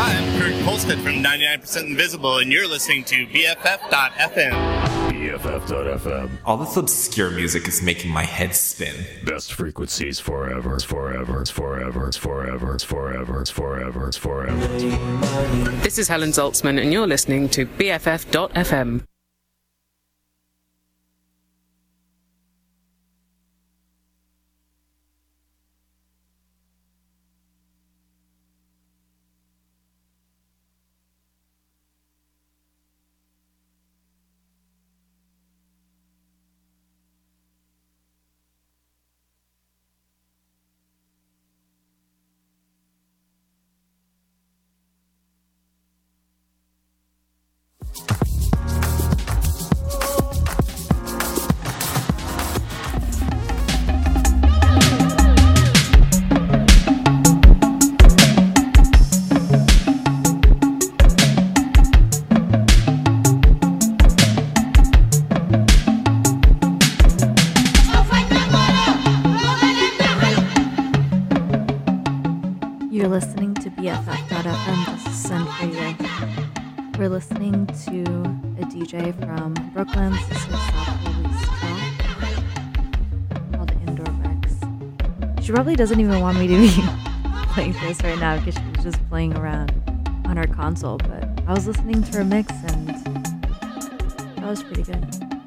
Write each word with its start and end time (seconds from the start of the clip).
Hi, 0.00 0.14
I'm 0.14 0.40
Kurt 0.40 0.52
Kohlstedt 0.62 1.02
from 1.02 1.24
99% 1.24 1.84
Invisible, 1.84 2.38
and 2.38 2.52
you're 2.52 2.68
listening 2.68 3.02
to 3.06 3.26
BFF.FM. 3.26 4.52
BFF.FM. 5.10 6.30
All 6.44 6.56
this 6.56 6.76
obscure 6.76 7.32
music 7.32 7.66
is 7.66 7.82
making 7.82 8.12
my 8.12 8.22
head 8.22 8.54
spin. 8.54 8.94
Best 9.24 9.54
frequencies 9.54 10.20
forever, 10.20 10.74
and 10.74 10.82
forevers, 10.82 11.50
forever, 11.50 12.12
forever, 12.12 12.12
and 12.12 12.16
forever, 12.16 12.70
and 12.70 12.80
forever, 12.80 13.38
and 13.38 13.48
forever, 13.48 14.12
forever. 14.12 14.68
This 15.82 15.98
is 15.98 16.06
Helen 16.06 16.30
Zaltzman, 16.30 16.80
and 16.80 16.92
you're 16.92 17.08
listening 17.08 17.48
to 17.48 17.66
BFF.FM. 17.66 19.02
doesn't 85.78 86.00
even 86.00 86.18
want 86.18 86.36
me 86.36 86.48
to 86.48 86.56
be 86.56 86.70
playing 87.52 87.72
this 87.74 88.02
right 88.02 88.18
now 88.18 88.36
because 88.36 88.56
she's 88.56 88.82
just 88.82 89.08
playing 89.08 89.36
around 89.36 89.70
on 90.24 90.36
her 90.36 90.48
console. 90.48 90.98
But 90.98 91.22
I 91.46 91.54
was 91.54 91.68
listening 91.68 92.02
to 92.02 92.18
her 92.18 92.24
mix 92.24 92.50
and 92.50 92.88
that 94.38 94.44
was 94.44 94.64
pretty 94.64 94.82
good. 94.82 95.37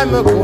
Oh 0.00 0.37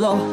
flow。 0.00 0.29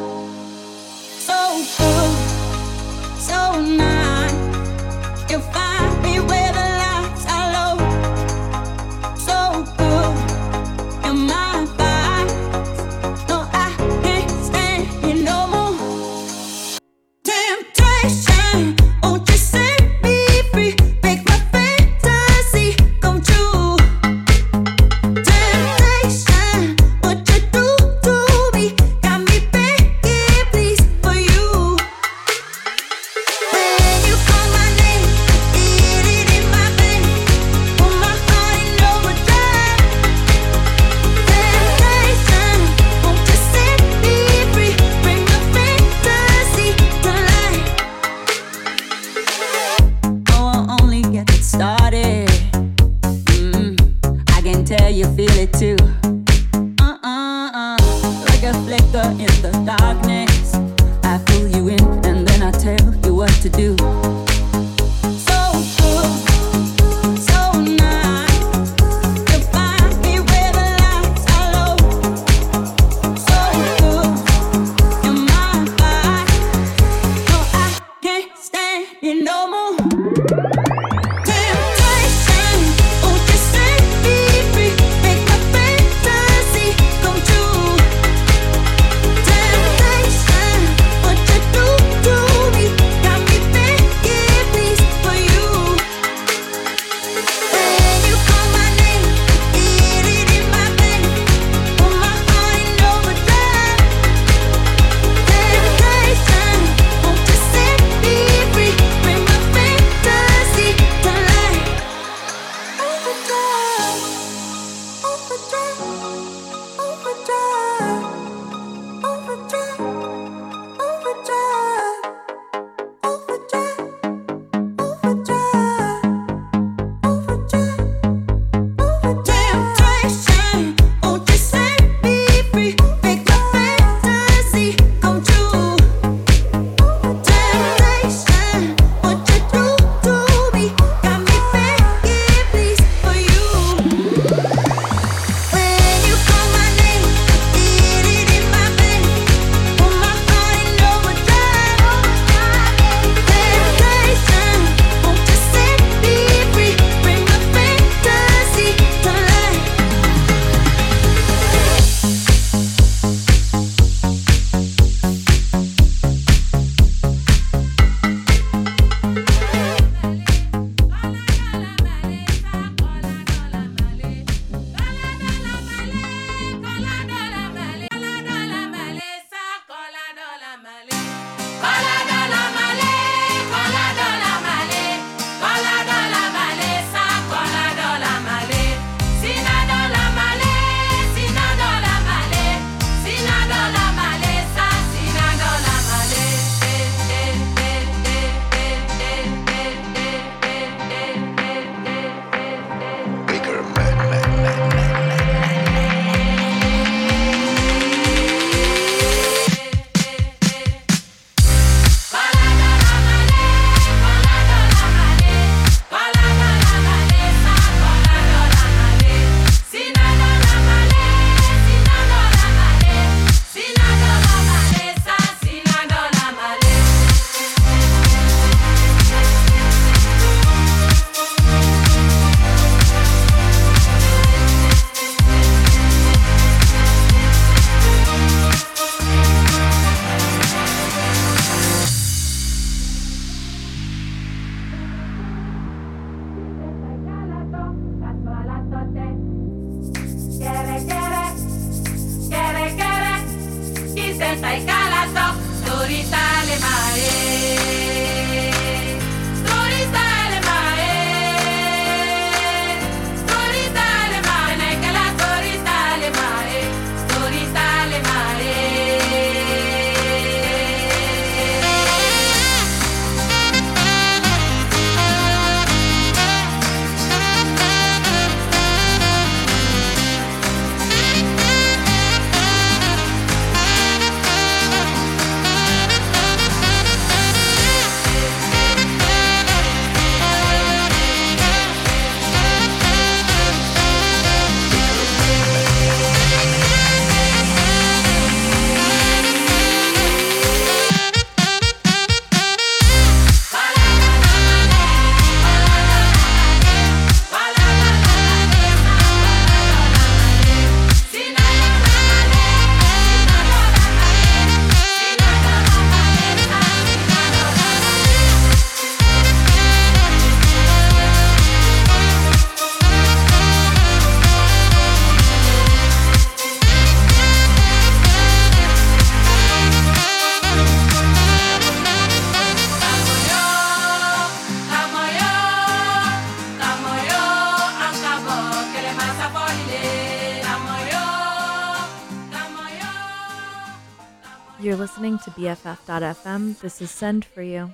BFF.FM. 345.38 346.58
This 346.58 346.82
is 346.82 346.90
Send 346.90 347.24
for 347.24 347.42
You. 347.42 347.72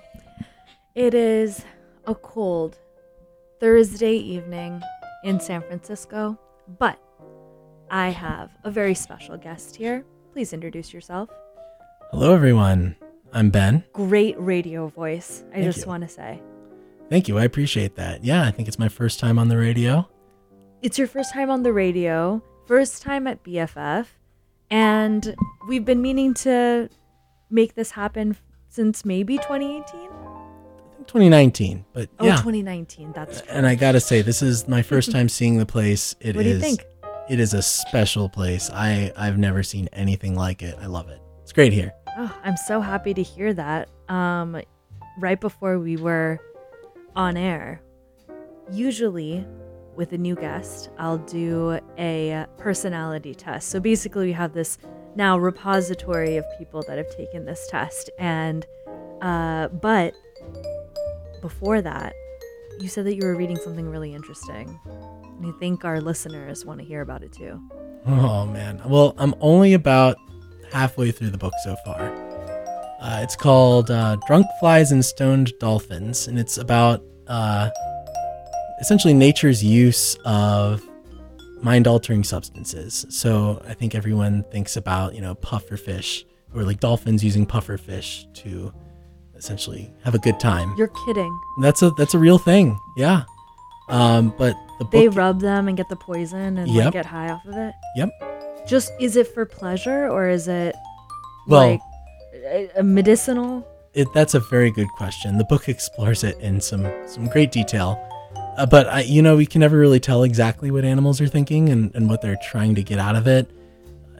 It 0.94 1.14
is 1.14 1.64
a 2.06 2.14
cold 2.14 2.76
Thursday 3.58 4.16
evening 4.16 4.82
in 5.24 5.40
San 5.40 5.62
Francisco, 5.62 6.38
but 6.78 6.98
I 7.90 8.10
have 8.10 8.50
a 8.64 8.70
very 8.70 8.92
special 8.94 9.38
guest 9.38 9.76
here. 9.76 10.04
Please 10.34 10.52
introduce 10.52 10.92
yourself. 10.92 11.30
Hello, 12.10 12.34
everyone. 12.34 12.96
I'm 13.32 13.48
Ben. 13.48 13.82
Great 13.94 14.38
radio 14.38 14.88
voice, 14.88 15.42
I 15.48 15.54
Thank 15.54 15.64
just 15.64 15.80
you. 15.80 15.86
want 15.86 16.02
to 16.02 16.08
say. 16.08 16.42
Thank 17.08 17.28
you. 17.28 17.38
I 17.38 17.44
appreciate 17.44 17.94
that. 17.94 18.22
Yeah, 18.22 18.44
I 18.44 18.50
think 18.50 18.68
it's 18.68 18.78
my 18.78 18.90
first 18.90 19.18
time 19.18 19.38
on 19.38 19.48
the 19.48 19.56
radio. 19.56 20.06
It's 20.82 20.98
your 20.98 21.08
first 21.08 21.32
time 21.32 21.48
on 21.48 21.62
the 21.62 21.72
radio, 21.72 22.42
first 22.66 23.00
time 23.00 23.26
at 23.26 23.42
BFF, 23.42 24.08
and 24.68 25.34
we've 25.66 25.86
been 25.86 26.02
meaning 26.02 26.34
to 26.34 26.90
make 27.54 27.74
this 27.74 27.92
happen 27.92 28.36
since 28.68 29.04
maybe 29.04 29.36
2018? 29.38 30.10
2019, 31.06 31.84
but 31.92 32.08
Oh, 32.18 32.26
yeah. 32.26 32.36
2019. 32.36 33.12
That's 33.12 33.40
true. 33.42 33.50
and 33.50 33.66
I 33.66 33.74
gotta 33.74 34.00
say, 34.00 34.22
this 34.22 34.42
is 34.42 34.66
my 34.68 34.82
first 34.92 35.12
time 35.12 35.28
seeing 35.28 35.58
the 35.58 35.66
place. 35.66 36.14
It 36.20 36.30
is. 36.30 36.36
What 36.36 36.42
do 36.42 36.48
you 36.48 36.58
think? 36.58 36.84
It 37.28 37.40
is 37.40 37.54
a 37.54 37.62
special 37.62 38.28
place. 38.28 38.70
I 38.70 39.12
I've 39.16 39.38
never 39.38 39.62
seen 39.62 39.88
anything 39.92 40.34
like 40.34 40.62
it. 40.62 40.76
I 40.80 40.86
love 40.86 41.08
it. 41.08 41.20
It's 41.42 41.52
great 41.52 41.72
here. 41.72 41.92
Oh, 42.18 42.34
I'm 42.44 42.56
so 42.56 42.80
happy 42.80 43.14
to 43.14 43.22
hear 43.22 43.52
that. 43.54 43.88
Um, 44.08 44.60
right 45.18 45.40
before 45.40 45.78
we 45.78 45.96
were 45.96 46.38
on 47.16 47.36
air, 47.36 47.80
usually 48.70 49.46
with 49.96 50.12
a 50.12 50.18
new 50.18 50.34
guest, 50.34 50.90
I'll 50.98 51.18
do 51.18 51.78
a 51.98 52.46
personality 52.58 53.34
test. 53.34 53.68
So 53.70 53.80
basically, 53.80 54.26
we 54.26 54.32
have 54.32 54.52
this 54.52 54.78
now 55.16 55.38
repository 55.38 56.36
of 56.36 56.44
people 56.58 56.82
that 56.88 56.98
have 56.98 57.10
taken 57.16 57.44
this 57.44 57.66
test, 57.68 58.10
and 58.18 58.66
uh, 59.22 59.68
but 59.68 60.14
before 61.40 61.80
that, 61.82 62.14
you 62.80 62.88
said 62.88 63.06
that 63.06 63.14
you 63.14 63.22
were 63.24 63.36
reading 63.36 63.56
something 63.56 63.88
really 63.88 64.14
interesting. 64.14 64.78
And 64.86 65.46
I 65.46 65.58
think 65.58 65.84
our 65.84 66.00
listeners 66.00 66.64
want 66.64 66.80
to 66.80 66.84
hear 66.86 67.00
about 67.00 67.22
it 67.22 67.32
too. 67.32 67.60
Oh 68.06 68.46
man. 68.46 68.82
Well, 68.86 69.14
I'm 69.18 69.34
only 69.40 69.74
about 69.74 70.16
halfway 70.72 71.10
through 71.10 71.30
the 71.30 71.38
book 71.38 71.54
so 71.64 71.76
far. 71.84 72.00
Uh, 73.00 73.20
it's 73.22 73.36
called 73.36 73.90
uh, 73.90 74.16
"Drunk 74.26 74.46
Flies 74.60 74.92
and 74.92 75.04
Stoned 75.04 75.52
Dolphins," 75.60 76.26
and 76.26 76.38
it's 76.38 76.56
about 76.58 77.02
uh, 77.26 77.70
essentially 78.80 79.14
nature's 79.14 79.62
use 79.62 80.16
of 80.24 80.82
mind-altering 81.64 82.22
substances. 82.22 83.06
So 83.08 83.60
I 83.66 83.74
think 83.74 83.94
everyone 83.94 84.44
thinks 84.52 84.76
about 84.76 85.14
you 85.14 85.20
know 85.20 85.34
puffer 85.34 85.76
fish 85.76 86.24
or 86.54 86.62
like 86.62 86.78
dolphins 86.78 87.24
using 87.24 87.46
puffer 87.46 87.76
fish 87.78 88.26
to 88.34 88.72
essentially 89.34 89.92
have 90.04 90.14
a 90.14 90.18
good 90.18 90.38
time. 90.38 90.72
You're 90.78 90.92
kidding. 91.06 91.36
That's 91.60 91.82
a 91.82 91.90
that's 91.98 92.14
a 92.14 92.18
real 92.18 92.38
thing. 92.38 92.78
Yeah. 92.96 93.24
Um, 93.88 94.32
but 94.38 94.54
the 94.78 94.86
They 94.92 95.08
rub 95.08 95.40
them 95.40 95.68
and 95.68 95.76
get 95.76 95.88
the 95.88 95.96
poison 95.96 96.56
and 96.58 96.72
like, 96.72 96.92
get 96.92 97.06
high 97.06 97.30
off 97.30 97.44
of 97.46 97.54
it. 97.56 97.74
Yep. 97.96 98.10
Just 98.66 98.92
is 99.00 99.16
it 99.16 99.28
for 99.28 99.44
pleasure 99.44 100.08
or 100.08 100.28
is 100.28 100.48
it 100.48 100.74
Well- 101.46 101.60
like 101.72 101.80
a, 102.46 102.70
a 102.76 102.82
medicinal? 102.82 103.66
It, 103.94 104.08
that's 104.12 104.34
a 104.34 104.40
very 104.40 104.72
good 104.72 104.88
question. 104.96 105.38
The 105.38 105.44
book 105.44 105.68
explores 105.68 106.24
it 106.24 106.36
in 106.40 106.60
some 106.60 106.84
some 107.06 107.26
great 107.28 107.52
detail, 107.52 107.96
uh, 108.56 108.66
but 108.66 108.86
I, 108.88 109.00
you 109.02 109.22
know, 109.22 109.36
we 109.36 109.46
can 109.46 109.60
never 109.60 109.78
really 109.78 110.00
tell 110.00 110.22
exactly 110.22 110.70
what 110.70 110.84
animals 110.84 111.20
are 111.20 111.28
thinking 111.28 111.68
and, 111.68 111.94
and 111.94 112.08
what 112.08 112.22
they're 112.22 112.38
trying 112.50 112.74
to 112.76 112.82
get 112.82 112.98
out 112.98 113.16
of 113.16 113.26
it. 113.26 113.50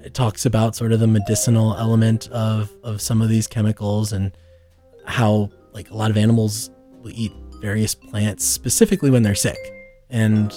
It 0.05 0.15
talks 0.15 0.45
about 0.47 0.77
sort 0.77 0.93
of 0.93 1.01
the 1.01 1.07
medicinal 1.07 1.77
element 1.77 2.29
of 2.29 2.71
of 2.83 3.01
some 3.01 3.23
of 3.23 3.29
these 3.29 3.47
chemicals 3.47 4.13
and 4.13 4.33
how 5.07 5.51
like 5.73 5.91
a 5.91 5.95
lot 5.97 6.11
of 6.11 6.17
animals 6.17 6.71
will 7.03 7.13
eat 7.15 7.33
various 7.61 7.95
plants 7.95 8.45
specifically 8.45 9.11
when 9.11 9.23
they're 9.23 9.35
sick, 9.35 9.59
and 10.11 10.53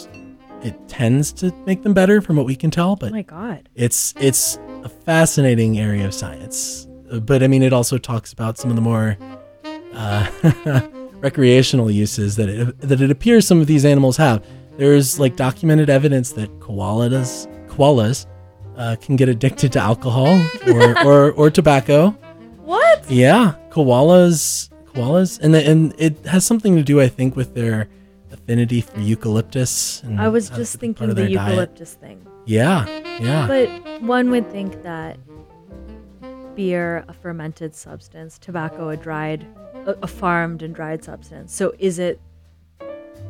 it 0.64 0.76
tends 0.90 1.32
to 1.34 1.54
make 1.66 1.84
them 1.84 1.94
better 1.94 2.22
from 2.22 2.36
what 2.36 2.46
we 2.46 2.56
can 2.56 2.70
tell. 2.72 2.96
But 2.98 3.12
oh 3.12 3.16
my 3.16 3.22
god. 3.22 3.70
it's 3.76 4.14
it's 4.20 4.58
a 4.84 4.90
fascinating 4.90 5.80
area 5.80 6.06
of 6.06 6.14
science 6.14 6.88
Uh, 7.12 7.20
but 7.20 7.42
i 7.42 7.48
mean 7.48 7.64
it 7.64 7.74
also 7.74 7.98
talks 7.98 8.32
about 8.32 8.58
some 8.58 8.70
of 8.70 8.76
the 8.76 8.82
more 8.82 9.18
uh, 9.94 10.28
recreational 11.20 11.90
uses 11.90 12.36
that 12.36 12.50
it, 12.50 12.80
that 12.82 13.02
it 13.02 13.10
appears 13.12 13.48
some 13.48 13.60
of 13.60 13.68
these 13.68 13.86
animals 13.86 14.18
have 14.18 14.46
there's 14.78 15.20
like 15.20 15.36
documented 15.36 15.90
evidence 15.90 16.32
that 16.34 16.50
koalas 16.60 17.48
koalas 17.68 18.26
uh, 18.78 18.96
can 19.02 19.16
get 19.16 19.28
addicted 19.28 19.72
to 19.72 19.80
alcohol 19.80 20.40
or, 20.68 20.98
or, 21.08 21.32
or 21.32 21.50
tobacco 21.50 22.12
What? 22.64 23.10
yeah 23.10 23.56
koalas 23.72 24.70
koalas 24.94 25.40
and, 25.42 25.54
the, 25.56 25.68
and 25.68 25.94
it 25.98 26.24
has 26.26 26.46
something 26.46 26.76
to 26.76 26.84
do 26.84 27.02
i 27.02 27.08
think 27.08 27.36
with 27.36 27.56
their 27.56 27.88
affinity 28.32 28.82
for 28.82 29.00
eucalyptus 29.00 30.04
and 30.04 30.22
I 30.22 30.28
was 30.30 30.50
just 30.50 30.60
it's 30.62 30.76
a 30.76 30.78
big 30.78 30.96
part 30.96 31.10
thinking 31.10 31.16
the 31.16 31.22
their 31.22 31.30
diet. 31.36 31.50
eucalyptus 31.50 31.94
thing. 31.96 32.28
yeah 32.46 32.86
yeah 33.20 33.48
But 33.48 34.02
one 34.04 34.30
would 34.30 34.52
think 34.52 34.84
that 34.84 35.18
beer, 36.56 37.06
a 37.08 37.14
fermented 37.14 37.76
substance, 37.76 38.40
tobacco, 38.40 38.90
a 38.90 38.98
dried, 38.98 39.46
a, 39.88 40.08
farmed 40.08 40.62
and 40.62 40.76
dried 40.76 41.04
substance. 41.04 41.54
So 41.54 41.74
is 41.80 42.00
it 42.00 42.20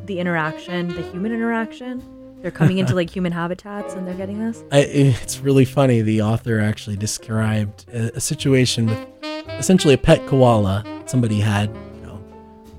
the 0.04 0.18
interaction, 0.18 0.88
the 0.88 1.02
human 1.02 1.32
interaction? 1.32 2.02
They're 2.42 2.50
coming 2.50 2.78
into 2.78 2.94
like 2.94 3.10
human 3.10 3.32
habitats 3.32 3.94
and 3.94 4.06
they're 4.06 4.14
getting 4.14 4.38
this? 4.38 4.62
I, 4.70 4.80
it's 4.80 5.40
really 5.40 5.64
funny. 5.64 6.02
The 6.02 6.22
author 6.22 6.60
actually 6.60 6.96
described 6.96 7.86
a, 7.92 8.16
a 8.16 8.20
situation 8.20 8.86
with 8.86 9.06
essentially 9.48 9.94
a 9.94 9.98
pet 9.98 10.24
koala 10.26 10.84
somebody 11.06 11.40
had, 11.40 11.74
you 11.94 12.02
know, 12.02 12.22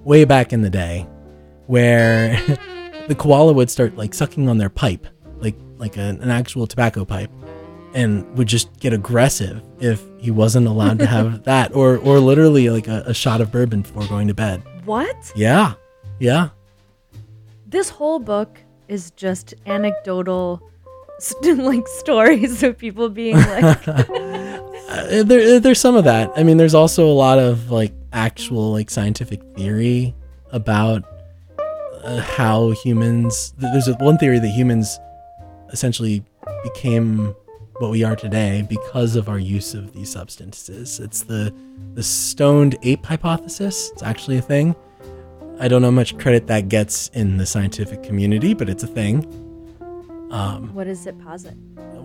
way 0.04 0.24
back 0.24 0.54
in 0.54 0.62
the 0.62 0.70
day, 0.70 1.08
where 1.68 2.40
the 3.08 3.16
koala 3.16 3.54
would 3.54 3.70
start 3.70 3.96
like 3.96 4.14
sucking 4.14 4.48
on 4.48 4.58
their 4.58 4.70
pipe, 4.70 5.08
like 5.40 5.56
like 5.78 5.98
a, 5.98 6.02
an 6.02 6.30
actual 6.30 6.68
tobacco 6.68 7.04
pipe, 7.04 7.32
and 7.94 8.26
would 8.38 8.48
just 8.48 8.80
get 8.80 8.94
aggressive 8.94 9.62
if 9.80 10.04
he 10.20 10.32
wasn't 10.32 10.68
allowed 10.68 11.00
to 11.00 11.06
have 11.06 11.44
that, 11.46 11.76
or 11.76 11.98
or 11.98 12.20
literally 12.20 12.70
like 12.70 12.88
a, 12.88 13.04
a 13.08 13.14
shot 13.14 13.42
of 13.42 13.52
bourbon 13.52 13.82
before 13.82 14.06
going 14.08 14.28
to 14.28 14.34
bed. 14.34 14.62
What? 14.86 15.32
Yeah, 15.36 15.74
yeah. 16.20 16.50
This 17.68 17.90
whole 17.90 18.20
book 18.20 18.60
is 18.88 19.12
just 19.12 19.54
anecdotal 19.66 20.62
st- 21.20 21.58
like 21.64 21.88
stories 21.88 22.64
of 22.64 22.78
people 22.78 23.10
being 23.10 23.36
like 23.38 23.88
Uh, 24.90 25.22
there, 25.22 25.60
there's 25.60 25.80
some 25.80 25.96
of 25.96 26.04
that. 26.06 26.32
I 26.36 26.42
mean, 26.42 26.58
there's 26.58 26.74
also 26.74 27.06
a 27.08 27.14
lot 27.14 27.38
of 27.38 27.70
like 27.70 27.94
actual 28.12 28.72
like 28.72 28.90
scientific 28.90 29.40
theory 29.56 30.16
about 30.52 31.04
uh, 32.04 32.22
how 32.22 32.72
humans. 32.72 33.54
There's 33.60 33.88
one 34.00 34.18
theory 34.18 34.40
that 34.40 34.48
humans 34.48 35.00
essentially 35.72 36.24
became 36.64 37.36
what 37.80 37.92
we 37.92 38.04
are 38.04 38.16
today 38.16 38.66
because 38.70 39.16
of 39.16 39.30
our 39.30 39.40
use 39.40 39.74
of 39.74 39.94
these 39.94 40.12
substances. 40.12 41.00
It's 41.00 41.24
the 41.24 41.54
the 41.94 42.04
stoned 42.04 42.78
ape 42.84 43.06
hypothesis. 43.06 43.90
It's 43.92 44.04
actually 44.04 44.38
a 44.38 44.42
thing. 44.42 44.76
I 45.60 45.68
don't 45.68 45.82
know 45.82 45.88
how 45.88 45.92
much 45.92 46.18
credit 46.18 46.48
that 46.48 46.70
gets 46.70 47.10
in 47.10 47.38
the 47.38 47.46
scientific 47.46 48.04
community, 48.04 48.54
but 48.54 48.70
it's 48.70 48.84
a 48.84 48.88
thing. 48.88 49.26
Um, 50.32 50.74
What 50.74 50.86
does 50.86 51.06
it 51.08 51.18
posit? 51.20 51.56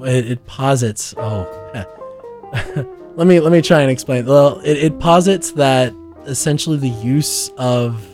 it, 0.02 0.30
it 0.30 0.44
posits. 0.46 1.14
Oh, 1.16 1.46
let 3.16 3.26
me 3.26 3.40
let 3.40 3.52
me 3.52 3.60
try 3.62 3.80
and 3.80 3.90
explain. 3.90 4.26
Well, 4.26 4.60
it, 4.60 4.78
it 4.78 4.98
posits 4.98 5.52
that 5.52 5.92
essentially 6.26 6.78
the 6.78 6.88
use 6.88 7.50
of 7.58 8.04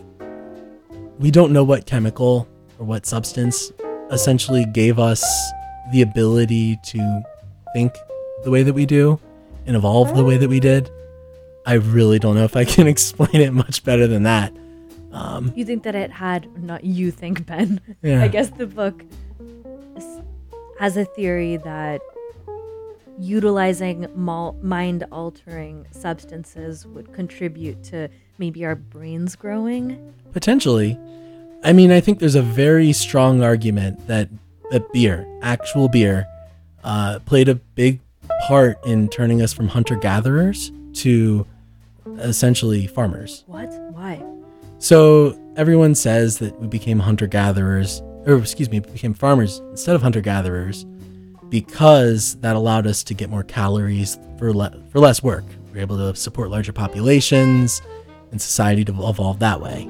we 1.19 1.31
don't 1.31 1.53
know 1.53 1.63
what 1.65 1.87
chemical 1.87 2.49
or 2.79 2.87
what 2.87 3.07
substance 3.07 3.71
essentially 4.11 4.65
gave 4.65 4.99
us 4.99 5.23
the 5.93 6.03
ability 6.03 6.79
to 6.85 7.23
think 7.73 7.95
the 8.45 8.51
way 8.51 8.63
that 8.63 8.73
we 8.73 8.87
do 8.87 9.19
and 9.67 9.77
evolve 9.77 10.15
the 10.17 10.25
way 10.25 10.37
that 10.37 10.49
we 10.49 10.61
did. 10.61 10.91
I 11.67 11.75
really 11.75 12.19
don't 12.19 12.35
know 12.35 12.45
if 12.45 12.57
I 12.57 12.65
can 12.65 12.87
explain 12.95 13.37
it 13.43 13.53
much 13.53 13.85
better 13.85 14.07
than 14.07 14.23
that. 14.25 14.53
Um, 15.13 15.53
You 15.57 15.65
think 15.65 15.83
that 15.83 15.95
it 15.95 16.11
had, 16.11 16.49
not 16.63 16.85
you 16.85 17.11
think, 17.11 17.45
Ben. 17.47 17.81
Yeah. 18.03 18.23
I 18.25 18.29
guess 18.29 18.51
the 18.51 18.67
book 18.67 19.05
has 20.79 20.97
a 20.97 21.05
theory 21.05 21.57
that 21.59 22.01
utilizing 23.19 24.07
mal- 24.15 24.57
mind 24.63 25.05
altering 25.13 25.87
substances 25.91 26.87
would 26.87 27.13
contribute 27.13 27.83
to 27.85 28.09
maybe 28.39 28.65
our 28.65 28.75
brains 28.75 29.37
growing. 29.37 30.15
Potentially. 30.33 30.99
I 31.63 31.75
mean, 31.75 31.93
I 31.93 32.01
think 32.01 32.19
there's 32.19 32.35
a 32.35 32.41
very 32.43 32.93
strong 32.93 33.43
argument 33.43 34.07
that 34.07 34.31
that 34.71 34.91
beer, 34.93 35.27
actual 35.43 35.89
beer, 35.89 36.27
uh, 36.85 37.19
played 37.21 37.49
a 37.49 37.55
big 37.55 38.01
part 38.47 38.85
in 38.85 39.09
turning 39.09 39.43
us 39.43 39.53
from 39.53 39.69
hunter 39.69 39.97
gatherers 39.97 40.73
to 40.95 41.47
essentially 42.19 42.87
farmers. 42.87 43.45
What? 43.47 43.71
Why? 43.93 44.23
So 44.79 45.39
everyone 45.57 45.95
says 45.95 46.39
that 46.39 46.59
we 46.61 46.67
became 46.67 46.99
hunter 46.99 47.27
gatherers, 47.27 48.01
or 48.27 48.39
excuse 48.39 48.71
me, 48.71 48.81
became 48.81 49.15
farmers 49.15 49.59
instead 49.71 49.95
of 49.95 50.03
hunter 50.03 50.21
gatherers 50.21 50.87
because 51.51 52.37
that 52.37 52.57
allowed 52.57 52.87
us 52.87 53.03
to 53.05 53.15
get 53.15 53.29
more 53.29 53.43
calories 53.43 54.19
for 54.39 54.53
le- 54.55 54.83
for 54.91 55.01
less 55.01 55.23
work. 55.23 55.45
We 55.67 55.75
were 55.75 55.81
able 55.81 55.99
to 55.99 56.17
support 56.17 56.51
larger 56.51 56.73
populations 56.73 57.83
and 58.31 58.41
society 58.41 58.85
to 58.85 58.93
evolve 59.09 59.39
that 59.41 59.61
way. 59.61 59.89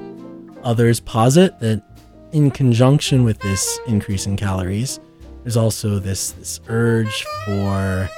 Others 0.63 0.99
posit 0.99 1.59
that 1.59 1.83
in 2.31 2.51
conjunction 2.51 3.23
with 3.23 3.39
this 3.39 3.79
increase 3.87 4.25
in 4.25 4.37
calories, 4.37 4.99
there's 5.43 5.57
also 5.57 5.99
this 5.99 6.31
this 6.31 6.59
urge 6.67 7.25
for 7.45 8.09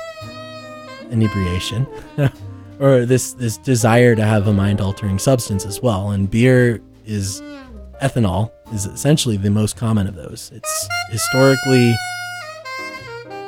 inebriation 1.10 1.88
or 2.80 3.06
this 3.06 3.34
this 3.34 3.58
desire 3.58 4.16
to 4.16 4.24
have 4.24 4.48
a 4.48 4.54
mind 4.54 4.82
altering 4.82 5.20
substance 5.20 5.66
as 5.66 5.82
well 5.82 6.12
and 6.12 6.30
beer 6.30 6.82
is 7.06 7.42
ethanol 8.02 8.52
is 8.74 8.86
essentially 8.86 9.38
the 9.38 9.50
most 9.50 9.78
common 9.78 10.08
of 10.08 10.16
those. 10.16 10.52
It's 10.54 10.90
historically 11.10 11.94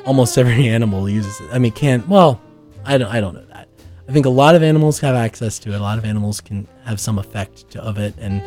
almost 0.05 0.37
every 0.37 0.67
animal 0.69 1.09
uses 1.09 1.39
it. 1.41 1.49
I 1.51 1.59
mean 1.59 1.71
can't 1.71 2.07
well 2.07 2.39
i 2.85 2.97
don't 2.97 3.11
i 3.11 3.19
don't 3.19 3.33
know 3.33 3.45
that. 3.45 3.67
I 4.07 4.11
think 4.11 4.25
a 4.25 4.29
lot 4.29 4.55
of 4.55 4.61
animals 4.61 4.99
have 4.99 5.15
access 5.15 5.57
to 5.59 5.73
it. 5.73 5.77
A 5.77 5.79
lot 5.79 5.97
of 5.97 6.05
animals 6.05 6.39
can 6.39 6.67
have 6.83 6.99
some 6.99 7.17
effect 7.17 7.71
to, 7.71 7.81
of 7.81 7.97
it 7.97 8.13
and 8.19 8.41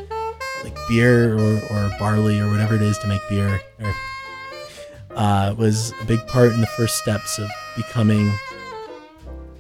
like 0.62 0.76
beer 0.88 1.36
or, 1.36 1.56
or 1.70 1.90
barley 1.98 2.38
or 2.40 2.50
whatever 2.50 2.76
it 2.76 2.82
is 2.82 2.96
to 2.98 3.06
make 3.06 3.20
beer 3.28 3.60
or 3.80 3.94
uh, 5.18 5.54
was 5.58 5.92
a 6.00 6.04
big 6.06 6.24
part 6.28 6.52
in 6.52 6.60
the 6.60 6.66
first 6.68 6.96
steps 6.98 7.38
of 7.38 7.50
becoming 7.76 8.32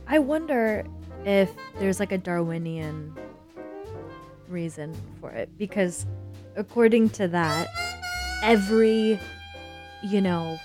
I 0.06 0.18
wonder 0.18 0.86
if 1.26 1.50
there's 1.78 2.00
like 2.00 2.12
a 2.12 2.18
Darwinian 2.18 3.14
reason 4.48 4.94
for 5.20 5.30
it 5.30 5.50
because 5.58 6.06
according 6.56 7.10
to 7.10 7.28
that 7.28 7.68
every 8.42 9.18
you 10.02 10.20
know 10.22 10.58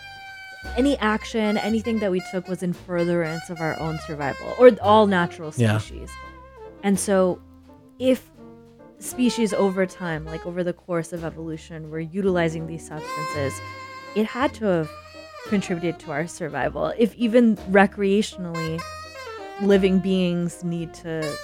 any 0.78 0.98
action 1.00 1.58
anything 1.58 2.00
that 2.00 2.10
we 2.12 2.22
took 2.32 2.48
was 2.48 2.64
in 2.64 2.72
furtherance 2.72 3.50
of 3.50 3.60
our 3.60 3.78
own 3.82 4.00
survival 4.08 4.54
or 4.58 4.72
all 4.82 5.08
natural 5.08 5.52
Yeah. 5.58 5.78
species 5.80 6.10
and 6.84 6.98
so 6.98 7.42
if 8.00 8.32
species 9.00 9.54
over 9.54 9.86
time 9.86 10.24
like 10.24 10.46
over 10.46 10.64
the 10.64 10.72
course 10.74 11.12
of 11.12 11.26
evolution 11.26 11.90
were 11.90 12.00
utilizing 12.00 12.68
these 12.68 12.88
substances 12.88 13.54
it 14.16 14.26
had 14.26 14.54
to 14.56 14.66
have 14.66 14.92
contributed 15.48 16.00
to 16.00 16.12
our 16.12 16.26
survival 16.28 16.94
if 16.98 17.14
even 17.16 17.58
recreationally 17.72 18.82
living 19.62 20.00
beings 20.00 20.64
need 20.64 20.94
to 20.94 21.38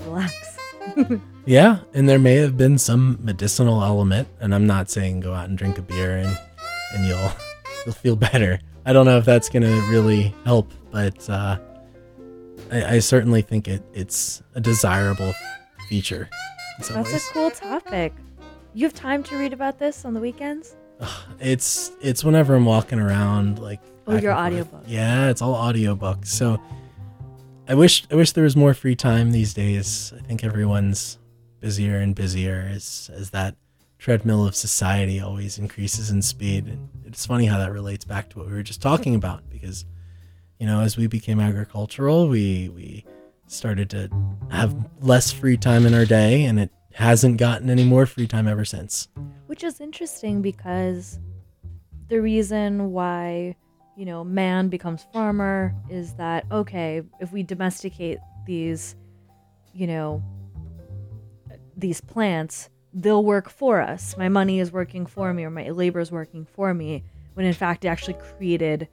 relax 0.00 0.56
Yeah, 1.46 1.78
and 1.94 2.08
there 2.08 2.18
may 2.18 2.36
have 2.36 2.56
been 2.56 2.76
some 2.76 3.18
medicinal 3.22 3.84
element, 3.84 4.26
and 4.40 4.52
I'm 4.52 4.66
not 4.66 4.90
saying 4.90 5.20
go 5.20 5.32
out 5.32 5.48
and 5.48 5.56
drink 5.56 5.78
a 5.78 5.82
beer 5.82 6.18
and 6.18 6.38
and 6.92 7.06
you'll 7.06 7.30
you'll 7.86 7.94
feel 7.94 8.16
better. 8.16 8.58
I 8.84 8.92
don't 8.92 9.06
know 9.06 9.18
if 9.18 9.24
that's 9.24 9.48
gonna 9.48 9.80
really 9.88 10.34
help, 10.44 10.72
but 10.90 11.28
uh, 11.30 11.58
I, 12.70 12.96
I 12.96 12.98
certainly 12.98 13.42
think 13.42 13.68
it 13.68 13.82
it's 13.94 14.42
a 14.54 14.60
desirable 14.60 15.34
feature. 15.88 16.28
That's 16.78 17.12
ways. 17.12 17.28
a 17.28 17.32
cool 17.32 17.50
topic. 17.50 18.12
You 18.74 18.84
have 18.84 18.94
time 18.94 19.22
to 19.24 19.38
read 19.38 19.52
about 19.52 19.78
this 19.78 20.04
on 20.04 20.14
the 20.14 20.20
weekends? 20.20 20.75
It's 21.38 21.92
it's 22.00 22.24
whenever 22.24 22.54
I'm 22.54 22.64
walking 22.64 22.98
around 22.98 23.58
like. 23.58 23.80
Oh, 24.06 24.16
your 24.16 24.32
audiobook. 24.32 24.84
Yeah, 24.86 25.28
it's 25.28 25.42
all 25.42 25.54
audiobooks. 25.54 26.28
So 26.28 26.58
I 27.68 27.74
wish 27.74 28.06
I 28.10 28.14
wish 28.14 28.32
there 28.32 28.44
was 28.44 28.56
more 28.56 28.72
free 28.72 28.96
time 28.96 29.32
these 29.32 29.52
days. 29.52 30.14
I 30.16 30.22
think 30.22 30.42
everyone's 30.42 31.18
busier 31.60 31.98
and 31.98 32.14
busier 32.14 32.70
as 32.72 33.10
as 33.12 33.30
that 33.30 33.54
treadmill 33.98 34.46
of 34.46 34.54
society 34.54 35.20
always 35.20 35.58
increases 35.58 36.10
in 36.10 36.22
speed. 36.22 36.66
And 36.66 36.88
it's 37.04 37.26
funny 37.26 37.46
how 37.46 37.58
that 37.58 37.72
relates 37.72 38.04
back 38.04 38.30
to 38.30 38.38
what 38.38 38.46
we 38.46 38.54
were 38.54 38.62
just 38.62 38.80
talking 38.80 39.14
about 39.14 39.48
because 39.50 39.84
you 40.58 40.66
know, 40.66 40.80
as 40.80 40.96
we 40.96 41.06
became 41.06 41.40
agricultural, 41.40 42.28
we 42.28 42.70
we 42.70 43.04
started 43.46 43.90
to 43.90 44.08
have 44.50 44.74
less 45.00 45.30
free 45.30 45.56
time 45.56 45.86
in 45.86 45.94
our 45.94 46.06
day 46.06 46.44
and 46.44 46.58
it 46.58 46.70
hasn't 46.96 47.36
gotten 47.36 47.68
any 47.68 47.84
more 47.84 48.06
free 48.06 48.26
time 48.26 48.48
ever 48.48 48.64
since. 48.64 49.08
Which 49.48 49.62
is 49.62 49.82
interesting 49.82 50.40
because 50.40 51.20
the 52.08 52.22
reason 52.22 52.90
why, 52.90 53.54
you 53.98 54.06
know, 54.06 54.24
man 54.24 54.68
becomes 54.68 55.06
farmer 55.12 55.74
is 55.90 56.14
that, 56.14 56.46
okay, 56.50 57.02
if 57.20 57.32
we 57.32 57.42
domesticate 57.42 58.18
these, 58.46 58.96
you 59.74 59.86
know, 59.86 60.24
these 61.76 62.00
plants, 62.00 62.70
they'll 62.94 63.24
work 63.24 63.50
for 63.50 63.78
us. 63.82 64.16
My 64.16 64.30
money 64.30 64.58
is 64.58 64.72
working 64.72 65.04
for 65.04 65.34
me 65.34 65.44
or 65.44 65.50
my 65.50 65.68
labor 65.68 66.00
is 66.00 66.10
working 66.10 66.46
for 66.46 66.72
me. 66.72 67.04
When 67.34 67.44
in 67.44 67.52
fact, 67.52 67.84
it 67.84 67.88
actually 67.88 68.14
created, 68.14 68.88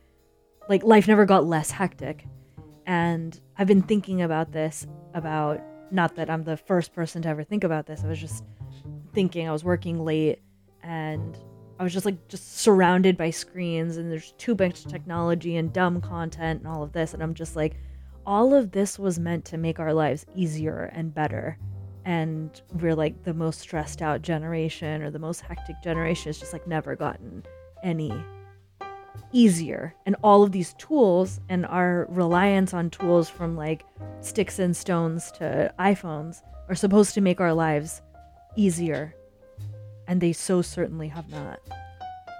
like, 0.67 0.83
life 0.83 1.07
never 1.07 1.23
got 1.23 1.45
less 1.45 1.71
hectic. 1.71 2.25
And 2.85 3.39
I've 3.57 3.67
been 3.67 3.81
thinking 3.81 4.21
about 4.21 4.51
this 4.51 4.85
about, 5.13 5.61
not 5.93 6.15
that 6.15 6.29
I'm 6.29 6.43
the 6.43 6.57
first 6.57 6.93
person 6.93 7.21
to 7.21 7.29
ever 7.29 7.43
think 7.43 7.63
about 7.63 7.85
this, 7.85 8.03
I 8.03 8.07
was 8.07 8.19
just 8.19 8.43
thinking 9.13 9.47
I 9.47 9.51
was 9.51 9.63
working 9.63 10.03
late 10.03 10.39
and 10.81 11.37
I 11.79 11.83
was 11.83 11.93
just 11.93 12.05
like 12.05 12.27
just 12.27 12.57
surrounded 12.57 13.17
by 13.17 13.29
screens 13.29 13.97
and 13.97 14.11
there's 14.11 14.33
too 14.33 14.55
much 14.57 14.85
technology 14.85 15.57
and 15.57 15.71
dumb 15.71 16.01
content 16.01 16.61
and 16.61 16.67
all 16.67 16.83
of 16.83 16.91
this 16.91 17.13
and 17.13 17.21
I'm 17.21 17.33
just 17.33 17.55
like 17.55 17.75
all 18.25 18.53
of 18.53 18.71
this 18.71 18.97
was 18.97 19.19
meant 19.19 19.45
to 19.45 19.57
make 19.57 19.79
our 19.79 19.93
lives 19.93 20.25
easier 20.33 20.91
and 20.93 21.13
better. 21.13 21.57
And 22.05 22.61
we're 22.73 22.95
like 22.95 23.23
the 23.23 23.33
most 23.33 23.59
stressed 23.59 24.01
out 24.01 24.21
generation 24.21 25.01
or 25.01 25.11
the 25.11 25.19
most 25.19 25.41
hectic 25.41 25.81
generation 25.83 26.29
it's 26.29 26.39
just 26.39 26.53
like 26.53 26.67
never 26.67 26.95
gotten 26.95 27.45
any 27.83 28.11
easier. 29.31 29.93
And 30.05 30.15
all 30.23 30.43
of 30.43 30.51
these 30.51 30.73
tools 30.75 31.39
and 31.49 31.65
our 31.65 32.05
reliance 32.09 32.73
on 32.73 32.89
tools 32.89 33.29
from 33.29 33.55
like 33.55 33.83
sticks 34.21 34.59
and 34.59 34.75
stones 34.75 35.31
to 35.33 35.73
iPhones 35.79 36.41
are 36.69 36.75
supposed 36.75 37.13
to 37.15 37.21
make 37.21 37.41
our 37.41 37.53
lives 37.53 38.01
easier. 38.55 39.15
And 40.07 40.21
they 40.21 40.33
so 40.33 40.61
certainly 40.61 41.07
have 41.07 41.29
not. 41.29 41.59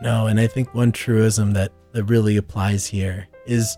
No, 0.02 0.28
and 0.28 0.40
I 0.40 0.48
think 0.48 0.74
one 0.74 0.92
truism 0.92 1.54
that, 1.54 1.72
that 1.94 2.04
really 2.06 2.38
applies 2.38 2.86
here 2.86 3.28
is 3.46 3.78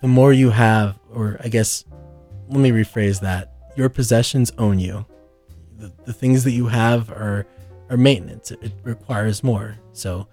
the 0.00 0.08
more 0.08 0.32
you 0.32 0.50
have, 0.50 0.98
or 1.12 1.38
I 1.42 1.48
guess, 1.48 1.84
let 2.48 2.60
me 2.60 2.70
rephrase 2.70 3.20
that. 3.20 3.52
Your 3.76 3.88
possessions 3.88 4.52
own 4.58 4.78
you. 4.78 5.06
The, 5.78 5.92
the 6.04 6.12
things 6.12 6.44
that 6.44 6.52
you 6.52 6.66
have 6.68 7.10
are, 7.10 7.46
are 7.88 7.96
maintenance, 7.96 8.50
it, 8.50 8.62
it 8.62 8.72
requires 8.82 9.44
more. 9.44 9.78
So, 9.92 10.28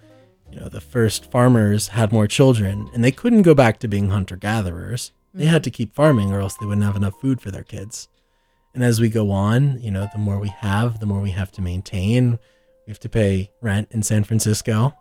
you 0.50 0.60
know, 0.60 0.68
the 0.68 0.80
first 0.80 1.30
farmers 1.30 1.88
had 1.88 2.12
more 2.12 2.26
children 2.26 2.90
and 2.94 3.04
they 3.04 3.12
couldn't 3.12 3.42
go 3.42 3.54
back 3.54 3.78
to 3.80 3.88
being 3.88 4.10
hunter 4.10 4.36
gatherers 4.36 5.12
They 5.34 5.46
had 5.46 5.64
to 5.64 5.70
keep 5.70 5.94
farming 5.94 6.32
or 6.32 6.40
else 6.40 6.56
they 6.56 6.66
wouldn't 6.66 6.86
have 6.86 6.96
enough 6.96 7.20
food 7.20 7.40
for 7.40 7.50
their 7.50 7.64
kids. 7.64 8.08
And 8.74 8.82
as 8.82 9.00
we 9.00 9.08
go 9.08 9.30
on, 9.30 9.80
you 9.80 9.90
know, 9.90 10.08
the 10.12 10.18
more 10.18 10.38
we 10.38 10.48
have, 10.48 11.00
the 11.00 11.06
more 11.06 11.20
we 11.20 11.30
have 11.30 11.52
to 11.52 11.62
maintain. 11.62 12.38
We 12.86 12.90
have 12.90 13.00
to 13.00 13.08
pay 13.08 13.50
rent 13.60 13.88
in 13.90 14.02
San 14.02 14.24
Francisco. 14.24 14.94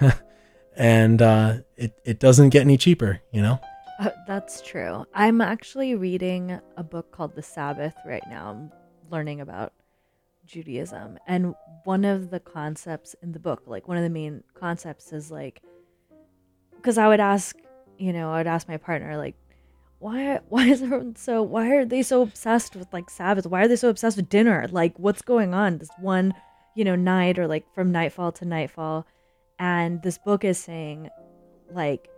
and 0.76 1.22
uh, 1.22 1.58
it, 1.76 1.98
it 2.04 2.20
doesn't 2.20 2.50
get 2.50 2.62
any 2.62 2.76
cheaper, 2.76 3.20
you 3.32 3.40
know? 3.40 3.60
Uh, 3.98 4.10
that's 4.26 4.60
true. 4.60 5.04
I'm 5.14 5.40
actually 5.40 5.94
reading 5.94 6.60
a 6.76 6.84
book 6.84 7.10
called 7.10 7.34
The 7.34 7.42
Sabbath 7.42 7.94
right 8.06 8.22
now. 8.28 8.50
I'm 8.50 8.72
learning 9.10 9.40
about 9.40 9.72
Judaism. 10.48 11.18
And 11.26 11.54
one 11.84 12.04
of 12.04 12.30
the 12.30 12.40
concepts 12.40 13.14
in 13.22 13.32
the 13.32 13.38
book, 13.38 13.62
like 13.66 13.86
one 13.86 13.96
of 13.96 14.02
the 14.02 14.10
main 14.10 14.42
concepts 14.54 15.12
is 15.12 15.30
like, 15.30 15.62
because 16.76 16.98
I 16.98 17.06
would 17.06 17.20
ask, 17.20 17.56
you 17.98 18.12
know, 18.12 18.32
I 18.32 18.38
would 18.38 18.46
ask 18.46 18.66
my 18.66 18.78
partner, 18.78 19.16
like, 19.16 19.36
why, 19.98 20.40
why 20.48 20.66
is 20.66 20.82
everyone 20.82 21.16
so, 21.16 21.42
why 21.42 21.70
are 21.70 21.84
they 21.84 22.02
so 22.02 22.22
obsessed 22.22 22.74
with 22.74 22.92
like 22.92 23.10
Sabbath? 23.10 23.46
Why 23.46 23.62
are 23.62 23.68
they 23.68 23.76
so 23.76 23.88
obsessed 23.88 24.16
with 24.16 24.28
dinner? 24.28 24.66
Like, 24.70 24.98
what's 24.98 25.22
going 25.22 25.54
on? 25.54 25.78
This 25.78 25.90
one, 26.00 26.34
you 26.74 26.84
know, 26.84 26.96
night 26.96 27.38
or 27.38 27.46
like 27.46 27.72
from 27.74 27.92
nightfall 27.92 28.32
to 28.32 28.44
nightfall. 28.44 29.06
And 29.58 30.02
this 30.02 30.18
book 30.18 30.44
is 30.44 30.58
saying, 30.58 31.08
like, 31.70 32.08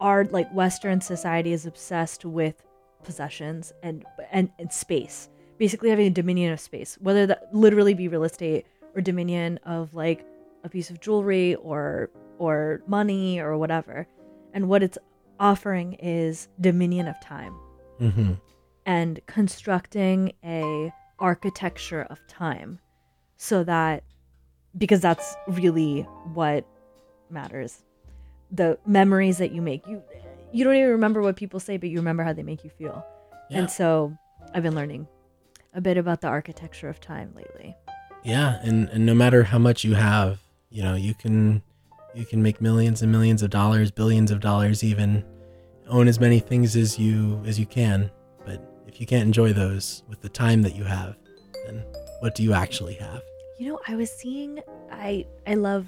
our 0.00 0.24
like 0.24 0.52
western 0.52 1.00
society 1.00 1.52
is 1.52 1.66
obsessed 1.66 2.24
with 2.24 2.62
possessions 3.02 3.72
and 3.82 4.04
and, 4.32 4.50
and 4.58 4.72
space 4.72 5.28
basically 5.58 5.90
having 5.90 6.06
a 6.06 6.10
dominion 6.10 6.52
of 6.52 6.60
space 6.60 6.96
whether 7.00 7.26
that 7.26 7.48
literally 7.52 7.94
be 7.94 8.08
real 8.08 8.24
estate 8.24 8.66
or 8.94 9.00
dominion 9.00 9.58
of 9.64 9.94
like 9.94 10.24
a 10.64 10.68
piece 10.68 10.90
of 10.90 11.00
jewelry 11.00 11.54
or 11.56 12.10
or 12.38 12.82
money 12.86 13.38
or 13.40 13.56
whatever 13.56 14.06
and 14.52 14.68
what 14.68 14.82
it's 14.82 14.98
offering 15.40 15.94
is 15.94 16.48
dominion 16.60 17.06
of 17.08 17.18
time 17.20 17.54
Mm-hmm. 18.00 18.32
and 18.86 19.20
constructing 19.26 20.32
a 20.44 20.92
architecture 21.20 22.02
of 22.10 22.18
time 22.26 22.80
so 23.36 23.62
that 23.64 24.02
because 24.76 25.00
that's 25.00 25.36
really 25.46 26.02
what 26.32 26.66
matters 27.30 27.84
the 28.50 28.76
memories 28.84 29.38
that 29.38 29.52
you 29.52 29.62
make 29.62 29.86
you 29.86 30.02
you 30.52 30.64
don't 30.64 30.74
even 30.74 30.90
remember 30.90 31.22
what 31.22 31.36
people 31.36 31.60
say 31.60 31.76
but 31.76 31.88
you 31.88 31.98
remember 31.98 32.24
how 32.24 32.32
they 32.32 32.42
make 32.42 32.64
you 32.64 32.70
feel 32.70 33.04
Yeah. 33.48 33.60
and 33.60 33.70
so 33.70 34.12
i've 34.54 34.64
been 34.64 34.74
learning 34.74 35.06
a 35.74 35.80
bit 35.80 35.96
about 35.96 36.20
the 36.20 36.28
architecture 36.28 36.88
of 36.88 37.00
time 37.00 37.32
lately 37.34 37.76
Yeah, 38.22 38.58
and, 38.62 38.88
and 38.88 39.04
no 39.04 39.14
matter 39.14 39.42
how 39.44 39.58
much 39.58 39.84
you 39.84 39.94
have, 39.94 40.38
you 40.70 40.82
know, 40.82 40.94
you 40.94 41.14
can 41.14 41.62
you 42.14 42.24
can 42.24 42.42
make 42.42 42.60
millions 42.60 43.02
and 43.02 43.10
millions 43.10 43.42
of 43.42 43.50
dollars, 43.50 43.90
billions 43.90 44.30
of 44.30 44.38
dollars 44.40 44.84
even, 44.84 45.24
own 45.88 46.06
as 46.06 46.20
many 46.20 46.38
things 46.38 46.76
as 46.76 46.98
you 46.98 47.42
as 47.44 47.58
you 47.58 47.66
can. 47.66 48.10
But 48.46 48.62
if 48.86 49.00
you 49.00 49.06
can't 49.06 49.26
enjoy 49.26 49.52
those 49.52 50.04
with 50.08 50.20
the 50.22 50.28
time 50.28 50.62
that 50.62 50.74
you 50.76 50.84
have, 50.84 51.16
then 51.66 51.84
what 52.20 52.34
do 52.34 52.42
you 52.42 52.52
actually 52.54 52.94
have? 52.94 53.20
you 53.58 53.68
know 53.68 53.78
i 53.86 53.94
was 53.94 54.10
seeing 54.10 54.60
i 54.90 55.24
i 55.46 55.54
love 55.54 55.86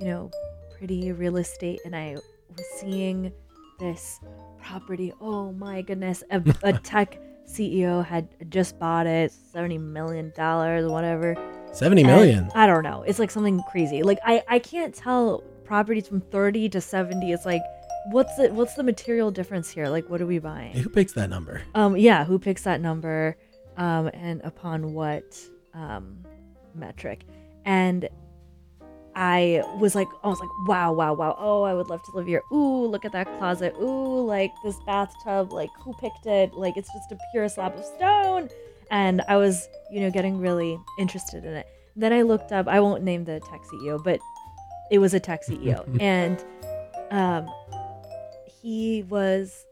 you 0.00 0.06
know 0.06 0.30
pretty 0.76 1.12
real 1.12 1.36
estate 1.36 1.80
and 1.84 1.94
i 1.96 2.14
was 2.56 2.66
seeing 2.78 3.32
this 3.78 4.20
property 4.62 5.12
oh 5.20 5.52
my 5.52 5.82
goodness 5.82 6.22
a, 6.30 6.42
a 6.62 6.72
tech 6.84 7.20
ceo 7.50 8.04
had 8.04 8.28
just 8.50 8.78
bought 8.78 9.06
it 9.06 9.32
70 9.32 9.78
million 9.78 10.32
dollars 10.36 10.90
whatever 10.90 11.34
Seventy 11.72 12.02
million. 12.02 12.44
And 12.44 12.52
i 12.54 12.66
don't 12.66 12.82
know 12.82 13.02
it's 13.06 13.18
like 13.18 13.30
something 13.30 13.62
crazy 13.70 14.02
like 14.02 14.18
i 14.24 14.42
i 14.48 14.58
can't 14.58 14.94
tell 14.94 15.42
properties 15.64 16.08
from 16.08 16.20
30 16.20 16.68
to 16.70 16.80
70 16.80 17.32
it's 17.32 17.46
like 17.46 17.62
what's 18.10 18.34
the 18.36 18.48
what's 18.48 18.74
the 18.74 18.82
material 18.82 19.30
difference 19.30 19.70
here 19.70 19.88
like 19.88 20.08
what 20.10 20.20
are 20.20 20.26
we 20.26 20.38
buying 20.38 20.72
Who 20.72 20.88
picks 20.88 21.12
that 21.12 21.30
number? 21.30 21.62
um, 21.74 21.96
yeah, 21.96 22.24
who 22.24 22.38
picks 22.38 22.62
that 22.64 22.80
number, 22.80 23.36
um, 23.76 24.10
and 24.14 24.40
upon 24.42 24.94
what 24.94 25.38
um, 25.74 26.24
metric? 26.74 27.24
And 27.64 28.08
I 29.22 29.62
was 29.76 29.94
like, 29.94 30.08
I 30.24 30.28
was 30.28 30.40
like, 30.40 30.48
wow, 30.66 30.92
wow, 30.92 31.12
wow. 31.12 31.36
Oh, 31.38 31.62
I 31.62 31.74
would 31.74 31.88
love 31.88 32.02
to 32.04 32.10
live 32.16 32.26
here. 32.26 32.42
Ooh, 32.50 32.86
look 32.86 33.04
at 33.04 33.12
that 33.12 33.26
closet. 33.38 33.76
Ooh, 33.78 34.24
like 34.24 34.50
this 34.64 34.80
bathtub. 34.86 35.52
Like 35.52 35.68
who 35.78 35.92
picked 36.00 36.24
it? 36.24 36.54
Like 36.54 36.78
it's 36.78 36.90
just 36.90 37.12
a 37.12 37.18
pure 37.30 37.46
slab 37.50 37.74
of 37.74 37.84
stone. 37.84 38.48
And 38.90 39.20
I 39.28 39.36
was, 39.36 39.68
you 39.92 40.00
know, 40.00 40.10
getting 40.10 40.40
really 40.40 40.80
interested 40.98 41.44
in 41.44 41.52
it. 41.52 41.66
Then 41.96 42.14
I 42.14 42.22
looked 42.22 42.50
up. 42.50 42.66
I 42.66 42.80
won't 42.80 43.02
name 43.02 43.24
the 43.26 43.40
tech 43.40 43.60
CEO, 43.70 44.02
but 44.02 44.20
it 44.90 44.98
was 44.98 45.12
a 45.12 45.20
tech 45.20 45.44
CEO, 45.46 45.84
and 46.00 46.42
um, 47.10 47.46
he 48.62 49.02
was 49.02 49.66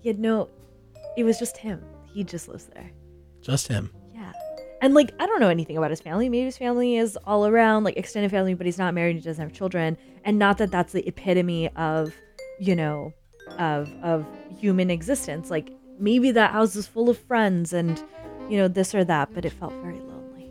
he 0.00 0.08
had 0.08 0.18
no 0.18 0.48
it 1.16 1.24
was 1.24 1.38
just 1.38 1.56
him 1.56 1.82
he 2.12 2.22
just 2.22 2.48
lives 2.48 2.66
there 2.74 2.90
Just 3.40 3.68
him. 3.68 3.90
And 4.80 4.94
like 4.94 5.12
i 5.18 5.26
don't 5.26 5.40
know 5.40 5.48
anything 5.48 5.76
about 5.76 5.90
his 5.90 6.00
family 6.00 6.28
maybe 6.28 6.44
his 6.44 6.58
family 6.58 6.96
is 6.96 7.16
all 7.26 7.46
around 7.46 7.84
like 7.84 7.96
extended 7.96 8.30
family 8.30 8.54
but 8.54 8.64
he's 8.66 8.78
not 8.78 8.94
married 8.94 9.16
he 9.16 9.22
doesn't 9.22 9.42
have 9.42 9.52
children 9.52 9.96
and 10.24 10.38
not 10.38 10.58
that 10.58 10.70
that's 10.70 10.92
the 10.92 11.06
epitome 11.06 11.68
of 11.76 12.14
you 12.60 12.74
know 12.76 13.12
of 13.58 13.90
of 14.02 14.26
human 14.58 14.90
existence 14.90 15.50
like 15.50 15.70
maybe 15.98 16.30
that 16.30 16.50
house 16.52 16.76
is 16.76 16.86
full 16.86 17.08
of 17.08 17.18
friends 17.18 17.72
and 17.72 18.02
you 18.48 18.56
know 18.56 18.68
this 18.68 18.94
or 18.94 19.04
that 19.04 19.32
but 19.34 19.44
it 19.44 19.50
felt 19.52 19.72
very 19.82 19.98
lonely 20.00 20.50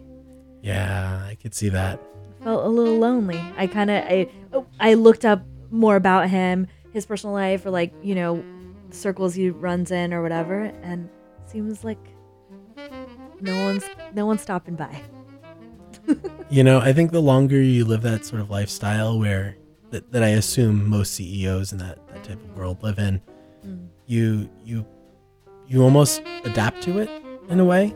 Yeah, 0.61 1.21
I 1.25 1.35
could 1.35 1.53
see 1.53 1.69
that. 1.69 1.99
felt 2.43 2.65
a 2.65 2.69
little 2.69 2.97
lonely. 2.97 3.39
I 3.57 3.67
kind 3.67 3.89
of 3.89 4.03
I 4.03 4.27
I 4.79 4.93
looked 4.95 5.23
up 5.25 5.41
more 5.71 5.95
about 5.95 6.29
him, 6.29 6.67
his 6.91 7.05
personal 7.05 7.33
life, 7.33 7.65
or 7.65 7.69
like 7.71 7.93
you 8.03 8.15
know, 8.15 8.43
circles 8.91 9.33
he 9.35 9.49
runs 9.49 9.91
in 9.91 10.13
or 10.13 10.21
whatever, 10.21 10.63
and 10.83 11.09
seems 11.45 11.83
like 11.83 11.99
no 13.41 13.64
one's 13.65 13.84
no 14.14 14.26
one's 14.26 14.41
stopping 14.41 14.76
by. 14.76 15.01
You 16.49 16.64
know, 16.64 16.80
I 16.80 16.93
think 16.93 17.11
the 17.11 17.22
longer 17.22 17.61
you 17.61 17.84
live 17.84 18.01
that 18.03 18.23
sort 18.23 18.39
of 18.41 18.49
lifestyle 18.49 19.19
where 19.19 19.57
that, 19.91 20.09
that 20.14 20.23
I 20.23 20.30
assume 20.30 20.89
most 20.89 21.14
CEOs 21.15 21.73
in 21.73 21.80
that, 21.80 21.99
that 22.07 22.23
type 22.23 22.41
of 22.41 22.57
world 22.57 22.81
live 22.81 22.99
in, 22.99 23.22
Mm. 23.65 23.88
you 24.05 24.49
you 24.64 24.85
you 25.68 25.84
almost 25.84 26.22
adapt 26.45 26.81
to 26.84 26.99
it 26.99 27.09
in 27.49 27.59
a 27.59 27.65
way 27.65 27.93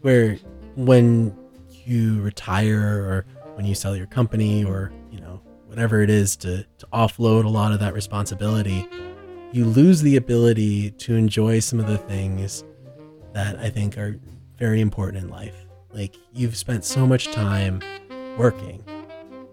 where 0.00 0.38
when 0.76 1.36
you 1.84 2.22
retire 2.22 3.02
or 3.02 3.26
when 3.56 3.66
you 3.66 3.74
sell 3.74 3.94
your 3.94 4.06
company 4.06 4.64
or 4.64 4.90
you 5.10 5.20
know 5.20 5.42
whatever 5.66 6.00
it 6.00 6.08
is 6.08 6.36
to, 6.36 6.64
to 6.78 6.86
offload 6.94 7.44
a 7.44 7.48
lot 7.48 7.72
of 7.72 7.80
that 7.80 7.92
responsibility 7.92 8.86
you 9.52 9.66
lose 9.66 10.00
the 10.00 10.16
ability 10.16 10.92
to 10.92 11.16
enjoy 11.16 11.58
some 11.58 11.78
of 11.80 11.86
the 11.86 11.98
things 11.98 12.64
that 13.34 13.58
i 13.58 13.68
think 13.68 13.98
are 13.98 14.18
very 14.60 14.80
important 14.80 15.24
in 15.24 15.30
life. 15.30 15.56
Like 15.92 16.14
you've 16.32 16.56
spent 16.56 16.84
so 16.84 17.06
much 17.06 17.32
time 17.32 17.82
working 18.36 18.84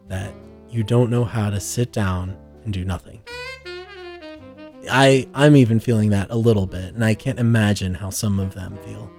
that 0.09 0.31
you 0.69 0.83
don't 0.83 1.09
know 1.09 1.23
how 1.23 1.49
to 1.49 1.59
sit 1.59 1.91
down 1.91 2.37
and 2.63 2.73
do 2.73 2.85
nothing. 2.85 3.21
I 4.89 5.27
i'm 5.33 5.55
even 5.55 5.79
feeling 5.79 6.11
that 6.11 6.27
a 6.29 6.37
little 6.37 6.65
bit 6.65 6.93
and 6.93 7.03
i 7.03 7.13
can't 7.13 7.39
imagine 7.39 7.93
how 7.93 8.09
some 8.09 8.39
of 8.39 8.53
them 8.53 8.77
feel. 8.85 9.11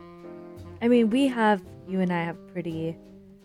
I 0.81 0.89
mean, 0.89 1.11
we 1.11 1.27
have 1.27 1.61
you 1.89 2.01
and 2.01 2.13
I 2.13 2.23
have 2.23 2.37
pretty 2.53 2.97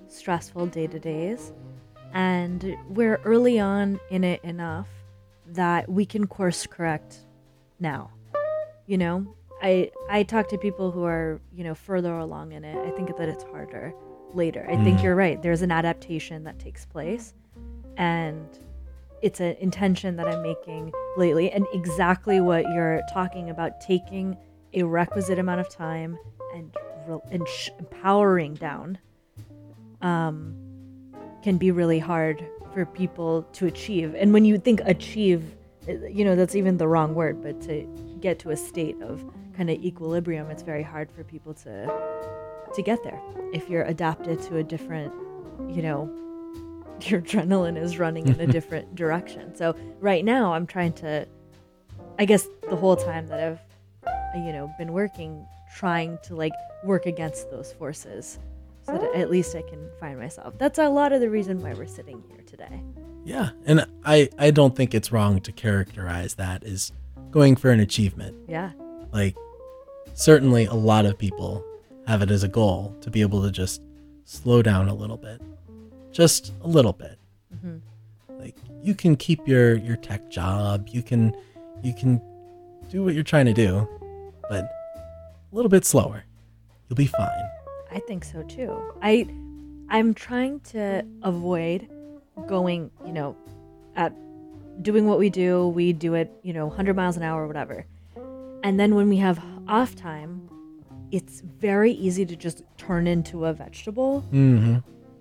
stressful 0.08 0.68
day 0.68 0.88
to 0.88 1.00
days, 1.00 1.52
and 2.14 2.76
we're 2.90 3.20
early 3.24 3.60
on 3.60 4.00
in 4.12 4.24
it 4.24 4.44
enough 4.44 4.88
that 5.48 5.90
we 5.90 6.06
can 6.06 6.28
course 6.28 6.68
correct 6.68 7.20
now. 7.80 8.12
You 8.86 8.98
know, 8.98 9.36
I 9.64 9.92
I 10.10 10.24
talk 10.24 10.50
to 10.50 10.58
people 10.58 10.92
who 10.92 11.04
are 11.06 11.40
you 11.56 11.64
know 11.64 11.74
further 11.76 12.14
along 12.18 12.52
in 12.52 12.64
it. 12.64 12.78
I 12.86 12.92
think 12.92 13.16
that 13.18 13.30
it's 13.30 13.44
harder 13.46 13.94
later. 14.34 14.66
I 14.70 14.76
think 14.84 15.00
Mm. 15.00 15.04
you're 15.04 15.16
right. 15.16 15.42
There's 15.42 15.62
an 15.62 15.72
adaptation 15.72 16.44
that 16.44 16.60
takes 16.60 16.86
place, 16.86 17.34
and 17.98 18.46
it's 19.22 19.40
an 19.40 19.56
intention 19.60 20.18
that 20.18 20.28
I'm 20.28 20.42
making 20.44 20.92
lately, 21.18 21.50
and 21.52 21.66
exactly 21.74 22.42
what 22.42 22.64
you're 22.74 23.02
talking 23.14 23.50
about, 23.50 23.80
taking 23.80 24.36
a 24.74 24.84
requisite 24.84 25.40
amount 25.40 25.62
of 25.62 25.70
time 25.70 26.18
and 26.56 26.76
and 27.32 27.48
sh- 27.48 27.70
empowering 27.80 28.54
down 28.56 28.98
um, 30.02 30.56
can 31.44 31.58
be 31.58 31.72
really 31.72 32.00
hard 32.00 32.46
for 32.74 32.86
people 32.86 33.44
to 33.54 33.66
achieve. 33.68 34.16
And 34.16 34.34
when 34.34 34.46
you 34.46 34.58
think 34.58 34.82
achieve, 34.86 35.44
uh, 35.88 35.94
you 36.08 36.26
know, 36.26 36.36
that's 36.36 36.56
even 36.56 36.78
the 36.78 36.88
wrong 36.88 37.14
word, 37.14 37.42
but 37.42 37.62
to 37.64 37.86
get 38.20 38.40
to 38.40 38.50
a 38.52 38.58
state 38.58 39.00
of 39.02 39.24
kind 39.56 39.70
of 39.70 39.84
equilibrium, 39.84 40.50
it's 40.50 40.64
very 40.64 40.84
hard 40.84 41.12
for 41.12 41.24
people 41.24 41.54
to 41.56 41.92
to 42.74 42.82
get 42.82 43.04
there. 43.04 43.22
If 43.54 43.70
you're 43.70 43.84
adapted 43.84 44.42
to 44.44 44.58
a 44.58 44.64
different, 44.64 45.14
you 45.70 45.82
know, 45.82 46.10
your 47.02 47.22
adrenaline 47.22 47.78
is 47.78 48.00
running 48.00 48.28
in 48.28 48.40
a 48.40 48.48
different 48.58 48.96
direction. 48.96 49.56
So 49.56 49.76
right 50.00 50.26
now 50.26 50.54
I'm 50.54 50.66
trying 50.66 50.94
to 50.94 51.28
I 52.20 52.26
guess 52.26 52.48
the 52.70 52.76
whole 52.76 52.96
time 52.96 53.28
that 53.28 53.40
I've 53.40 53.60
you 54.36 54.52
know 54.52 54.74
been 54.78 54.94
working 54.94 55.46
trying 55.76 56.18
to 56.24 56.36
like 56.36 56.54
work 56.84 57.06
against 57.06 57.50
those 57.50 57.74
forces 57.74 58.40
so 58.86 58.94
that 58.94 59.16
at 59.16 59.30
least 59.30 59.56
I 59.56 59.62
can 59.62 59.90
find 60.00 60.20
myself. 60.20 60.58
That's 60.58 60.78
a 60.78 60.90
lot 60.90 61.14
of 61.14 61.22
the 61.22 61.30
reason 61.30 61.62
why 61.62 61.74
we're 61.74 61.88
sitting 61.88 62.22
here 62.30 62.42
today. 62.46 62.84
Yeah, 63.24 63.52
and 63.66 63.86
I 64.04 64.30
I 64.38 64.52
don't 64.52 64.76
think 64.76 64.94
it's 64.94 65.12
wrong 65.12 65.40
to 65.42 65.52
characterize 65.52 66.36
that 66.36 66.64
as 66.64 66.92
going 67.32 67.56
for 67.56 67.72
an 67.72 67.80
achievement. 67.80 68.38
Yeah. 68.48 68.72
Like, 69.14 69.36
certainly 70.16 70.66
a 70.66 70.74
lot 70.74 71.06
of 71.06 71.18
people 71.18 71.64
have 72.08 72.22
it 72.22 72.32
as 72.32 72.44
a 72.44 72.48
goal 72.48 72.96
to 73.02 73.10
be 73.10 73.22
able 73.22 73.44
to 73.44 73.52
just 73.52 73.82
slow 74.26 74.62
down 74.62 74.90
a 74.90 74.94
little 74.94 75.18
bit, 75.18 75.42
just 76.12 76.52
a 76.62 76.68
little 76.68 76.94
bit. 76.94 77.18
Mhm. 77.56 77.80
Like, 78.40 78.56
you 78.82 78.96
can 78.96 79.16
keep 79.16 79.48
your 79.48 79.76
your 79.76 79.96
tech 79.96 80.30
job, 80.30 80.88
you 80.90 81.02
can 81.04 81.36
you 81.82 81.94
can 81.94 82.22
do 82.90 83.04
what 83.04 83.14
you're 83.14 83.24
trying 83.24 83.46
to 83.46 83.54
do, 83.54 83.88
but 84.50 84.64
a 84.64 85.56
little 85.56 85.70
bit 85.70 85.86
slower. 85.86 86.24
You'll 86.90 86.96
be 86.98 87.08
fine. 87.08 87.50
I 87.92 88.00
think 88.00 88.24
so 88.24 88.42
too. 88.44 88.76
I 89.02 89.28
I'm 89.90 90.14
trying 90.14 90.60
to 90.72 91.06
avoid 91.22 91.88
going, 92.48 92.90
you 93.06 93.14
know, 93.14 93.36
at 93.96 94.12
doing 94.82 95.06
what 95.08 95.20
we 95.20 95.30
do, 95.30 95.68
we 95.68 95.94
do 95.94 96.16
it, 96.16 96.32
you 96.42 96.52
know, 96.52 96.66
100 96.68 96.96
miles 96.96 97.16
an 97.16 97.22
hour 97.24 97.44
or 97.44 97.48
whatever. 97.48 97.86
And 98.64 98.80
then 98.80 98.96
when 98.96 99.10
we 99.10 99.18
have 99.18 99.44
off 99.68 99.96
time, 99.96 100.50
it's 101.12 101.42
very 101.42 101.92
easy 101.92 102.26
to 102.26 102.36
just 102.36 102.64
turn 102.78 103.06
into 103.06 103.46
a 103.46 103.54
vegetable. 103.54 104.24
Mm-hmm. 104.32 104.78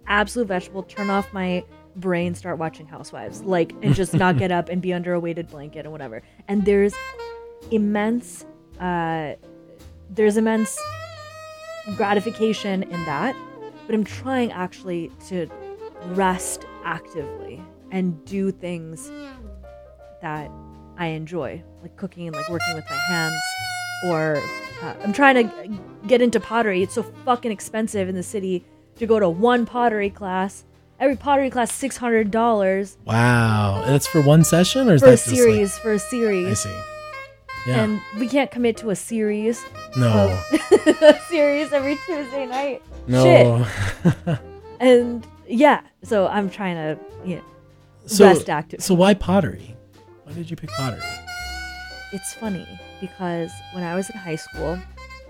Absolute 0.07 0.49
vegetable, 0.49 0.85
turn 0.85 1.11
off 1.11 1.31
my 1.33 1.65
brain, 1.97 2.35
start 2.35 2.59
watching 2.59 2.87
Housewives, 2.87 3.43
like, 3.43 3.75
and 3.83 3.95
just 3.95 4.15
not 4.15 4.39
get 4.39 4.51
up 4.51 4.69
and 4.69 4.81
be 4.81 4.95
under 4.95 5.13
a 5.13 5.21
weighted 5.21 5.49
blanket 5.49 5.81
and 5.81 5.93
whatever. 5.93 6.23
And 6.49 6.65
there's 6.65 6.95
immense, 7.71 8.47
uh, 8.81 9.35
there's 10.09 10.37
immense 10.37 10.79
gratification 11.97 12.85
in 12.85 13.05
that, 13.05 13.37
but 13.87 13.95
I'm 13.95 14.05
trying 14.05 14.53
actually 14.53 15.11
to 15.29 15.49
rest 16.11 16.65
actively 16.85 17.63
and 17.91 18.25
do 18.25 18.51
things 18.51 19.11
that 20.23 20.51
I 20.99 21.07
enjoy, 21.09 21.63
like 21.83 21.97
cooking 21.97 22.27
and 22.27 22.37
like 22.37 22.49
working 22.49 22.75
with 22.75 22.85
my 22.89 22.97
hands. 22.97 23.35
Or 24.07 24.37
uh, 24.83 24.95
I'm 25.03 25.13
trying 25.13 25.49
to 25.49 25.79
get 26.07 26.21
into 26.23 26.41
pottery. 26.41 26.83
It's 26.83 26.95
so 26.95 27.03
fucking 27.25 27.51
expensive 27.53 28.09
in 28.09 28.15
the 28.15 28.23
city 28.23 28.65
to 28.97 29.07
go 29.07 29.19
to 29.21 29.29
one 29.29 29.65
pottery 29.67 30.11
class. 30.11 30.65
Every 31.01 31.17
pottery 31.17 31.51
class 31.51 31.73
six 31.73 31.97
hundred 31.97 32.31
dollars 32.31 32.97
Wow, 33.05 33.83
that's 33.87 34.07
for 34.07 34.23
one 34.23 34.45
session, 34.45 34.89
or 34.89 34.95
is 34.95 35.01
for 35.01 35.09
a 35.09 35.11
that 35.11 35.27
like- 35.27 35.37
series. 35.37 35.79
for 35.79 35.93
a 35.93 35.99
series. 35.99 36.49
I 36.49 36.55
see. 36.55 36.81
Yeah. 37.67 37.85
And 37.85 38.01
we 38.19 38.27
can't 38.29 38.51
commit 38.51 38.77
to 38.79 38.91
a 38.91 38.97
series. 38.97 39.65
No. 39.97 40.41
a 41.01 41.19
series 41.29 41.73
every 41.73 41.97
Tuesday 42.07 42.45
night. 42.47 42.83
No. 43.07 43.65
Shit. 44.05 44.39
And 44.81 45.25
yeah, 45.47 45.83
so 46.03 46.27
I'm 46.27 46.51
trying 46.51 46.75
to, 46.75 46.99
you 47.25 47.37
know, 47.37 47.43
so, 48.07 48.25
rest 48.25 48.51
active. 48.51 48.83
So 48.83 48.95
why 48.95 49.15
pottery? 49.15 49.77
Why 50.25 50.33
did 50.33 50.51
you 50.51 50.57
pick 50.57 50.71
pottery? 50.71 51.01
It's 52.13 52.35
funny 52.35 52.67
because 53.01 53.51
when 53.73 53.83
I 53.85 53.95
was 53.95 54.11
in 54.11 54.17
high 54.17 54.37
school, 54.37 54.79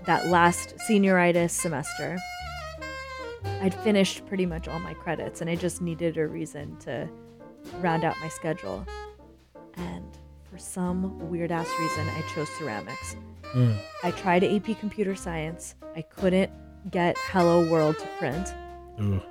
that 0.05 0.27
last 0.27 0.75
senioritis 0.87 1.51
semester, 1.51 2.17
I'd 3.61 3.73
finished 3.73 4.25
pretty 4.25 4.45
much 4.45 4.67
all 4.67 4.79
my 4.79 4.93
credits 4.93 5.41
and 5.41 5.49
I 5.49 5.55
just 5.55 5.81
needed 5.81 6.17
a 6.17 6.27
reason 6.27 6.77
to 6.79 7.09
round 7.79 8.03
out 8.03 8.15
my 8.21 8.27
schedule. 8.27 8.85
And 9.75 10.17
for 10.49 10.57
some 10.57 11.29
weird 11.29 11.51
ass 11.51 11.69
reason, 11.79 12.07
I 12.07 12.21
chose 12.35 12.49
ceramics. 12.57 13.15
Mm. 13.55 13.77
I 14.03 14.11
tried 14.11 14.43
AP 14.43 14.79
computer 14.79 15.15
science. 15.15 15.75
I 15.95 16.01
couldn't 16.01 16.51
get 16.91 17.17
Hello 17.17 17.69
World 17.69 17.97
to 17.99 18.07
print. 18.19 18.53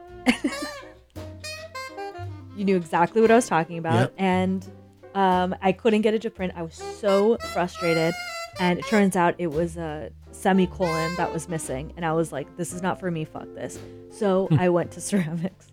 You 2.57 2.65
knew 2.67 2.77
exactly 2.77 3.21
what 3.21 3.31
I 3.31 3.35
was 3.35 3.49
talking 3.49 3.79
about. 3.79 4.01
Yep. 4.01 4.15
And 4.19 4.71
um, 5.15 5.55
I 5.61 5.73
couldn't 5.73 6.03
get 6.03 6.15
it 6.15 6.23
to 6.23 6.31
print. 6.31 6.53
I 6.57 6.63
was 6.63 6.75
so 6.75 7.37
frustrated. 7.53 8.15
And 8.61 8.79
it 8.79 8.87
turns 8.87 9.17
out 9.17 9.35
it 9.39 9.51
was 9.51 9.77
a 9.77 10.11
semicolon 10.31 11.15
that 11.17 11.33
was 11.33 11.49
missing. 11.49 11.93
And 11.97 12.05
I 12.05 12.13
was 12.13 12.33
like, 12.33 12.57
this 12.57 12.73
is 12.73 12.83
not 12.83 13.01
for 13.01 13.11
me. 13.11 13.25
Fuck 13.25 13.55
this. 13.55 13.79
So 14.11 14.49
I 14.53 14.69
went 14.69 14.91
to 14.93 15.01
ceramics. 15.11 15.69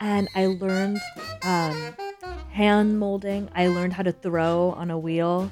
And 0.00 0.28
I 0.34 0.46
learned 0.46 1.00
um, 1.42 1.96
hand 2.50 2.98
molding. 2.98 3.48
I 3.54 3.68
learned 3.68 3.94
how 3.94 4.02
to 4.02 4.12
throw 4.12 4.72
on 4.72 4.90
a 4.90 4.98
wheel. 4.98 5.50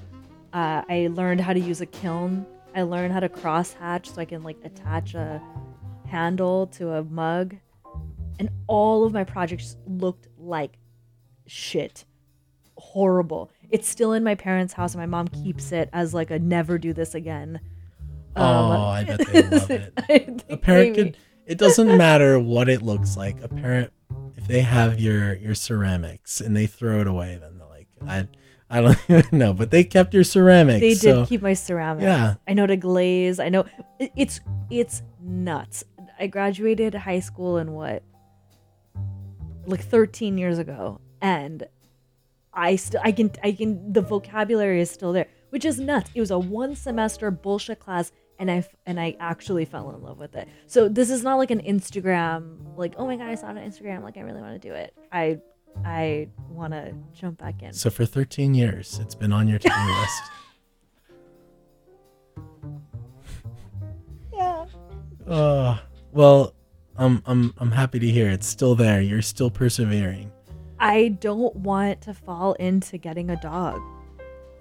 Uh, 0.53 0.83
I 0.89 1.09
learned 1.13 1.41
how 1.41 1.53
to 1.53 1.61
use 1.61 1.81
a 1.81 1.87
kiln. 1.87 2.47
I 2.75 2.83
learned 2.83 3.13
how 3.13 3.21
to 3.21 3.29
cross 3.29 3.73
hatch 3.73 4.11
so 4.11 4.21
I 4.21 4.25
can 4.25 4.43
like 4.43 4.59
attach 4.65 5.15
a 5.15 5.41
handle 6.07 6.67
to 6.69 6.93
a 6.93 7.05
mug. 7.05 7.57
And 8.39 8.51
all 8.67 9.05
of 9.05 9.13
my 9.13 9.25
projects 9.25 9.77
looked 9.87 10.29
like 10.39 10.79
shit. 11.47 12.05
Horrible. 12.91 13.51
It's 13.71 13.89
still 13.89 14.13
in 14.13 14.25
my 14.25 14.35
parents' 14.35 14.73
house 14.73 14.95
and 14.95 15.01
my 15.01 15.07
mom 15.07 15.29
keeps 15.29 15.71
it 15.71 15.89
as 15.93 16.13
like 16.13 16.31
a 16.33 16.39
never 16.41 16.77
do 16.77 16.93
this 16.93 17.15
again. 17.15 17.61
Oh, 18.37 18.43
Um, 18.43 18.81
I 18.81 19.05
bet 19.05 19.27
they 19.29 19.43
love 19.49 19.71
it. 19.71 20.45
A 20.49 20.57
parent 20.57 20.95
could. 20.97 21.17
It 21.47 21.57
doesn't 21.59 21.97
matter 21.97 22.39
what 22.39 22.69
it 22.69 22.83
looks 22.83 23.17
like. 23.17 23.41
A 23.43 23.49
parent, 23.49 23.93
if 24.37 24.47
they 24.49 24.61
have 24.61 24.99
your 25.01 25.35
your 25.35 25.55
ceramics 25.55 26.41
and 26.41 26.57
they 26.57 26.67
throw 26.67 27.01
it 27.01 27.07
away, 27.07 27.39
then 27.41 27.59
they're 27.59 27.69
like, 27.69 27.87
I, 28.07 28.27
I 28.69 28.81
don't 28.83 28.99
even 29.09 29.39
know. 29.39 29.53
But 29.53 29.71
they 29.71 29.85
kept 29.85 30.13
your 30.15 30.25
ceramics. 30.25 30.81
They 30.81 30.91
did 30.95 31.01
so- 31.01 31.27
keep 31.27 31.43
my 31.43 31.55
ceramics. 31.55 32.05
Yeah. 32.05 32.35
I 32.49 32.55
know 32.55 32.67
to 32.67 32.77
glaze. 32.77 33.39
I 33.39 33.49
know 33.51 33.65
it- 34.01 34.13
it's 34.17 34.41
it's 34.69 35.03
nuts. 35.23 35.85
I 36.19 36.27
graduated 36.27 36.95
high 36.95 37.21
school 37.21 37.57
in 37.59 37.73
what 37.73 38.03
like 39.67 39.83
13 39.83 40.39
years 40.39 40.59
ago 40.59 41.01
and 41.21 41.67
I 42.53 42.77
still 42.77 43.01
I 43.05 43.13
can 43.13 43.31
I 43.43 43.53
can 43.53 43.93
the 43.93 44.01
vocabulary 44.01 44.81
is 44.81 44.91
still 44.91 45.13
there, 45.13 45.27
which 45.51 45.65
is 45.65 45.79
nuts. 45.79 46.11
It 46.15 46.21
was 46.21 46.31
a 46.31 46.39
one 46.39 46.75
semester 46.75 47.31
bullshit 47.31 47.79
class 47.79 48.13
and 48.39 48.51
I 48.51 48.67
and 48.87 48.99
I 48.99 49.17
actually 49.21 49.65
fell 49.65 49.91
in 49.91 50.03
love 50.03 50.19
with 50.19 50.35
it. 50.35 50.49
So 50.67 50.89
this 50.89 51.11
is 51.11 51.23
not 51.23 51.37
like 51.37 51.51
an 51.51 51.61
Instagram 51.61 52.77
like 52.77 52.95
oh 52.97 53.07
my 53.07 53.17
god 53.17 53.29
I 53.29 53.35
saw 53.35 53.49
it 53.51 53.51
on 53.51 53.57
Instagram 53.59 54.03
like 54.03 54.17
I 54.17 54.21
really 54.21 54.41
want 54.41 54.61
to 54.61 54.69
do 54.69 54.75
it. 54.75 54.95
I 55.13 55.41
I 55.85 56.29
want 56.49 56.73
to 56.73 56.93
jump 57.13 57.39
back 57.39 57.63
in. 57.63 57.73
So 57.73 57.91
for 57.91 58.05
13 58.05 58.55
years, 58.55 58.99
it's 59.01 59.15
been 59.15 59.33
on 59.33 59.47
your 59.47 59.59
to-do 59.59 59.75
list. 60.01 60.23
Yeah. 64.33 64.67
Uh, 65.27 65.79
well, 66.13 66.55
I'm 66.97 67.23
I'm 67.27 67.55
I'm 67.59 67.71
happy 67.71 67.99
to 67.99 68.09
hear 68.09 68.29
it's 68.31 68.47
still 68.47 68.75
there. 68.75 69.01
You're 69.01 69.23
still 69.23 69.51
persevering. 69.51 70.33
I 70.81 71.09
don't 71.09 71.55
want 71.57 72.01
to 72.03 72.15
fall 72.15 72.55
into 72.55 72.97
getting 72.99 73.31
a 73.31 73.37
dog. 73.37 73.81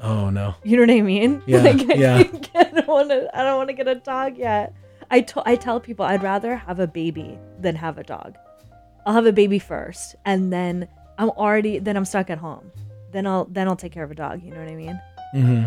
Oh 0.02 0.30
no. 0.30 0.56
You 0.64 0.78
know 0.78 0.84
what 0.84 0.98
I 0.98 1.02
mean? 1.02 1.42
Yeah, 1.46 1.62
Like, 1.64 1.90
I, 1.90 1.94
yeah. 1.96 2.18
I 2.56 2.64
don't 2.64 2.88
want 2.88 3.10
to. 3.10 3.30
I 3.38 3.44
don't 3.44 3.58
want 3.58 3.70
to 3.70 3.74
get 3.74 3.88
a 3.88 3.96
dog 3.96 4.38
yet. 4.38 4.74
I 5.12 5.22
to- 5.22 5.44
I 5.46 5.56
tell 5.56 5.80
people 5.80 6.06
I'd 6.06 6.22
rather 6.24 6.56
have 6.56 6.80
a 6.80 6.88
baby 6.88 7.38
than 7.60 7.76
have 7.76 7.98
a 7.98 8.04
dog. 8.04 8.38
I'll 9.06 9.14
have 9.14 9.26
a 9.26 9.34
baby 9.34 9.60
first, 9.60 10.16
and 10.26 10.54
then 10.54 10.88
I'm 11.18 11.30
already 11.32 11.80
then 11.80 11.98
I'm 11.98 12.06
stuck 12.06 12.30
at 12.30 12.38
home. 12.38 12.72
Then 13.12 13.26
I'll 13.26 13.46
then 13.46 13.68
I'll 13.68 13.76
take 13.76 13.92
care 13.92 14.04
of 14.04 14.12
a 14.12 14.16
dog. 14.16 14.44
You 14.44 14.52
know 14.52 14.60
what 14.60 14.70
I 14.70 14.76
mean? 14.76 15.00
hmm 15.34 15.64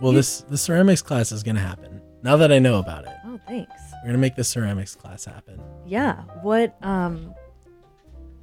Well, 0.00 0.12
this 0.12 0.42
the 0.42 0.58
ceramics 0.58 1.02
class 1.02 1.32
is 1.32 1.42
gonna 1.42 1.60
happen. 1.60 2.02
Now 2.22 2.36
that 2.36 2.52
I 2.52 2.58
know 2.58 2.78
about 2.78 3.04
it, 3.04 3.12
Oh, 3.24 3.38
thanks. 3.46 3.72
we're 4.02 4.08
gonna 4.08 4.18
make 4.18 4.36
the 4.36 4.44
ceramics 4.44 4.94
class 4.94 5.24
happen. 5.24 5.60
Yeah. 5.86 6.22
What 6.42 6.76
um. 6.82 7.34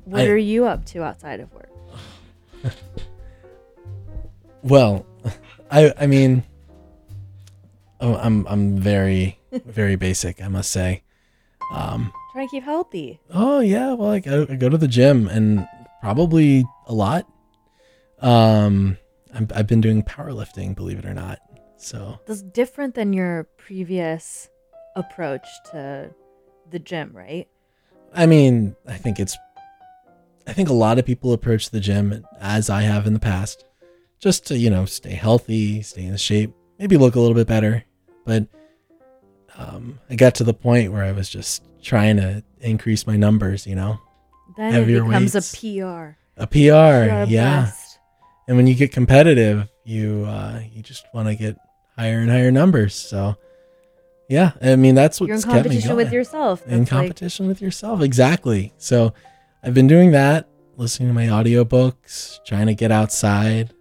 What 0.06 0.22
I- 0.22 0.28
are 0.28 0.38
you 0.38 0.66
up 0.66 0.86
to 0.88 1.04
outside 1.04 1.40
of 1.40 1.52
work? 1.54 1.70
Well, 4.64 5.06
I 5.70 5.94
I 6.00 6.08
mean, 6.08 6.44
oh, 8.00 8.16
I'm 8.16 8.48
I'm 8.48 8.78
very 8.78 9.38
very 9.52 9.96
basic, 9.98 10.42
I 10.42 10.48
must 10.48 10.72
say. 10.72 11.04
Um, 11.72 12.14
Trying 12.32 12.48
to 12.48 12.52
keep 12.52 12.64
healthy. 12.64 13.20
oh 13.32 13.60
yeah, 13.60 13.94
well 13.94 14.12
I 14.12 14.20
go, 14.20 14.46
I 14.50 14.56
go 14.56 14.70
to 14.70 14.78
the 14.78 14.88
gym 14.88 15.28
and 15.28 15.68
probably 16.02 16.64
a 16.88 16.94
lot. 16.94 17.28
Um, 18.20 18.98
I'm, 19.34 19.48
I've 19.54 19.68
been 19.68 19.82
doing 19.82 20.02
powerlifting, 20.04 20.76
believe 20.76 20.98
it 21.00 21.06
or 21.06 21.14
not. 21.14 21.40
So 21.78 22.20
That's 22.26 22.42
different 22.42 22.96
than 22.96 23.12
your 23.12 23.44
previous 23.58 24.50
approach 24.96 25.46
to 25.72 26.12
the 26.70 26.80
gym, 26.80 27.12
right? 27.14 27.48
I 28.14 28.26
mean, 28.28 28.76
I 28.88 28.96
think 28.96 29.20
it's 29.20 29.38
I 30.48 30.54
think 30.54 30.70
a 30.70 30.74
lot 30.74 31.00
of 31.00 31.06
people 31.06 31.34
approach 31.34 31.70
the 31.70 31.80
gym 31.80 32.26
as 32.40 32.70
I 32.70 32.82
have 32.82 33.08
in 33.08 33.14
the 33.14 33.20
past, 33.20 33.66
just 34.20 34.46
to, 34.48 34.58
you 34.58 34.70
know, 34.70 34.86
stay 34.86 35.12
healthy, 35.14 35.82
stay 35.82 36.04
in 36.06 36.16
shape, 36.18 36.54
maybe 36.80 36.98
look 36.98 37.16
a 37.16 37.20
little 37.20 37.36
bit 37.36 37.48
better. 37.48 37.84
But 38.26 38.48
um, 39.58 40.00
I 40.10 40.16
got 40.16 40.36
to 40.36 40.44
the 40.44 40.54
point 40.54 40.92
where 40.92 41.04
I 41.04 41.12
was 41.12 41.30
just 41.30 41.64
trying 41.82 42.18
to 42.18 42.44
increase 42.62 43.06
my 43.08 43.16
numbers, 43.16 43.66
you 43.68 43.76
know. 43.76 44.00
Then 44.58 44.74
Heavier 44.74 45.04
it 45.04 45.08
becomes 45.08 45.34
weights. 45.34 45.54
a 45.54 45.58
PR. 45.58 46.18
A 46.38 46.48
PR, 46.48 47.26
PR 47.26 47.32
yeah. 47.32 47.72
And 48.48 48.58
when 48.58 48.68
you 48.68 48.76
get 48.76 48.92
competitive, 48.92 49.70
you 49.86 50.26
uh, 50.28 50.62
you 50.74 50.82
just 50.82 51.06
want 51.14 51.28
to 51.28 51.36
get 51.36 51.58
higher 51.98 52.20
and 52.20 52.30
higher 52.30 52.52
numbers. 52.52 52.94
So 52.96 53.36
yeah, 54.30 54.52
I 54.62 54.76
mean 54.76 54.96
that's 54.96 55.20
what's 55.22 55.28
You're 55.30 55.38
in 55.38 55.44
competition 55.44 55.96
with 55.96 56.12
yourself. 56.12 56.64
in 56.66 56.80
That's 56.80 56.92
like- 56.92 57.02
competition 57.02 57.48
with 57.48 57.62
yourself 57.62 58.02
exactly 58.02 58.74
so 58.78 59.14
i've 59.64 59.74
been 59.74 59.88
doing 59.88 60.12
that 60.12 60.48
listening 60.78 61.08
to 61.10 61.14
my 61.14 61.26
audiobooks 61.26 62.44
trying 62.46 62.68
to 62.68 62.74
get 62.76 62.92
outside 62.92 63.74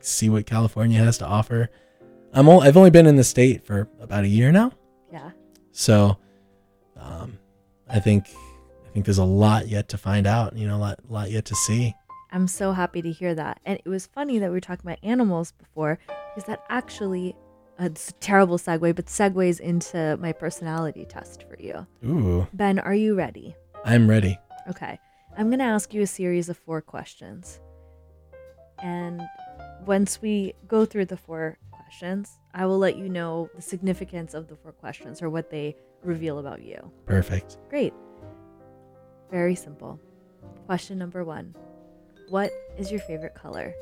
see 0.00 0.28
what 0.28 0.44
California 0.44 0.98
has 0.98 1.16
to 1.16 1.24
offer. 1.26 1.70
I'm 2.34 2.46
ol- 2.46 2.60
I've 2.60 2.76
only 2.76 2.90
been 2.90 3.06
in 3.06 3.16
the 3.16 3.24
state 3.24 3.64
for 3.64 3.88
about 4.02 4.24
a 4.24 4.28
year 4.28 4.52
now, 4.52 4.72
Yeah. 5.10 5.30
so 5.72 6.18
um, 6.98 7.38
I 7.88 8.00
think 8.00 8.26
I 8.86 8.88
think 8.92 9.06
there's 9.06 9.16
a 9.16 9.24
lot 9.24 9.66
yet 9.68 9.88
to 9.88 9.96
find 9.96 10.26
out. 10.26 10.58
You 10.58 10.68
know, 10.68 10.76
a 10.76 10.78
lot, 10.78 11.00
lot 11.08 11.30
yet 11.30 11.46
to 11.46 11.54
see. 11.54 11.94
I'm 12.32 12.46
so 12.48 12.72
happy 12.72 13.00
to 13.00 13.10
hear 13.12 13.34
that. 13.34 13.60
And 13.64 13.78
it 13.82 13.88
was 13.88 14.04
funny 14.06 14.38
that 14.40 14.48
we 14.48 14.52
were 14.52 14.60
talking 14.60 14.84
about 14.84 14.98
animals 15.02 15.52
before 15.52 15.98
because 16.34 16.46
that 16.48 16.62
actually, 16.68 17.34
uh, 17.80 17.86
a 17.86 18.12
terrible 18.20 18.58
segue, 18.58 18.94
but 18.94 19.06
segues 19.06 19.58
into 19.58 20.18
my 20.18 20.32
personality 20.32 21.06
test 21.06 21.44
for 21.48 21.56
you. 21.58 21.86
Ooh, 22.04 22.46
Ben, 22.52 22.78
are 22.78 22.94
you 22.94 23.14
ready? 23.14 23.56
I'm 23.86 24.06
ready. 24.10 24.38
Okay. 24.68 24.98
I'm 25.36 25.48
going 25.48 25.58
to 25.58 25.64
ask 25.64 25.92
you 25.92 26.02
a 26.02 26.06
series 26.06 26.48
of 26.48 26.56
four 26.56 26.80
questions. 26.80 27.60
And 28.82 29.22
once 29.84 30.22
we 30.22 30.54
go 30.68 30.84
through 30.84 31.06
the 31.06 31.16
four 31.16 31.58
questions, 31.72 32.38
I 32.54 32.66
will 32.66 32.78
let 32.78 32.96
you 32.96 33.08
know 33.08 33.50
the 33.54 33.62
significance 33.62 34.34
of 34.34 34.46
the 34.48 34.56
four 34.56 34.72
questions 34.72 35.22
or 35.22 35.30
what 35.30 35.50
they 35.50 35.76
reveal 36.02 36.38
about 36.38 36.62
you. 36.62 36.90
Perfect. 37.06 37.58
Great. 37.68 37.92
Very 39.30 39.54
simple. 39.54 39.98
Question 40.66 40.98
number 40.98 41.24
one 41.24 41.54
What 42.28 42.50
is 42.78 42.90
your 42.90 43.00
favorite 43.00 43.34
color 43.34 43.74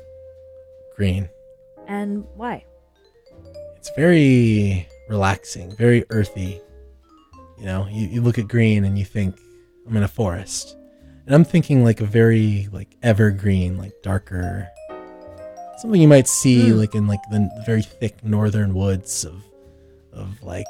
Green. 0.95 1.29
and 1.87 2.25
why? 2.35 2.65
It's 3.75 3.91
very 3.95 4.87
relaxing, 5.07 5.75
very 5.75 6.03
earthy. 6.09 6.61
You 7.59 7.65
know, 7.65 7.87
you, 7.91 8.07
you 8.07 8.21
look 8.21 8.39
at 8.39 8.47
green 8.47 8.85
and 8.85 8.97
you 8.97 9.05
think, 9.05 9.37
I'm 9.87 9.95
in 9.97 10.03
a 10.03 10.07
forest. 10.07 10.77
And 11.25 11.33
I'm 11.35 11.43
thinking 11.45 11.83
like 11.83 12.01
a 12.01 12.05
very 12.05 12.67
like 12.71 12.95
evergreen, 13.01 13.77
like 13.77 13.93
darker 14.03 14.67
something 15.83 15.99
you 16.01 16.07
might 16.07 16.29
see 16.29 16.69
Hmm. 16.69 16.77
like 16.77 16.95
in 16.95 17.07
like 17.07 17.19
the 17.29 17.49
very 17.65 17.81
thick 17.81 18.23
northern 18.23 18.73
woods 18.73 19.25
of 19.25 19.43
of 20.13 20.41
like 20.41 20.65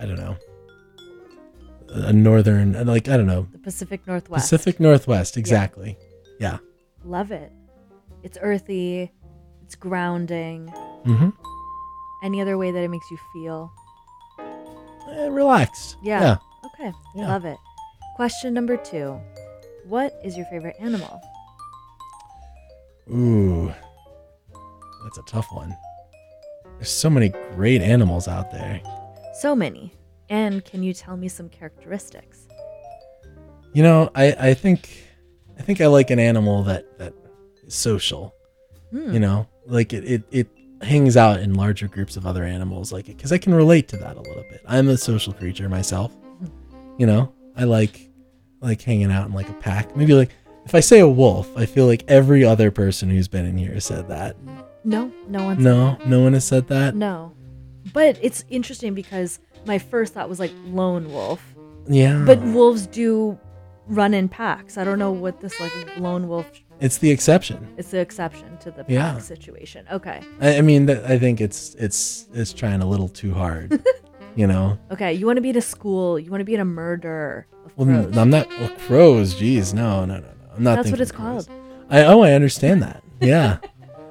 I 0.00 0.06
don't 0.06 0.16
know. 0.18 0.36
A 1.88 2.12
northern 2.12 2.72
like 2.86 3.08
I 3.08 3.16
don't 3.16 3.26
know. 3.26 3.46
The 3.52 3.58
Pacific 3.58 4.06
Northwest. 4.06 4.44
Pacific 4.44 4.78
Northwest, 4.80 5.36
exactly. 5.36 5.96
Yeah. 6.38 6.58
Love 7.04 7.32
it. 7.32 7.52
It's 8.22 8.38
earthy, 8.40 9.10
it's 9.64 9.74
grounding. 9.74 10.72
Mm-hmm. 11.04 11.30
Any 12.24 12.40
other 12.40 12.56
way 12.56 12.70
that 12.70 12.82
it 12.82 12.88
makes 12.88 13.10
you 13.10 13.18
feel? 13.32 13.72
Eh, 15.10 15.26
relaxed. 15.28 15.96
Yeah. 16.02 16.20
Yeah. 16.20 16.36
Okay. 16.66 16.92
Yeah. 17.16 17.28
Love 17.28 17.44
it. 17.44 17.58
Question 18.16 18.52
number 18.52 18.76
two 18.76 19.18
What 19.86 20.18
is 20.22 20.36
your 20.36 20.46
favorite 20.46 20.76
animal? 20.78 21.20
Ooh, 23.10 23.72
that's 25.02 25.18
a 25.18 25.22
tough 25.22 25.46
one. 25.50 25.76
There's 26.76 26.90
so 26.90 27.10
many 27.10 27.30
great 27.54 27.80
animals 27.80 28.28
out 28.28 28.50
there. 28.50 28.80
So 29.40 29.54
many. 29.54 29.94
And 30.28 30.64
can 30.64 30.82
you 30.82 30.94
tell 30.94 31.16
me 31.16 31.28
some 31.28 31.48
characteristics? 31.48 32.48
You 33.72 33.82
know, 33.82 34.10
I, 34.14 34.32
I 34.38 34.54
think 34.54 34.90
I 35.58 35.62
think 35.62 35.80
I 35.80 35.86
like 35.86 36.10
an 36.10 36.18
animal 36.18 36.62
that 36.64 36.98
that 36.98 37.14
is 37.64 37.74
social. 37.74 38.34
Hmm. 38.90 39.12
You 39.12 39.20
know, 39.20 39.48
like 39.66 39.92
it, 39.92 40.04
it 40.04 40.22
it 40.30 40.48
hangs 40.82 41.16
out 41.16 41.40
in 41.40 41.54
larger 41.54 41.88
groups 41.88 42.16
of 42.16 42.26
other 42.26 42.44
animals, 42.44 42.92
like 42.92 43.06
because 43.06 43.32
I 43.32 43.38
can 43.38 43.54
relate 43.54 43.88
to 43.88 43.96
that 43.96 44.16
a 44.16 44.20
little 44.20 44.44
bit. 44.50 44.60
I'm 44.66 44.88
a 44.88 44.96
social 44.96 45.32
creature 45.32 45.68
myself. 45.68 46.14
You 46.98 47.06
know, 47.06 47.32
I 47.56 47.64
like 47.64 48.10
like 48.60 48.80
hanging 48.82 49.10
out 49.10 49.26
in 49.26 49.32
like 49.34 49.48
a 49.48 49.54
pack. 49.54 49.96
Maybe 49.96 50.14
like 50.14 50.30
if 50.64 50.74
I 50.74 50.80
say 50.80 51.00
a 51.00 51.08
wolf, 51.08 51.50
I 51.56 51.66
feel 51.66 51.86
like 51.86 52.04
every 52.08 52.44
other 52.44 52.70
person 52.70 53.10
who's 53.10 53.28
been 53.28 53.46
in 53.46 53.58
here 53.58 53.78
said 53.80 54.08
that. 54.08 54.36
No, 54.84 55.12
no 55.28 55.44
one. 55.44 55.62
No, 55.62 55.96
no 56.06 56.20
one 56.22 56.32
has 56.34 56.44
said 56.44 56.68
that. 56.68 56.94
No. 56.94 57.32
But 57.92 58.18
it's 58.22 58.44
interesting 58.48 58.94
because 58.94 59.38
my 59.66 59.78
first 59.78 60.14
thought 60.14 60.28
was 60.28 60.38
like 60.40 60.52
lone 60.66 61.10
wolf. 61.12 61.42
Yeah. 61.88 62.22
But 62.26 62.40
wolves 62.42 62.86
do 62.86 63.38
run 63.88 64.14
in 64.14 64.28
packs. 64.28 64.78
I 64.78 64.84
don't 64.84 64.98
know 65.00 65.10
what 65.12 65.40
this 65.40 65.58
like 65.60 65.72
lone 65.98 66.28
wolf. 66.28 66.48
It's 66.80 66.98
the 66.98 67.10
exception. 67.10 67.74
It's 67.76 67.90
the 67.90 67.98
exception 68.00 68.56
to 68.58 68.70
the 68.70 68.84
pack 68.84 68.88
Yeah. 68.90 69.18
situation. 69.18 69.86
Okay. 69.90 70.20
I, 70.40 70.58
I 70.58 70.60
mean, 70.62 70.88
I 70.90 71.18
think 71.18 71.40
it's 71.40 71.74
it's 71.74 72.26
it's 72.32 72.52
trying 72.52 72.80
a 72.82 72.86
little 72.86 73.08
too 73.08 73.34
hard. 73.34 73.82
you 74.36 74.46
know. 74.46 74.78
Okay. 74.90 75.12
You 75.12 75.26
want 75.26 75.36
to 75.36 75.40
be 75.40 75.50
at 75.50 75.56
a 75.56 75.60
school. 75.62 76.18
You 76.18 76.30
want 76.30 76.40
to 76.40 76.44
be 76.44 76.54
in 76.54 76.60
a 76.60 76.64
murder 76.64 77.46
of 77.64 77.76
Well, 77.76 77.86
crows. 77.86 78.16
I'm 78.16 78.30
not 78.30 78.48
well, 78.58 78.70
crows. 78.86 79.34
Jeez, 79.34 79.74
no, 79.74 80.04
no, 80.04 80.14
no, 80.16 80.20
no. 80.20 80.26
I'm 80.56 80.62
not. 80.62 80.76
That's 80.76 80.90
what 80.90 81.00
it's 81.00 81.12
crows. 81.12 81.46
called. 81.46 81.58
I 81.90 82.04
oh, 82.04 82.22
I 82.22 82.32
understand 82.32 82.82
that. 82.82 83.02
Yeah, 83.20 83.58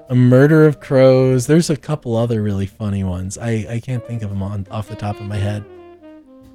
a 0.10 0.16
murder 0.16 0.66
of 0.66 0.80
crows. 0.80 1.48
There's 1.48 1.70
a 1.70 1.78
couple 1.78 2.16
other 2.16 2.42
really 2.42 2.66
funny 2.66 3.04
ones. 3.04 3.38
I 3.38 3.66
I 3.70 3.80
can't 3.80 4.06
think 4.06 4.22
of 4.24 4.30
them 4.30 4.42
on 4.44 4.68
off 4.72 4.88
the 4.88 4.96
top 4.96 5.20
of 5.20 5.26
my 5.26 5.38
head. 5.38 5.66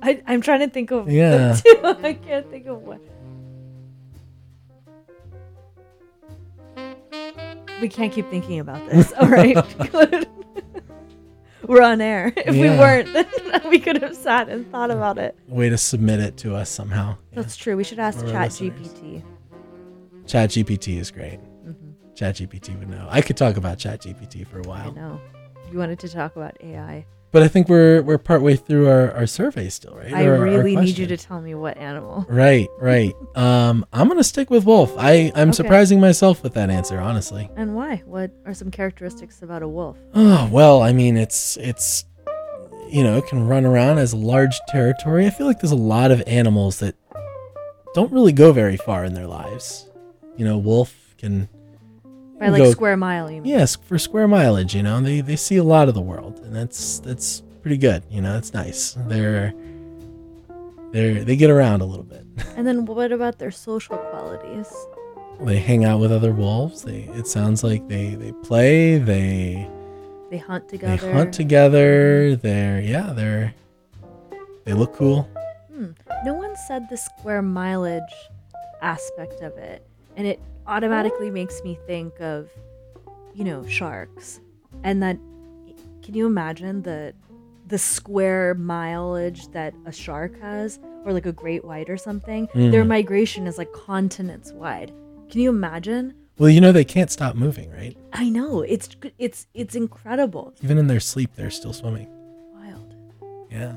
I, 0.02 0.22
I'm 0.26 0.40
trying 0.40 0.60
to 0.60 0.68
think 0.68 0.90
of 0.92 1.10
Yeah. 1.10 1.56
I 1.84 2.12
can't 2.12 2.48
think 2.50 2.66
of 2.66 2.82
one. 2.82 3.00
We 7.80 7.88
can't 7.88 8.12
keep 8.12 8.28
thinking 8.30 8.60
about 8.60 8.88
this. 8.88 9.12
All 9.20 9.28
right, 9.28 9.56
good. 9.92 10.28
We're 11.66 11.82
on 11.82 12.00
air. 12.00 12.32
If 12.36 12.54
we 12.54 12.68
weren't, 12.70 13.12
then 13.12 13.26
we 13.68 13.78
could 13.78 14.00
have 14.02 14.16
sat 14.16 14.48
and 14.48 14.70
thought 14.70 14.90
about 14.90 15.18
it. 15.18 15.36
Way 15.48 15.68
to 15.68 15.78
submit 15.78 16.20
it 16.20 16.36
to 16.38 16.54
us 16.54 16.70
somehow. 16.70 17.16
That's 17.32 17.56
true. 17.56 17.76
We 17.76 17.84
should 17.84 17.98
ask 17.98 18.24
Chat. 18.26 18.50
GPT. 18.50 19.22
Chat 20.26 20.50
GPT 20.50 20.98
is 20.98 21.10
great. 21.10 21.38
Mhm. 21.64 21.94
Chat 22.14 22.36
GPT 22.36 22.78
would 22.78 22.88
know. 22.88 23.06
I 23.10 23.20
could 23.20 23.36
talk 23.36 23.56
about 23.56 23.78
Chat 23.78 24.02
GPT 24.02 24.46
for 24.46 24.58
a 24.60 24.62
while, 24.62 24.88
I 24.88 24.90
know. 24.90 25.20
You 25.70 25.78
wanted 25.78 25.98
to 26.00 26.08
talk 26.08 26.36
about 26.36 26.56
AI. 26.62 27.04
But 27.32 27.42
I 27.42 27.48
think 27.48 27.68
we're 27.68 28.02
we're 28.02 28.18
partway 28.18 28.56
through 28.56 28.88
our, 28.88 29.12
our 29.12 29.26
survey 29.26 29.68
still, 29.68 29.94
right? 29.94 30.12
I 30.12 30.24
Or 30.24 30.40
really 30.40 30.74
need 30.76 30.96
you 30.96 31.06
to 31.08 31.16
tell 31.16 31.40
me 31.40 31.54
what 31.54 31.76
animal. 31.76 32.24
Right, 32.28 32.68
right. 32.78 33.14
Um, 33.34 33.84
I'm 33.92 34.08
gonna 34.08 34.24
stick 34.24 34.48
with 34.50 34.64
wolf. 34.64 34.94
I 34.96 35.32
I'm 35.34 35.48
Okay. 35.48 35.56
surprising 35.56 36.00
myself 36.00 36.42
with 36.42 36.54
that 36.54 36.70
answer, 36.70 36.98
honestly. 36.98 37.50
And 37.56 37.74
why? 37.74 38.02
What 38.06 38.30
are 38.46 38.54
some 38.54 38.70
characteristics 38.70 39.42
about 39.42 39.62
a 39.62 39.68
wolf? 39.68 39.96
Oh 40.14 40.48
well, 40.52 40.82
I 40.82 40.92
mean, 40.92 41.16
it's 41.16 41.56
it's 41.58 42.04
you 42.88 43.02
know 43.02 43.16
it 43.18 43.26
can 43.26 43.46
run 43.46 43.64
around 43.66 43.98
as 43.98 44.12
a 44.12 44.16
large 44.16 44.58
territory. 44.68 45.26
I 45.26 45.30
feel 45.30 45.46
like 45.46 45.60
there's 45.60 45.72
a 45.72 45.76
lot 45.76 46.10
of 46.10 46.22
animals 46.26 46.78
that 46.78 46.94
don't 47.94 48.12
really 48.12 48.32
go 48.32 48.52
very 48.52 48.76
far 48.76 49.04
in 49.04 49.14
their 49.14 49.26
lives. 49.26 49.88
You 50.36 50.44
know, 50.44 50.58
wolf 50.58 50.94
can 51.18 51.48
By 52.38 52.48
like 52.48 52.62
go- 52.62 52.70
square 52.70 52.96
mile, 52.96 53.30
you 53.30 53.40
mean? 53.42 53.50
Yes, 53.50 53.76
for 53.76 53.98
square 53.98 54.28
mileage. 54.28 54.74
You 54.74 54.82
know, 54.82 55.00
they 55.00 55.20
they 55.22 55.36
see 55.36 55.56
a 55.56 55.64
lot 55.64 55.88
of 55.88 55.94
the 55.94 56.00
world, 56.02 56.40
and 56.44 56.54
that's 56.54 56.98
that's 57.00 57.42
pretty 57.62 57.78
good. 57.78 58.02
You 58.10 58.20
know, 58.22 58.36
it's 58.36 58.52
nice. 58.52 58.96
They're 59.08 59.52
they're 60.92 61.24
they 61.24 61.36
get 61.36 61.50
around 61.50 61.80
a 61.82 61.84
little 61.86 62.04
bit. 62.04 62.24
And 62.56 62.66
then 62.66 62.84
what 62.86 63.12
about 63.12 63.38
their 63.38 63.50
social 63.50 63.96
qualities? 63.96 64.72
they 65.40 65.58
hang 65.58 65.84
out 65.84 66.00
with 66.00 66.10
other 66.12 66.32
wolves. 66.32 66.82
They 66.82 67.08
it 67.14 67.26
sounds 67.26 67.62
like 67.64 67.86
they 67.88 68.14
they 68.14 68.32
play. 68.42 68.98
They 68.98 69.68
They 70.30 70.38
hunt 70.38 70.68
together. 70.68 70.96
they 71.06 71.12
hunt 71.12 71.32
together. 71.34 72.36
They're 72.36 72.80
yeah 72.80 73.12
they're 73.14 73.54
they 74.64 74.72
look 74.74 74.94
cool. 74.94 75.28
Hmm. 75.72 75.90
No 76.24 76.34
one 76.34 76.54
said 76.66 76.88
the 76.90 76.96
square 76.96 77.42
mileage 77.42 78.02
aspect 78.82 79.42
of 79.42 79.56
it, 79.58 79.86
and 80.16 80.26
it 80.26 80.40
automatically 80.66 81.30
makes 81.30 81.62
me 81.64 81.78
think 81.86 82.20
of, 82.20 82.50
you 83.34 83.44
know, 83.44 83.66
sharks, 83.66 84.40
and 84.84 85.02
that. 85.02 85.18
Can 86.02 86.14
you 86.14 86.26
imagine 86.26 86.82
the 86.82 87.14
the 87.66 87.78
square 87.78 88.54
mileage 88.54 89.48
that 89.48 89.74
a 89.86 89.92
shark 89.92 90.40
has, 90.40 90.78
or 91.04 91.12
like 91.12 91.26
a 91.26 91.32
great 91.32 91.64
white 91.64 91.90
or 91.90 91.96
something? 91.96 92.48
Their 92.54 92.84
Mm. 92.84 92.88
migration 92.88 93.46
is 93.48 93.58
like 93.58 93.72
continents 93.72 94.52
wide. 94.52 94.92
Can 95.30 95.40
you 95.40 95.50
imagine? 95.50 96.14
Well, 96.38 96.48
you 96.50 96.60
know 96.60 96.70
they 96.70 96.84
can't 96.84 97.10
stop 97.10 97.34
moving, 97.34 97.72
right? 97.72 97.96
I 98.12 98.28
know 98.28 98.60
it's 98.60 98.88
it's 99.18 99.48
it's 99.52 99.74
incredible. 99.74 100.54
Even 100.62 100.78
in 100.78 100.86
their 100.86 101.00
sleep, 101.00 101.30
they're 101.34 101.50
still 101.50 101.72
swimming. 101.72 102.06
Wild. 102.54 102.94
Yeah, 103.50 103.72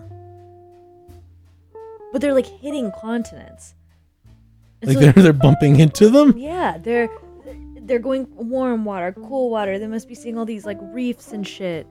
But 2.12 2.22
they're 2.22 2.34
like 2.34 2.46
hitting 2.46 2.92
continents. 2.92 3.74
Like 4.82 4.98
they're 4.98 5.12
they're 5.14 5.34
bumping 5.34 5.80
into 5.80 6.10
them. 6.10 6.38
Yeah, 6.38 6.78
they're 6.78 7.10
they're 7.82 8.00
going 8.00 8.28
warm 8.36 8.86
water, 8.86 9.12
cool 9.14 9.50
water. 9.50 9.80
They 9.80 9.88
must 9.88 10.08
be 10.08 10.16
seeing 10.16 10.38
all 10.38 10.46
these 10.46 10.66
like 10.66 10.78
reefs 10.82 11.34
and 11.34 11.46
shit. 11.46 11.88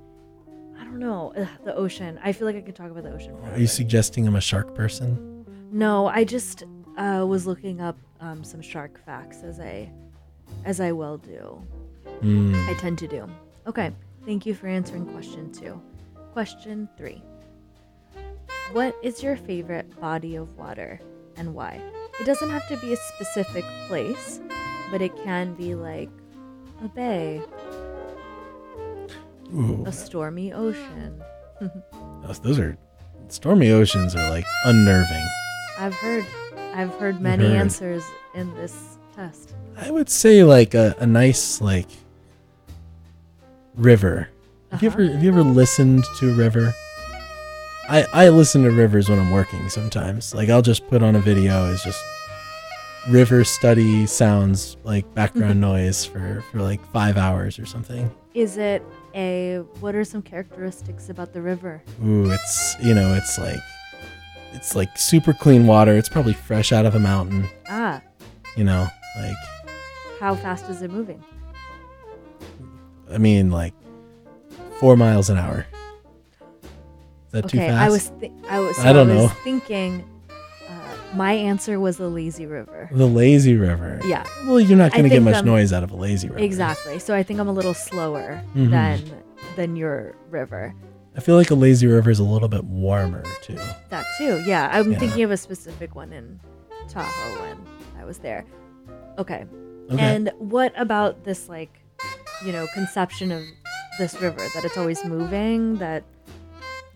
I 0.78 0.84
don't 0.84 0.98
know 0.98 1.32
Ugh, 1.36 1.48
the 1.64 1.74
ocean. 1.74 2.18
I 2.22 2.32
feel 2.32 2.46
like 2.46 2.56
I 2.56 2.60
could 2.60 2.76
talk 2.76 2.90
about 2.90 3.02
the 3.02 3.12
ocean. 3.12 3.36
Are 3.52 3.58
you 3.58 3.66
suggesting 3.66 4.26
I'm 4.26 4.36
a 4.36 4.40
shark 4.40 4.74
person? 4.74 5.44
No, 5.72 6.06
I 6.06 6.24
just 6.24 6.62
uh, 6.96 7.26
was 7.28 7.46
looking 7.46 7.80
up 7.80 7.98
um, 8.20 8.44
some 8.44 8.62
shark 8.62 9.04
facts 9.04 9.42
as 9.42 9.60
I 9.60 9.90
as 10.64 10.80
I 10.80 10.92
well 10.92 11.18
do. 11.18 11.62
Mm. 12.22 12.68
I 12.68 12.74
tend 12.74 12.98
to 12.98 13.08
do. 13.08 13.28
Okay, 13.66 13.92
thank 14.24 14.46
you 14.46 14.54
for 14.54 14.66
answering 14.66 15.04
question 15.06 15.52
two. 15.52 15.80
Question 16.32 16.88
three. 16.96 17.22
What 18.72 18.96
is 19.02 19.22
your 19.22 19.36
favorite 19.36 19.98
body 20.00 20.36
of 20.36 20.56
water 20.56 21.00
and 21.36 21.54
why? 21.54 21.80
It 22.20 22.24
doesn't 22.26 22.50
have 22.50 22.66
to 22.68 22.76
be 22.78 22.92
a 22.92 22.96
specific 22.96 23.64
place, 23.86 24.40
but 24.90 25.00
it 25.00 25.16
can 25.24 25.54
be 25.54 25.74
like 25.74 26.08
A 26.84 26.88
bay. 26.88 27.40
Ooh, 29.54 29.84
A 29.86 29.92
stormy 29.92 30.52
ocean. 30.52 31.22
those, 32.22 32.40
those 32.40 32.58
are 32.58 32.76
stormy 33.28 33.70
oceans 33.70 34.14
are 34.14 34.30
like 34.30 34.44
unnerving. 34.64 35.26
I've 35.78 35.94
heard 35.94 36.26
I've 36.74 36.94
heard 36.98 37.20
many 37.20 37.44
heard. 37.44 37.56
answers 37.56 38.04
in 38.34 38.52
this 38.56 38.98
test. 39.14 39.54
I 39.76 39.90
would 39.90 40.08
say 40.10 40.44
like 40.44 40.74
a, 40.74 40.94
a 40.98 41.06
nice 41.06 41.60
like 41.60 41.88
river. 43.74 44.28
Have 44.70 44.82
you 44.82 44.88
Uh-huh. 44.90 45.02
ever 45.02 45.12
have 45.12 45.22
you 45.24 45.30
ever 45.30 45.42
listened 45.42 46.04
to 46.18 46.30
a 46.30 46.34
river? 46.34 46.74
I 47.88 48.06
I 48.12 48.28
listen 48.28 48.62
to 48.64 48.70
rivers 48.70 49.08
when 49.08 49.18
I'm 49.18 49.30
working 49.30 49.68
sometimes. 49.68 50.34
Like 50.34 50.48
I'll 50.48 50.62
just 50.62 50.86
put 50.88 51.02
on 51.02 51.16
a 51.16 51.20
video 51.20 51.66
as 51.72 51.82
just 51.82 52.02
river 53.08 53.42
study 53.44 54.04
sounds 54.06 54.76
like 54.84 55.12
background 55.14 55.60
noise 55.60 56.04
for 56.04 56.44
for 56.50 56.60
like 56.60 56.84
5 56.92 57.16
hours 57.16 57.58
or 57.58 57.64
something. 57.66 58.10
Is 58.34 58.58
it 58.58 58.82
a 59.14 59.58
what 59.80 59.94
are 59.94 60.04
some 60.04 60.22
characteristics 60.22 61.08
about 61.08 61.32
the 61.32 61.40
river? 61.40 61.82
Ooh, 62.04 62.30
it's 62.30 62.76
you 62.82 62.94
know, 62.94 63.14
it's 63.14 63.38
like 63.38 63.60
it's 64.52 64.74
like 64.74 64.96
super 64.98 65.32
clean 65.32 65.66
water. 65.66 65.96
It's 65.96 66.08
probably 66.08 66.34
fresh 66.34 66.72
out 66.72 66.84
of 66.84 66.94
a 66.94 67.00
mountain, 67.00 67.48
Ah, 67.68 68.02
you 68.56 68.64
know, 68.64 68.86
like 69.16 69.36
how 70.20 70.34
fast 70.34 70.68
is 70.68 70.82
it 70.82 70.90
moving? 70.90 71.24
I 73.10 73.16
mean 73.16 73.50
like 73.50 73.72
4 74.80 74.96
miles 74.96 75.30
an 75.30 75.38
hour. 75.38 75.66
Is 77.28 77.32
that 77.32 77.48
too 77.48 77.58
okay, 77.58 77.68
fast? 77.68 77.80
I 77.82 77.88
was 77.90 78.06
thi- 78.20 78.32
I 78.48 78.58
was 78.60 78.78
I 78.80 78.92
don't 78.92 79.10
I 79.10 79.14
was 79.14 79.22
know. 79.24 79.28
thinking 79.44 80.04
uh, 80.68 80.72
my 81.14 81.32
answer 81.32 81.78
was 81.78 81.96
the 81.98 82.08
lazy 82.08 82.46
river. 82.46 82.88
The 82.92 83.06
lazy 83.06 83.54
river. 83.56 84.00
Yeah. 84.04 84.24
Well, 84.46 84.60
you're 84.60 84.78
not 84.78 84.92
going 84.92 85.04
to 85.04 85.10
get 85.10 85.22
much 85.22 85.34
I'm- 85.36 85.44
noise 85.46 85.72
out 85.72 85.82
of 85.82 85.90
a 85.90 85.96
lazy 85.96 86.28
river. 86.28 86.40
Exactly. 86.40 86.98
So 86.98 87.14
I 87.14 87.22
think 87.22 87.38
I'm 87.40 87.48
a 87.48 87.52
little 87.52 87.74
slower 87.74 88.42
Mhm. 88.56 88.70
than 88.70 89.02
than 89.56 89.76
your 89.76 90.14
river. 90.30 90.74
I 91.16 91.20
feel 91.20 91.34
like 91.36 91.50
a 91.50 91.54
lazy 91.54 91.86
river 91.86 92.10
is 92.10 92.18
a 92.20 92.24
little 92.24 92.48
bit 92.48 92.64
warmer 92.64 93.24
too. 93.42 93.58
That 93.90 94.04
too. 94.18 94.42
Yeah, 94.46 94.70
I'm 94.72 94.92
Yeah. 94.92 94.98
thinking 94.98 95.22
of 95.24 95.30
a 95.30 95.36
specific 95.36 95.94
one 95.94 96.12
in 96.12 96.38
Tahoe 96.88 97.42
when 97.42 97.56
I 98.00 98.04
was 98.04 98.18
there. 98.18 98.44
Okay. 99.18 99.44
Okay. 99.90 100.00
And 100.02 100.30
what 100.38 100.72
about 100.80 101.24
this 101.24 101.48
like, 101.48 101.72
you 102.46 102.52
know, 102.52 102.66
conception 102.72 103.32
of 103.32 103.42
this 103.98 104.20
river 104.22 104.46
that 104.54 104.64
it's 104.64 104.76
always 104.78 105.04
moving, 105.04 105.76
that 105.78 106.04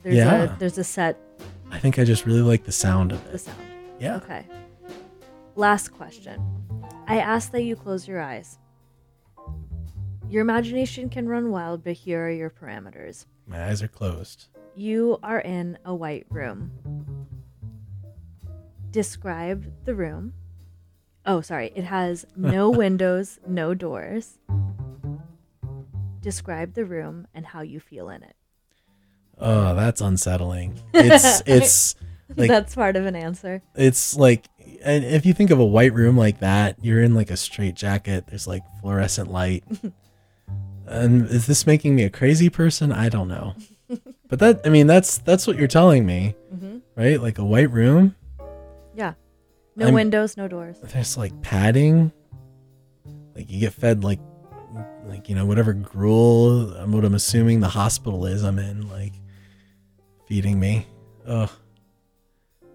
there's 0.03 0.17
Yeah. 0.17 0.55
a 0.55 0.59
there's 0.59 0.79
a 0.79 0.85
set 0.85 1.19
I 1.71 1.79
think 1.79 1.99
I 1.99 2.05
just 2.05 2.27
really 2.27 2.43
like 2.43 2.65
the 2.65 2.73
sound 2.73 3.13
of 3.13 3.25
it. 3.27 3.33
the 3.33 3.39
sound. 3.39 3.59
Yeah. 3.99 4.17
Okay. 4.17 4.47
Last 5.57 5.89
question. 5.89 6.41
I 7.07 7.19
ask 7.19 7.51
that 7.53 7.63
you 7.63 7.77
close 7.77 8.07
your 8.09 8.21
eyes. 8.21 8.59
Your 10.29 10.43
imagination 10.43 11.09
can 11.09 11.29
run 11.29 11.51
wild, 11.51 11.83
but 11.85 11.93
here 11.95 12.27
are 12.27 12.31
your 12.31 12.51
parameters. 12.51 13.27
My 13.47 13.69
eyes 13.69 13.83
are 13.83 13.89
closed. 13.89 14.49
You 14.75 15.19
are 15.23 15.41
in 15.41 15.79
a 15.85 15.95
white 15.95 16.27
room. 16.31 16.71
Describe 18.91 19.73
the 19.85 19.95
room. 19.95 20.35
Oh, 21.25 21.41
sorry. 21.41 21.73
It 21.75 21.85
has 21.85 22.27
no 22.37 22.71
windows, 22.85 23.39
no 23.47 23.75
doors. 23.75 24.39
Describe 26.21 26.75
the 26.75 26.85
room 26.85 27.27
and 27.35 27.47
how 27.47 27.63
you 27.63 27.81
feel 27.81 28.09
in 28.11 28.23
it. 28.23 28.37
Oh, 29.39 29.75
that's 29.75 30.01
unsettling. 30.01 30.79
It's 30.95 31.43
it's 31.47 31.95
like 32.37 32.49
That's 32.49 32.75
part 32.75 32.97
of 32.97 33.07
an 33.07 33.17
answer. 33.17 33.63
it's 33.75 34.17
like 34.17 34.47
and 34.85 35.05
if 35.05 35.25
you 35.27 35.33
think 35.33 35.51
of 35.51 35.59
a 35.61 35.65
white 35.65 35.93
room 35.93 36.17
like 36.17 36.41
that, 36.41 36.77
you're 36.85 37.03
in 37.03 37.15
like 37.15 37.31
a 37.31 37.37
straight 37.37 37.75
jacket. 37.75 38.27
There's 38.29 38.47
like 38.47 38.63
fluorescent 38.81 39.31
light. 39.31 39.65
and 40.87 41.27
is 41.29 41.47
this 41.47 41.67
making 41.67 41.95
me 41.95 42.05
a 42.05 42.11
crazy 42.11 42.51
person? 42.51 42.93
I 42.93 43.09
don't 43.09 43.29
know. 43.29 43.55
But 44.29 44.39
that 44.39 44.61
I 44.65 44.69
mean 44.71 44.87
that's 44.87 45.19
that's 45.19 45.47
what 45.47 45.57
you're 45.57 45.69
telling 45.69 46.07
me. 46.07 46.35
Mhm. 46.55 46.81
Right? 46.97 47.21
Like 47.21 47.39
a 47.39 47.45
white 47.45 47.71
room. 47.71 48.15
Yeah. 48.95 49.15
No 49.77 49.87
I'm- 49.87 49.95
windows, 49.95 50.37
no 50.37 50.49
doors. 50.49 50.79
there's 50.83 51.17
like 51.17 51.41
padding 51.43 52.13
like 53.35 53.51
you 53.51 53.61
get 53.61 53.73
fed 53.73 54.05
like 54.05 54.21
like 55.07 55.29
you 55.29 55.35
know 55.35 55.47
whatever 55.47 55.73
gruel 55.73 56.67
what 56.87 57.05
i'm 57.05 57.15
assuming 57.15 57.61
the 57.61 57.69
hospital 57.69 58.27
is 58.27 58.43
i'm 58.43 58.59
in 58.59 58.89
like 58.91 59.13
feeding 60.33 60.59
me 60.59 60.87
ugh 61.27 61.51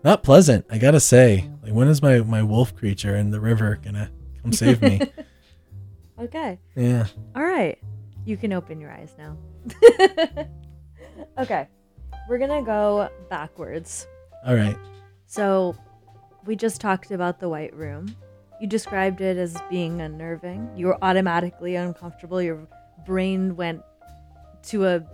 not 0.03 0.21
pleasant 0.21 0.63
i 0.69 0.77
gotta 0.77 0.99
say 0.99 1.49
like 1.63 1.73
when 1.73 1.87
is 1.87 2.03
my 2.03 2.19
my 2.19 2.43
wolf 2.43 2.75
creature 2.75 3.15
in 3.15 3.31
the 3.31 3.39
river 3.39 3.79
gonna 3.83 4.11
come 4.43 4.53
save 4.53 4.79
me 4.79 5.01
Okay. 6.19 6.59
yeah 6.75 7.07
All 7.35 7.43
right. 7.43 7.79
You 8.25 8.37
can 8.37 8.53
open 8.53 8.79
your 8.79 8.91
eyes 8.91 9.15
now. 9.17 9.37
okay. 11.39 11.67
We're 12.29 12.37
to 12.37 12.61
go 12.63 13.09
backwards. 13.27 14.05
all 14.45 14.53
right 14.53 14.77
So, 15.25 15.75
we 16.45 16.55
just 16.55 16.79
talked 16.79 17.09
about 17.09 17.39
the 17.39 17.49
white 17.49 17.73
room. 17.75 18.15
You 18.61 18.67
described 18.67 19.19
it 19.21 19.35
as 19.37 19.57
being 19.67 19.99
unnerving. 20.01 20.69
You 20.75 20.87
were 20.87 20.97
automatically 21.03 21.75
uncomfortable. 21.75 22.39
Your 22.39 22.67
brain 23.03 23.55
went 23.55 23.81
to 24.63 24.85
a 24.85 25.05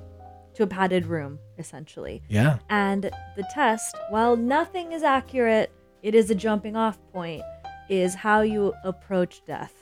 to 0.55 0.63
a 0.63 0.67
padded 0.67 1.05
room 1.05 1.39
essentially. 1.57 2.21
yeah 2.29 2.57
And 2.69 3.03
the 3.35 3.43
test, 3.51 3.95
while 4.09 4.35
nothing 4.35 4.91
is 4.91 5.03
accurate, 5.03 5.71
it 6.01 6.15
is 6.15 6.29
a 6.29 6.35
jumping 6.35 6.75
off 6.75 6.97
point 7.11 7.41
is 7.89 8.15
how 8.15 8.41
you 8.41 8.73
approach 8.83 9.43
death. 9.45 9.73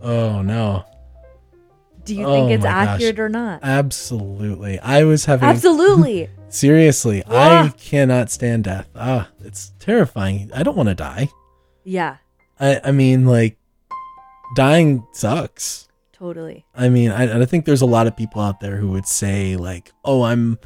oh 0.00 0.42
no 0.42 0.84
Do 2.04 2.14
you 2.14 2.24
think 2.24 2.50
Oh 2.50 2.54
it's 2.54 2.64
my 2.64 2.70
gosh. 2.70 2.88
accurate 2.88 3.20
or 3.20 3.28
not? 3.28 3.60
absolutely 3.62 4.78
i 4.80 5.04
was 5.04 5.24
having 5.24 5.48
Absolutely. 5.48 6.28
seriously 6.48 7.22
Ah. 7.28 7.66
i 7.66 7.68
cannot 7.78 8.30
stand 8.30 8.64
death 8.64 8.88
ah 8.96 9.28
it's 9.44 9.72
terrifying 9.78 10.50
i 10.54 10.62
don't 10.62 10.76
want 10.76 10.88
to 10.88 10.94
die 10.94 11.28
yeah, 11.84 12.18
I, 12.60 12.80
I 12.84 12.92
mean, 12.92 13.26
like, 13.26 13.58
dying 14.54 15.04
sucks. 15.12 15.88
Totally. 16.22 16.64
I 16.72 16.88
mean, 16.88 17.10
I, 17.10 17.42
I 17.42 17.44
think 17.46 17.64
there's 17.64 17.82
a 17.82 17.86
lot 17.86 18.06
of 18.06 18.16
people 18.16 18.40
out 18.40 18.60
there 18.60 18.76
who 18.76 18.90
would 18.90 19.06
say, 19.06 19.56
like, 19.56 19.90
oh, 20.04 20.22
I'm, 20.22 20.60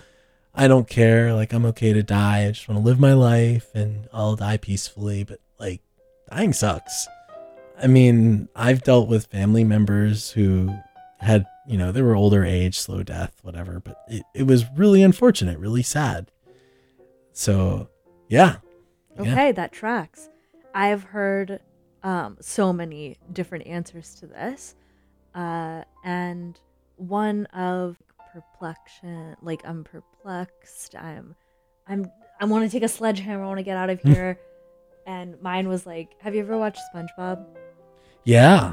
I 0.54 0.68
don't 0.68 0.86
care. 0.86 1.32
Like, 1.32 1.54
I'm 1.54 1.64
okay 1.66 1.94
to 1.94 2.02
die. 2.02 2.44
I 2.46 2.50
just 2.50 2.68
want 2.68 2.78
to 2.78 2.84
live 2.84 3.00
my 3.00 3.14
life 3.14 3.74
and 3.74 4.06
I'll 4.12 4.36
die 4.36 4.58
peacefully. 4.58 5.24
But, 5.24 5.40
like, 5.58 5.80
dying 6.30 6.52
sucks. 6.52 7.08
I 7.82 7.86
mean, 7.86 8.48
I've 8.54 8.82
dealt 8.82 9.08
with 9.08 9.26
family 9.26 9.64
members 9.64 10.30
who 10.30 10.74
had, 11.20 11.46
you 11.66 11.78
know, 11.78 11.90
they 11.90 12.02
were 12.02 12.14
older 12.14 12.44
age, 12.44 12.78
slow 12.78 13.02
death, 13.02 13.38
whatever. 13.42 13.80
But 13.80 13.96
it, 14.08 14.24
it 14.34 14.46
was 14.46 14.66
really 14.76 15.02
unfortunate, 15.02 15.58
really 15.58 15.82
sad. 15.82 16.30
So, 17.32 17.88
yeah. 18.28 18.56
Yeah. 19.18 19.32
Okay, 19.32 19.52
that 19.52 19.72
tracks. 19.72 20.28
I've 20.74 21.04
heard 21.04 21.60
um, 22.02 22.36
so 22.42 22.74
many 22.74 23.16
different 23.32 23.66
answers 23.66 24.14
to 24.16 24.26
this, 24.26 24.74
uh, 25.36 25.82
and 26.02 26.58
one 26.96 27.46
of 27.46 27.96
perplexion. 28.32 29.36
Like 29.42 29.62
I'm 29.64 29.84
perplexed. 29.84 30.96
I'm, 30.96 31.36
I'm, 31.86 32.10
I 32.40 32.46
want 32.46 32.64
to 32.64 32.70
take 32.70 32.82
a 32.82 32.88
sledgehammer. 32.88 33.44
I 33.44 33.46
want 33.46 33.58
to 33.58 33.64
get 33.64 33.76
out 33.76 33.90
of 33.90 34.00
here. 34.00 34.38
and 35.06 35.40
mine 35.40 35.68
was 35.68 35.86
like, 35.86 36.20
Have 36.20 36.34
you 36.34 36.40
ever 36.40 36.58
watched 36.58 36.80
SpongeBob? 36.92 37.44
Yeah. 38.24 38.72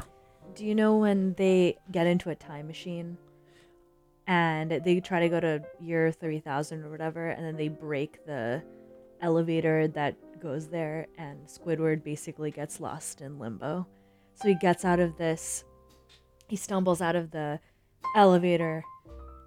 Do 0.54 0.64
you 0.64 0.74
know 0.74 0.96
when 0.96 1.34
they 1.34 1.78
get 1.90 2.06
into 2.06 2.30
a 2.30 2.34
time 2.34 2.66
machine 2.66 3.18
and 4.26 4.70
they 4.70 5.00
try 5.00 5.20
to 5.20 5.28
go 5.28 5.40
to 5.40 5.62
year 5.80 6.10
3000 6.10 6.82
or 6.82 6.90
whatever, 6.90 7.28
and 7.28 7.44
then 7.44 7.56
they 7.56 7.68
break 7.68 8.24
the 8.24 8.62
elevator 9.20 9.86
that 9.88 10.16
goes 10.40 10.68
there, 10.68 11.06
and 11.18 11.46
Squidward 11.46 12.02
basically 12.02 12.50
gets 12.50 12.80
lost 12.80 13.20
in 13.20 13.38
limbo? 13.38 13.86
So 14.34 14.48
he 14.48 14.54
gets 14.54 14.84
out 14.84 14.98
of 14.98 15.16
this, 15.18 15.64
he 16.48 16.56
stumbles 16.56 17.00
out 17.00 17.16
of 17.16 17.30
the 17.30 17.60
elevator, 18.14 18.84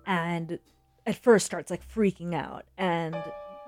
and 0.06 0.60
at 1.06 1.16
first 1.16 1.46
starts 1.46 1.72
like 1.72 1.88
freaking 1.88 2.36
out 2.36 2.66
and 2.78 3.16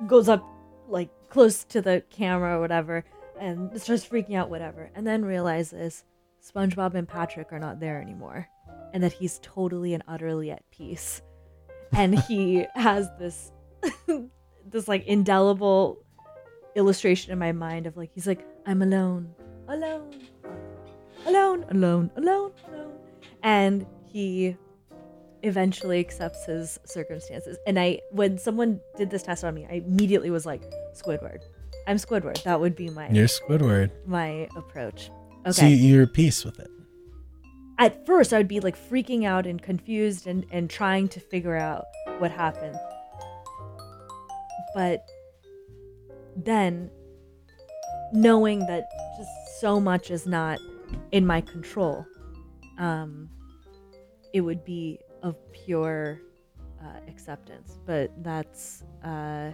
goes 0.07 0.27
up 0.29 0.43
like 0.87 1.09
close 1.29 1.63
to 1.63 1.81
the 1.81 2.03
camera 2.09 2.57
or 2.57 2.59
whatever 2.59 3.03
and 3.39 3.79
starts 3.79 4.05
freaking 4.05 4.35
out 4.35 4.49
whatever 4.49 4.91
and 4.95 5.07
then 5.07 5.23
realizes 5.23 6.03
SpongeBob 6.43 6.95
and 6.95 7.07
Patrick 7.07 7.53
are 7.53 7.59
not 7.59 7.79
there 7.79 8.01
anymore 8.01 8.47
and 8.93 9.03
that 9.03 9.13
he's 9.13 9.39
totally 9.41 9.93
and 9.93 10.03
utterly 10.07 10.51
at 10.51 10.69
peace. 10.71 11.21
And 11.93 12.19
he 12.19 12.65
has 12.75 13.09
this 13.19 13.51
this 14.65 14.87
like 14.87 15.05
indelible 15.05 16.03
illustration 16.75 17.31
in 17.31 17.39
my 17.39 17.51
mind 17.51 17.87
of 17.87 17.97
like 17.97 18.11
he's 18.13 18.27
like 18.27 18.45
I'm 18.65 18.81
alone 18.81 19.33
alone 19.67 20.11
alone 21.25 21.65
alone 21.69 22.11
alone 22.17 22.51
alone 22.67 22.98
and 23.43 23.85
he 24.05 24.55
eventually 25.43 25.99
accepts 25.99 26.45
his 26.45 26.79
circumstances. 26.85 27.57
And 27.65 27.79
I, 27.79 27.99
when 28.11 28.37
someone 28.37 28.79
did 28.97 29.09
this 29.09 29.23
test 29.23 29.43
on 29.43 29.53
me, 29.53 29.65
I 29.69 29.75
immediately 29.75 30.29
was 30.29 30.45
like, 30.45 30.61
Squidward. 30.93 31.41
I'm 31.87 31.97
Squidward. 31.97 32.43
That 32.43 32.59
would 32.59 32.75
be 32.75 32.89
my 32.89 33.09
You're 33.09 33.27
Squidward. 33.27 33.91
my 34.05 34.47
approach. 34.55 35.09
So 35.51 35.65
you're 35.65 36.03
at 36.03 36.13
peace 36.13 36.43
with 36.43 36.59
it. 36.59 36.69
at 37.79 38.05
first 38.05 38.33
I 38.33 38.37
would 38.37 38.47
be 38.49 38.59
like 38.59 38.77
freaking 38.77 39.25
out 39.25 39.47
and 39.47 39.61
confused 39.61 40.27
and, 40.27 40.45
and 40.51 40.69
trying 40.69 41.07
to 41.09 41.19
figure 41.19 41.55
out 41.55 41.85
what 42.19 42.29
happened. 42.29 42.75
But 44.75 45.05
then 46.35 46.91
knowing 48.11 48.59
that 48.67 48.89
just 49.17 49.29
so 49.61 49.79
much 49.79 50.11
is 50.11 50.27
not 50.27 50.59
in 51.11 51.25
my 51.25 51.39
control, 51.41 52.05
um, 52.79 53.29
it 54.33 54.41
would 54.41 54.63
be 54.65 54.99
of 55.21 55.35
pure 55.51 56.19
uh, 56.81 56.99
acceptance. 57.07 57.77
But 57.85 58.11
that's 58.23 58.83
uh, 59.03 59.51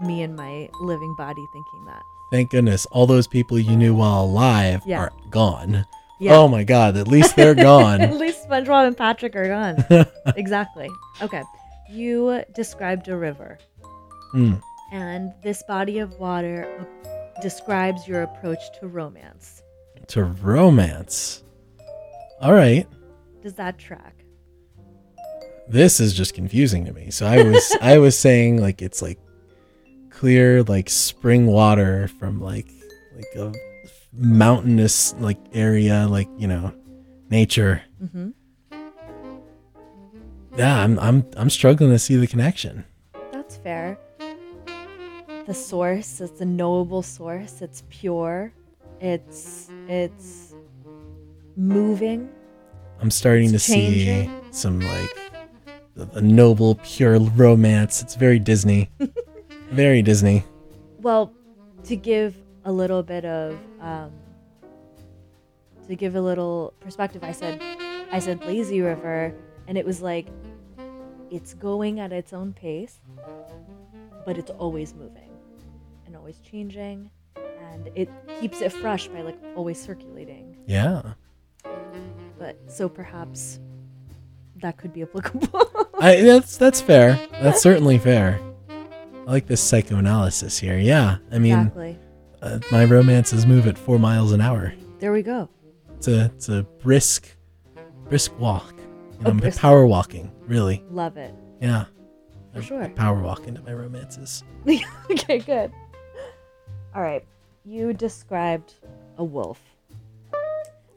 me 0.00 0.22
and 0.22 0.34
my 0.36 0.68
living 0.80 1.14
body 1.16 1.42
thinking 1.52 1.84
that. 1.86 2.02
Thank 2.32 2.50
goodness 2.50 2.86
all 2.86 3.06
those 3.06 3.26
people 3.26 3.58
you 3.58 3.76
knew 3.76 3.94
while 3.94 4.24
alive 4.24 4.82
Yeah. 4.86 5.00
are 5.00 5.12
gone. 5.30 5.84
Yeah. 6.20 6.36
Oh 6.36 6.48
my 6.48 6.64
god, 6.64 6.96
at 6.96 7.08
least 7.08 7.34
they're 7.34 7.54
gone. 7.72 8.00
At 8.02 8.14
least 8.16 8.46
SpongeBob 8.48 8.86
and 8.88 8.96
Patrick 8.96 9.34
are 9.34 9.48
gone. 9.48 10.06
exactly. 10.36 10.88
Okay. 11.22 11.42
You 11.90 12.44
described 12.54 13.08
a 13.08 13.16
river, 13.16 13.58
Hmm. 14.32 14.54
and 14.92 15.32
this 15.42 15.62
body 15.66 15.98
of 15.98 16.20
water 16.20 16.86
describes 17.42 18.06
your 18.06 18.22
approach 18.22 18.60
to 18.78 18.86
romance. 18.86 19.62
To 20.08 20.22
romance. 20.24 21.42
All 22.40 22.54
right. 22.54 22.86
Does 23.42 23.54
that 23.54 23.78
track? 23.78 24.24
This 25.68 26.00
is 26.00 26.14
just 26.14 26.34
confusing 26.34 26.86
to 26.86 26.92
me. 26.92 27.10
So 27.10 27.26
I 27.26 27.42
was 27.42 27.76
I 27.82 27.98
was 27.98 28.18
saying 28.18 28.60
like 28.60 28.80
it's 28.82 29.02
like 29.02 29.18
clear 30.08 30.62
like 30.62 30.88
spring 30.88 31.46
water 31.46 32.08
from 32.08 32.40
like 32.40 32.68
like 33.14 33.36
a 33.36 33.52
mountainous 34.12 35.14
like 35.18 35.38
area 35.52 36.06
like, 36.08 36.28
you 36.38 36.48
know, 36.48 36.72
nature. 37.28 37.82
Mm-hmm. 38.02 38.30
Yeah, 40.56 40.82
I'm 40.82 40.98
I'm 40.98 41.26
I'm 41.36 41.50
struggling 41.50 41.90
to 41.90 41.98
see 41.98 42.16
the 42.16 42.26
connection. 42.26 42.84
That's 43.32 43.56
fair. 43.56 43.98
The 45.46 45.54
source, 45.54 46.20
it's 46.20 46.40
a 46.40 46.44
knowable 46.44 47.02
source. 47.02 47.62
It's 47.62 47.82
pure. 47.90 48.52
It's 49.00 49.70
it's 49.88 50.49
moving. 51.60 52.28
I'm 53.00 53.10
starting 53.10 53.54
It's 53.54 53.66
to 53.66 53.72
see 53.72 54.30
some 54.50 54.80
like 54.80 55.32
the, 55.94 56.06
the 56.06 56.22
noble 56.22 56.76
pure 56.82 57.18
romance. 57.18 58.02
It's 58.02 58.14
very 58.14 58.38
Disney. 58.38 58.90
very 59.70 60.02
Disney. 60.02 60.44
Well, 61.00 61.32
to 61.84 61.96
give 61.96 62.36
a 62.64 62.72
little 62.72 63.02
bit 63.02 63.24
of 63.24 63.58
um, 63.80 64.12
to 65.88 65.96
give 65.96 66.14
a 66.14 66.20
little 66.20 66.74
perspective, 66.80 67.22
I 67.22 67.32
said 67.32 67.60
I 68.10 68.18
said 68.18 68.44
lazy 68.44 68.80
river, 68.80 69.34
and 69.66 69.76
it 69.76 69.84
was 69.84 70.00
like 70.02 70.28
it's 71.30 71.54
going 71.54 72.00
at 72.00 72.12
its 72.12 72.32
own 72.32 72.52
pace, 72.52 73.00
but 74.24 74.36
it's 74.36 74.50
always 74.52 74.94
moving 74.94 75.30
and 76.06 76.16
always 76.16 76.38
changing, 76.40 77.10
and 77.36 77.90
it 77.94 78.10
keeps 78.40 78.60
it 78.60 78.72
fresh 78.72 79.08
by 79.08 79.22
like 79.22 79.38
always 79.54 79.80
circulating. 79.80 80.56
Yeah. 80.66 81.14
But 82.38 82.58
so 82.68 82.88
perhaps 82.88 83.60
that 84.56 84.76
could 84.76 84.92
be 84.92 85.02
applicable. 85.02 85.48
I 86.00 86.20
that's 86.22 86.56
that's 86.56 86.80
fair. 86.80 87.18
That's 87.42 87.60
certainly 87.62 87.98
fair. 87.98 88.40
I 88.68 89.30
like 89.32 89.46
this 89.46 89.60
psychoanalysis 89.60 90.58
here. 90.58 90.78
Yeah, 90.78 91.18
I 91.30 91.38
mean, 91.38 91.58
Exactly. 91.58 91.98
uh, 92.42 92.58
my 92.72 92.84
romances 92.84 93.46
move 93.46 93.66
at 93.66 93.78
four 93.78 93.98
miles 93.98 94.32
an 94.32 94.40
hour. 94.40 94.72
there 94.98 95.12
we 95.12 95.22
go. 95.22 95.48
It's 95.96 96.08
a 96.08 96.24
it's 96.26 96.48
a 96.48 96.62
brisk, 96.80 97.36
brisk 98.08 98.36
walk. 98.38 98.74
You 99.18 99.24
know, 99.24 99.30
I'm 99.30 99.36
brisk 99.36 99.60
power 99.60 99.86
walking, 99.86 100.32
really. 100.46 100.82
Love 100.90 101.16
it. 101.18 101.34
Yeah, 101.60 101.84
For 102.54 102.58
I- 102.60 102.62
sure. 102.62 102.82
I 102.84 102.88
power 102.88 103.20
walk 103.20 103.46
into 103.46 103.60
my 103.62 103.74
romances. 103.74 104.42
okay, 105.10 105.38
good. 105.40 105.70
All 106.94 107.02
right. 107.02 107.24
You 107.66 107.92
described 107.92 108.74
a 109.18 109.22
wolf. 109.24 109.60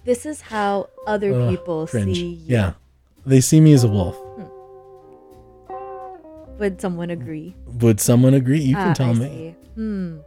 This 0.06 0.26
is 0.26 0.42
how 0.42 0.90
other 1.08 1.34
Ugh, 1.34 1.50
people 1.50 1.88
cringe. 1.88 2.18
see 2.18 2.26
you. 2.44 2.56
Yeah, 2.58 2.74
they 3.26 3.40
see 3.42 3.62
me 3.62 3.74
as 3.74 3.84
a 3.84 3.88
wolf. 3.88 4.18
Would 6.60 6.80
someone 6.82 7.10
agree? 7.10 7.56
Would 7.66 8.00
someone 8.00 8.34
agree? 8.34 8.60
You 8.62 8.76
can 8.76 8.90
Ah, 8.90 8.94
tell 8.94 9.10
I 9.10 9.14
me. 9.14 9.26
see. 9.28 9.56
Hmm. 9.76 10.18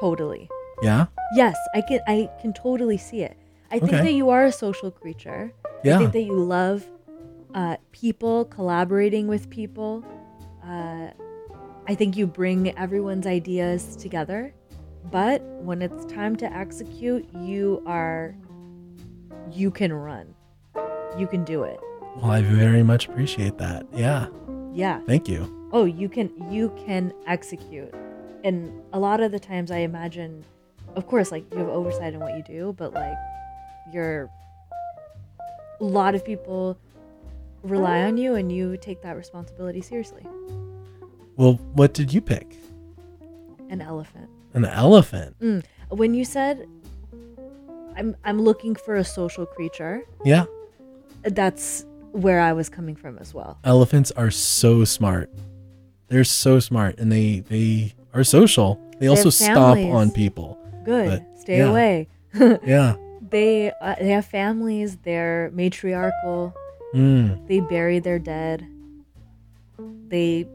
Totally. 0.00 0.48
Yeah. 0.82 1.06
Yes, 1.34 1.56
I 1.74 1.82
can. 1.82 2.00
I 2.08 2.28
can 2.40 2.52
totally 2.52 2.96
see 2.96 3.22
it. 3.22 3.36
I 3.70 3.78
think 3.78 3.92
Okay. 3.92 4.02
that 4.04 4.12
you 4.12 4.30
are 4.30 4.44
a 4.44 4.52
social 4.52 4.90
creature. 4.90 5.52
Yeah. 5.84 5.96
I 5.96 5.98
think 5.98 6.12
that 6.12 6.22
you 6.22 6.34
love 6.38 6.84
uh, 7.54 7.76
people, 7.92 8.44
collaborating 8.46 9.26
with 9.28 9.50
people. 9.50 10.04
Uh, 10.64 11.08
I 11.86 11.94
think 11.94 12.16
you 12.16 12.26
bring 12.26 12.76
everyone's 12.78 13.26
ideas 13.26 13.96
together. 13.96 14.54
But 15.04 15.42
when 15.42 15.82
it's 15.82 16.04
time 16.06 16.36
to 16.36 16.52
execute, 16.52 17.28
you 17.34 17.82
are. 17.86 18.34
You 19.52 19.70
can 19.70 19.92
run. 19.92 20.34
You 21.18 21.26
can 21.26 21.44
do 21.44 21.64
it. 21.64 21.80
Well, 22.16 22.30
I 22.30 22.42
very 22.42 22.82
much 22.82 23.08
appreciate 23.08 23.58
that. 23.58 23.86
Yeah. 23.92 24.28
Yeah. 24.72 25.00
Thank 25.06 25.28
you. 25.28 25.68
oh 25.72 25.84
you 25.84 26.08
can 26.08 26.30
you 26.52 26.68
can 26.84 27.12
execute 27.26 27.92
and 28.42 28.72
a 28.92 28.98
lot 28.98 29.20
of 29.20 29.30
the 29.30 29.38
times 29.38 29.70
i 29.70 29.78
imagine 29.78 30.44
of 30.96 31.06
course 31.06 31.30
like 31.30 31.44
you 31.52 31.58
have 31.58 31.68
oversight 31.68 32.12
in 32.14 32.18
what 32.18 32.36
you 32.36 32.42
do 32.42 32.72
but 32.76 32.92
like 32.92 33.16
you're 33.92 34.28
a 35.80 35.84
lot 35.84 36.14
of 36.16 36.24
people 36.24 36.76
rely 37.62 38.02
on 38.02 38.16
you 38.16 38.34
and 38.34 38.50
you 38.50 38.76
take 38.76 39.00
that 39.02 39.16
responsibility 39.16 39.80
seriously 39.80 40.26
Well, 41.36 41.54
what 41.74 41.94
did 41.94 42.12
you 42.12 42.20
pick? 42.20 42.56
an 43.68 43.80
elephant 43.80 44.28
An 44.54 44.64
elephant. 44.64 45.36
mm. 45.40 45.62
when 45.90 46.14
you 46.14 46.24
said 46.24 46.66
i'm 47.96 48.16
i'm 48.24 48.40
looking 48.40 48.74
for 48.74 48.96
a 48.96 49.04
social 49.04 49.46
creature 49.46 50.02
Yeah. 50.24 50.44
that's 51.22 51.84
where 52.12 52.40
i 52.40 52.52
was 52.52 52.68
coming 52.68 52.96
from 52.96 53.18
as 53.18 53.32
well 53.34 53.58
Elephants 53.64 54.10
are 54.12 54.30
so 54.30 54.84
smart. 54.84 55.30
They're 56.08 56.24
so 56.24 56.58
smart 56.58 56.98
and 56.98 57.10
they 57.12 57.40
they 57.40 57.94
are 58.14 58.24
social. 58.24 58.80
They, 58.98 59.06
They 59.06 59.08
also 59.08 59.30
stomp 59.30 59.78
on 59.94 60.10
people. 60.10 60.58
good 60.84 61.06
But, 61.22 61.40
stay 61.40 61.58
yeah. 61.58 61.70
away 61.70 62.08
Yeah. 62.66 62.96
they 63.30 63.70
uh, 63.80 63.94
they 64.00 64.08
have 64.10 64.26
families 64.26 64.96
they're 65.04 65.50
matriarchal 65.54 66.52
Mm. 66.94 67.46
they 67.46 67.60
bury 67.60 68.00
their 68.00 68.18
dead 68.18 68.66
they 70.08 70.48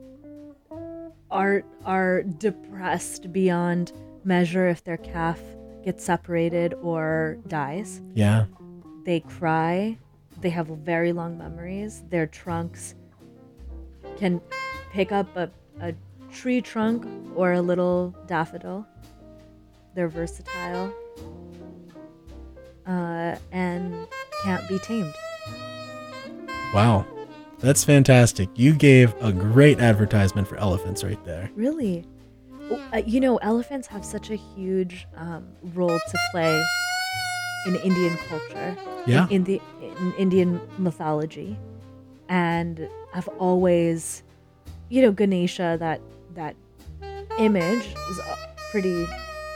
are 1.36 1.64
are 1.84 2.24
depressed 2.24 3.32
beyond 3.34 3.92
measure 4.24 4.68
if 4.70 4.84
their 4.84 4.98
calf 4.98 5.40
gets 5.84 6.04
separated 6.04 6.74
or 6.82 7.38
dies. 7.48 8.02
Yeah. 8.16 8.46
they 9.04 9.20
cry. 9.20 9.98
They 10.42 10.50
have 10.50 10.68
very 10.68 11.12
long 11.14 11.38
memories. 11.38 12.04
Their 12.10 12.26
trunks 12.26 12.96
can 14.18 14.42
pick 14.92 15.12
up 15.12 15.28
a, 15.36 15.50
a 15.82 15.94
tree 16.32 16.62
trunk 16.62 17.06
or 17.36 17.54
a 17.54 17.62
little 17.62 18.16
daffodil. 18.28 18.86
They're 19.94 20.08
versatile 20.10 20.94
uh, 22.88 23.36
and 23.52 24.08
can't 24.44 24.68
be 24.68 24.80
tamed. 24.80 25.14
Wow. 26.74 27.06
That's 27.66 27.84
fantastic. 27.84 28.48
You 28.54 28.74
gave 28.76 29.16
a 29.24 29.34
great 29.34 29.80
advertisement 29.80 30.48
for 30.48 30.56
elephants 30.58 31.04
right 31.04 31.24
there. 31.26 31.50
Really? 31.56 32.06
Uh, 32.94 33.02
you 33.08 33.20
know, 33.20 33.38
elephants 33.38 33.88
have 33.88 34.06
such 34.06 34.30
a 34.30 34.36
huge 34.36 35.08
um, 35.16 35.48
role 35.74 35.98
to 35.98 36.18
play 36.30 36.64
in 37.66 37.76
Indian 37.78 38.18
culture. 38.30 38.78
Yeah. 39.08 39.28
In, 39.32 39.46
the 39.46 39.60
in 39.82 40.14
Indian 40.20 40.62
mythology, 40.78 41.58
and 42.30 42.88
I've 43.16 43.28
always, 43.40 44.22
you 44.90 45.02
know, 45.02 45.12
Ganesha. 45.12 45.78
That 45.80 46.02
that 46.36 46.56
image 47.40 47.88
is 48.12 48.20
uh, 48.20 48.36
pretty 48.70 49.08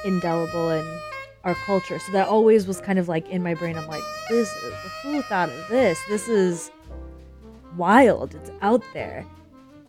indelible 0.04 0.72
in 0.72 1.00
our 1.44 1.54
culture. 1.54 2.00
So 2.00 2.12
that 2.14 2.28
always 2.28 2.66
was 2.66 2.82
kind 2.82 2.98
of 2.98 3.08
like 3.08 3.30
in 3.30 3.44
my 3.44 3.54
brain. 3.54 3.78
I'm 3.78 3.88
like, 3.88 4.02
this 4.30 4.52
is 4.52 4.74
who 5.04 5.22
thought 5.22 5.50
of 5.50 5.68
this? 5.68 6.00
This 6.10 6.28
is 6.28 6.72
wild. 7.80 8.36
It's 8.36 8.52
out 8.62 8.84
there, 8.94 9.26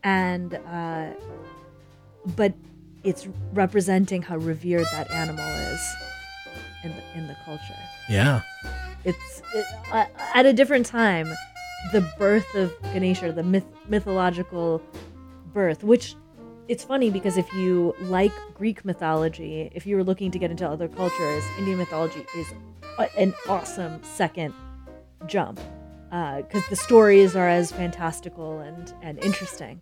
and 0.03 0.55
uh, 0.55 1.11
but 2.37 2.55
it's 3.05 3.29
representing 3.53 4.23
how 4.23 4.37
revered 4.37 4.87
that 4.93 5.11
animal 5.11 5.45
is 5.45 5.95
in 6.85 6.91
the 6.91 7.03
in 7.19 7.27
the 7.27 7.37
culture. 7.45 7.83
Yeah. 8.09 8.41
It's 9.05 9.43
it, 9.55 9.67
uh, 9.93 10.07
at 10.35 10.47
a 10.47 10.53
different 10.53 10.87
time, 10.87 11.29
the 11.93 12.01
birth 12.19 12.55
of 12.55 12.73
Ganesha, 12.95 13.33
the 13.33 13.43
myth, 13.43 13.67
mythological 13.89 14.81
birth, 15.53 15.83
which 15.83 16.15
it's 16.69 16.85
funny 16.85 17.11
because 17.11 17.37
if 17.37 17.53
you 17.55 17.95
like 18.03 18.33
Greek 18.55 18.85
mythology, 18.85 19.71
if 19.75 19.87
you 19.87 19.97
were 19.97 20.05
looking 20.05 20.31
to 20.31 20.39
get 20.39 20.51
into 20.51 20.69
other 20.69 20.87
cultures, 20.87 21.43
Indian 21.59 21.79
mythology 21.79 22.25
is 22.37 22.47
an 23.19 23.35
awesome 23.49 24.01
second 24.05 24.55
jump 25.27 25.59
because 26.11 26.67
the 26.69 26.77
stories 26.77 27.37
are 27.37 27.49
as 27.49 27.71
fantastical 27.71 28.59
and 28.61 28.93
and 29.03 29.19
interesting. 29.21 29.81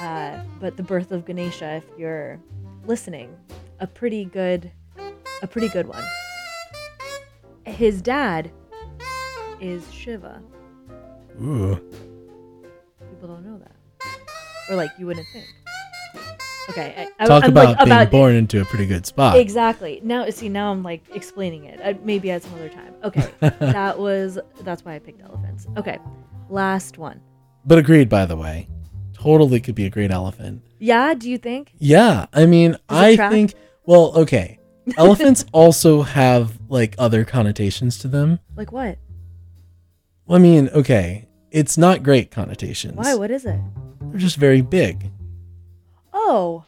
Uh, 0.00 0.40
but 0.60 0.76
the 0.76 0.82
birth 0.82 1.10
of 1.10 1.24
Ganesha, 1.24 1.74
if 1.74 1.84
you're 1.98 2.38
listening, 2.86 3.36
a 3.80 3.86
pretty 3.86 4.24
good, 4.24 4.70
a 5.42 5.46
pretty 5.46 5.68
good 5.68 5.88
one. 5.88 6.04
His 7.66 8.00
dad 8.00 8.52
is 9.60 9.92
Shiva. 9.92 10.40
Ooh. 11.42 11.74
People 13.10 13.28
don't 13.28 13.44
know 13.44 13.58
that, 13.58 13.74
or 14.70 14.76
like 14.76 14.90
you 14.98 15.06
wouldn't 15.06 15.26
think. 15.32 15.46
Okay, 16.68 17.08
I, 17.18 17.24
I- 17.24 17.26
Talk 17.26 17.44
I'm, 17.44 17.50
about 17.50 17.88
like, 17.88 18.10
being 18.10 18.20
born 18.20 18.34
into 18.34 18.60
a 18.60 18.64
pretty 18.64 18.86
good 18.86 19.06
spot. 19.06 19.38
Exactly. 19.38 20.00
Now, 20.02 20.28
see, 20.30 20.48
now 20.48 20.70
I'm 20.70 20.82
like 20.82 21.02
explaining 21.14 21.64
it. 21.64 21.80
Uh, 21.82 21.94
maybe 22.04 22.30
at 22.30 22.42
some 22.42 22.54
other 22.54 22.68
time. 22.68 22.94
Okay, 23.04 23.30
that 23.40 23.98
was 23.98 24.38
that's 24.62 24.84
why 24.84 24.94
I 24.94 24.98
picked 24.98 25.22
elephants. 25.22 25.66
Okay, 25.76 25.98
last 26.48 26.98
one. 26.98 27.20
But 27.64 27.78
agreed, 27.78 28.08
by 28.08 28.26
the 28.26 28.36
way. 28.36 28.68
Totally 29.14 29.60
could 29.60 29.74
be 29.74 29.84
a 29.84 29.90
great 29.90 30.12
elephant. 30.12 30.62
Yeah, 30.78 31.14
do 31.14 31.28
you 31.28 31.38
think? 31.38 31.72
Yeah, 31.78 32.26
I 32.32 32.46
mean, 32.46 32.76
I 32.88 33.16
track? 33.16 33.32
think. 33.32 33.54
Well, 33.84 34.12
okay. 34.16 34.58
Elephants 34.96 35.44
also 35.52 36.02
have 36.02 36.58
like 36.68 36.94
other 36.98 37.24
connotations 37.24 37.98
to 37.98 38.08
them. 38.08 38.38
Like 38.56 38.72
what? 38.72 38.98
Well, 40.26 40.38
I 40.38 40.42
mean, 40.42 40.68
okay, 40.68 41.28
it's 41.50 41.76
not 41.76 42.02
great 42.02 42.30
connotations. 42.30 42.94
Why? 42.96 43.14
What 43.14 43.30
is 43.30 43.44
it? 43.44 43.58
They're 44.00 44.20
just 44.20 44.36
very 44.36 44.60
big. 44.62 45.10
Oh, 46.30 46.64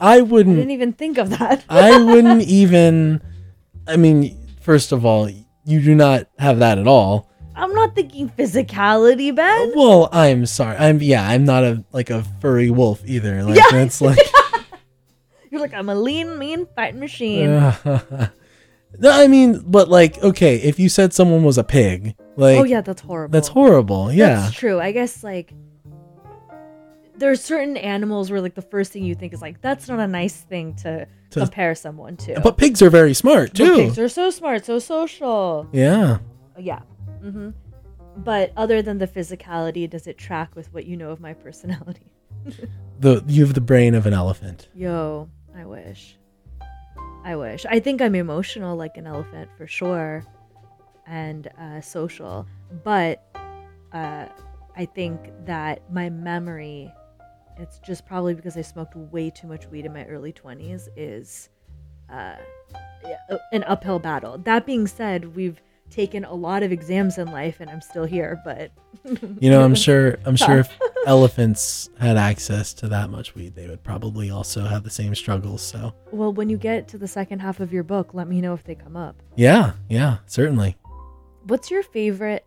I 0.00 0.20
wouldn't. 0.22 0.56
I 0.56 0.60
didn't 0.60 0.70
even 0.72 0.92
think 0.94 1.18
of 1.18 1.30
that. 1.30 1.64
I 1.68 2.02
wouldn't 2.02 2.42
even. 2.48 3.20
I 3.86 3.96
mean, 3.96 4.36
first 4.60 4.92
of 4.92 5.04
all, 5.04 5.28
you 5.64 5.80
do 5.82 5.94
not 5.94 6.26
have 6.38 6.58
that 6.60 6.78
at 6.78 6.86
all. 6.86 7.30
I'm 7.56 7.72
not 7.74 7.94
thinking 7.94 8.30
physicality, 8.30 9.34
Ben. 9.34 9.68
Uh, 9.68 9.72
well, 9.76 10.08
I'm 10.10 10.46
sorry. 10.46 10.76
I'm 10.76 11.00
yeah. 11.02 11.28
I'm 11.28 11.44
not 11.44 11.62
a 11.64 11.84
like 11.92 12.10
a 12.10 12.24
furry 12.40 12.70
wolf 12.70 13.02
either. 13.06 13.42
Like 13.44 13.56
Yeah. 13.56 13.68
that's 13.70 14.00
like. 14.08 14.18
You're 15.50 15.60
like 15.60 15.74
I'm 15.74 15.88
a 15.88 15.94
lean, 15.94 16.36
mean 16.38 16.66
fighting 16.74 16.98
machine. 16.98 17.46
no, 17.46 19.10
I 19.10 19.28
mean, 19.28 19.62
but 19.66 19.88
like, 19.88 20.20
okay, 20.22 20.56
if 20.56 20.80
you 20.80 20.88
said 20.88 21.12
someone 21.12 21.44
was 21.44 21.58
a 21.58 21.62
pig, 21.64 22.16
like, 22.36 22.58
oh 22.58 22.64
yeah, 22.64 22.80
that's 22.80 23.02
horrible. 23.02 23.32
that's 23.32 23.48
horrible. 23.48 24.12
Yeah, 24.12 24.34
That's 24.40 24.54
true. 24.54 24.80
I 24.80 24.90
guess 24.90 25.22
like 25.22 25.52
there's 27.16 27.42
certain 27.42 27.76
animals 27.76 28.30
where 28.30 28.40
like 28.40 28.54
the 28.54 28.62
first 28.62 28.92
thing 28.92 29.04
you 29.04 29.14
think 29.14 29.32
is 29.32 29.40
like 29.42 29.60
that's 29.60 29.88
not 29.88 30.00
a 30.00 30.06
nice 30.06 30.34
thing 30.36 30.74
to, 30.76 31.06
To- 31.30 31.40
compare 31.40 31.74
someone 31.74 32.16
to. 32.18 32.40
but 32.40 32.56
pigs 32.56 32.82
are 32.82 32.90
very 32.90 33.14
smart 33.14 33.50
But 33.50 33.58
too. 33.58 33.76
pigs 33.76 33.98
are 33.98 34.08
so 34.08 34.30
smart, 34.30 34.64
so 34.64 34.78
social. 34.78 35.68
yeah, 35.72 36.18
Yeah. 36.58 36.80
hmm 37.22 37.50
But 38.16 38.52
other 38.56 38.82
than 38.82 38.98
the 38.98 39.06
physicality, 39.08 39.88
does 39.88 40.06
it 40.06 40.18
track 40.18 40.54
with 40.54 40.72
what 40.72 40.84
you 40.86 40.96
know 40.96 41.10
of 41.10 41.20
my 41.20 41.34
personality? 41.34 42.10
the 43.00 43.22
you 43.26 43.44
have 43.44 43.54
the 43.54 43.60
brain 43.60 43.94
of 43.94 44.06
an 44.06 44.12
elephant. 44.12 44.68
Yo, 44.74 45.28
I 45.56 45.64
wish. 45.64 46.16
I 47.24 47.36
wish. 47.36 47.64
I 47.68 47.80
think 47.80 48.02
I'm 48.02 48.14
emotional 48.14 48.76
like 48.76 48.96
an 48.96 49.06
elephant 49.06 49.48
for 49.56 49.66
sure, 49.66 50.22
and 51.06 51.48
uh, 51.58 51.80
social. 51.80 52.46
But 52.84 53.22
uh, 53.92 54.26
I 54.76 54.84
think 54.84 55.18
that 55.46 55.80
my 55.90 56.10
memory, 56.10 56.92
it's 57.58 57.78
just 57.80 58.06
probably 58.06 58.34
because 58.34 58.56
I 58.56 58.62
smoked 58.62 58.96
way 58.96 59.30
too 59.30 59.46
much 59.46 59.66
weed 59.68 59.86
in 59.86 59.92
my 59.92 60.04
early 60.06 60.32
20s, 60.32 60.88
is 60.96 61.48
uh, 62.10 62.36
an 63.52 63.64
uphill 63.64 63.98
battle. 63.98 64.38
That 64.38 64.66
being 64.66 64.86
said, 64.86 65.34
we've 65.36 65.60
taken 65.90 66.24
a 66.24 66.34
lot 66.34 66.62
of 66.62 66.72
exams 66.72 67.18
in 67.18 67.30
life, 67.30 67.60
and 67.60 67.70
I'm 67.70 67.80
still 67.80 68.04
here. 68.04 68.40
But 68.44 68.72
You 69.40 69.50
know, 69.50 69.62
I'm 69.62 69.74
sure. 69.74 70.18
I'm 70.24 70.36
sure 70.36 70.58
if 70.58 70.78
elephants 71.06 71.90
had 72.00 72.16
access 72.16 72.72
to 72.74 72.88
that 72.88 73.10
much 73.10 73.34
weed, 73.34 73.54
they 73.54 73.68
would 73.68 73.82
probably 73.82 74.30
also 74.30 74.64
have 74.64 74.82
the 74.82 74.90
same 74.90 75.14
struggles. 75.14 75.62
So 75.62 75.94
well, 76.10 76.32
when 76.32 76.48
you 76.48 76.56
get 76.56 76.88
to 76.88 76.98
the 76.98 77.08
second 77.08 77.40
half 77.40 77.60
of 77.60 77.72
your 77.72 77.84
book, 77.84 78.14
let 78.14 78.28
me 78.28 78.40
know 78.40 78.54
if 78.54 78.64
they 78.64 78.74
come 78.74 78.96
up. 78.96 79.22
yeah, 79.36 79.72
yeah, 79.88 80.18
certainly. 80.26 80.76
What's 81.46 81.70
your 81.70 81.82
favorite 81.82 82.46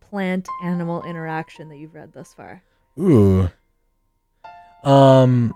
plant 0.00 0.48
animal 0.64 1.02
interaction 1.04 1.68
that 1.68 1.76
you've 1.76 1.94
read 1.94 2.12
thus 2.14 2.32
far? 2.32 2.62
Ooh. 2.98 3.50
Um, 4.84 5.54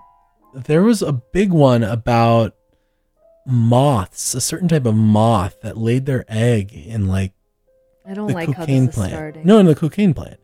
there 0.53 0.83
was 0.83 1.01
a 1.01 1.13
big 1.13 1.51
one 1.51 1.83
about 1.83 2.55
moths, 3.45 4.33
a 4.35 4.41
certain 4.41 4.67
type 4.67 4.85
of 4.85 4.95
moth 4.95 5.59
that 5.61 5.77
laid 5.77 6.05
their 6.05 6.25
egg 6.27 6.73
in 6.73 7.07
like 7.07 7.33
I 8.05 8.13
don't 8.13 8.27
the 8.27 8.33
like 8.33 8.49
how 8.49 8.61
cocaine 8.61 8.87
plant. 8.89 9.13
starting. 9.13 9.45
No, 9.45 9.59
in 9.59 9.65
the 9.65 9.75
cocaine 9.75 10.13
plant. 10.13 10.39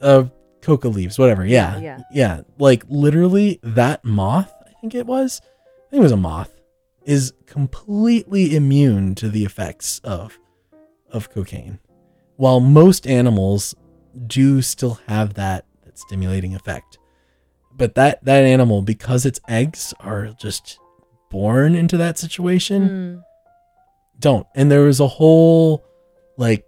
Uh, 0.00 0.24
coca 0.62 0.88
leaves, 0.88 1.18
whatever. 1.18 1.44
Yeah, 1.44 1.78
Yeah, 1.78 1.82
yeah. 1.82 1.98
yeah. 2.12 2.40
Like 2.58 2.84
literally, 2.88 3.60
that 3.62 4.04
moth. 4.04 4.52
I 4.66 4.72
think 4.80 4.94
it 4.94 5.06
was. 5.06 5.40
I 5.44 5.90
think 5.90 6.00
it 6.00 6.04
was 6.04 6.12
a 6.12 6.16
moth. 6.16 6.52
Is 7.04 7.32
completely 7.46 8.54
immune 8.54 9.14
to 9.16 9.28
the 9.28 9.44
effects 9.44 10.00
of 10.04 10.38
of 11.10 11.30
cocaine, 11.30 11.78
while 12.36 12.60
most 12.60 13.06
animals 13.06 13.74
do 14.26 14.60
still 14.62 15.00
have 15.06 15.34
that 15.34 15.64
that 15.84 15.98
stimulating 15.98 16.54
effect. 16.54 16.98
But 17.80 17.94
that 17.96 18.22
that 18.26 18.44
animal, 18.44 18.82
because 18.82 19.24
its 19.26 19.40
eggs 19.48 19.92
are 20.00 20.28
just 20.38 20.78
born 21.30 21.74
into 21.74 21.96
that 21.96 22.18
situation, 22.18 22.88
Mm. 22.88 23.22
don't. 24.20 24.46
And 24.54 24.70
there 24.70 24.82
was 24.82 25.00
a 25.00 25.06
whole 25.08 25.82
like 26.36 26.64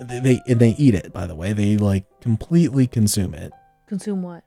they, 0.00 0.20
they 0.20 0.40
and 0.46 0.60
they 0.60 0.70
eat 0.78 0.94
it 0.94 1.12
by 1.12 1.26
the 1.26 1.34
way 1.34 1.52
they 1.54 1.76
like 1.78 2.04
completely 2.20 2.86
consume 2.86 3.32
it 3.34 3.52
Consume 3.88 4.22
what? 4.22 4.44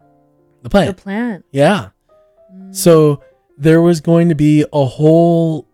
the 0.61 0.69
plant 0.69 0.95
The 0.95 1.01
plant. 1.03 1.45
yeah 1.51 1.89
Mm. 2.53 2.75
so 2.75 3.21
there 3.57 3.81
was 3.81 3.99
going 4.01 4.29
to 4.29 4.35
be 4.35 4.65
a 4.73 4.85
whole 4.85 5.67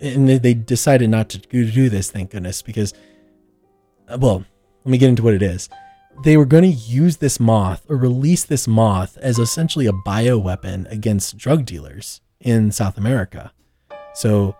and 0.00 0.28
they, 0.28 0.38
they 0.38 0.54
decided 0.54 1.08
not 1.10 1.28
to 1.30 1.38
do 1.38 1.88
this 1.88 2.10
thank 2.10 2.30
goodness 2.32 2.62
because 2.62 2.92
uh, 4.08 4.16
well 4.20 4.44
let 4.84 4.90
me 4.90 4.98
get 4.98 5.08
into 5.08 5.22
what 5.22 5.34
it 5.34 5.42
is 5.42 5.68
they 6.22 6.36
were 6.36 6.44
going 6.44 6.62
to 6.64 6.68
use 6.68 7.16
this 7.18 7.40
moth 7.40 7.84
or 7.88 7.96
release 7.96 8.44
this 8.44 8.68
moth 8.68 9.16
as 9.18 9.38
essentially 9.38 9.86
a 9.86 9.92
bioweapon 9.92 10.90
against 10.90 11.36
drug 11.36 11.64
dealers 11.64 12.20
in 12.40 12.70
south 12.70 12.96
america 12.98 13.52
so 14.14 14.56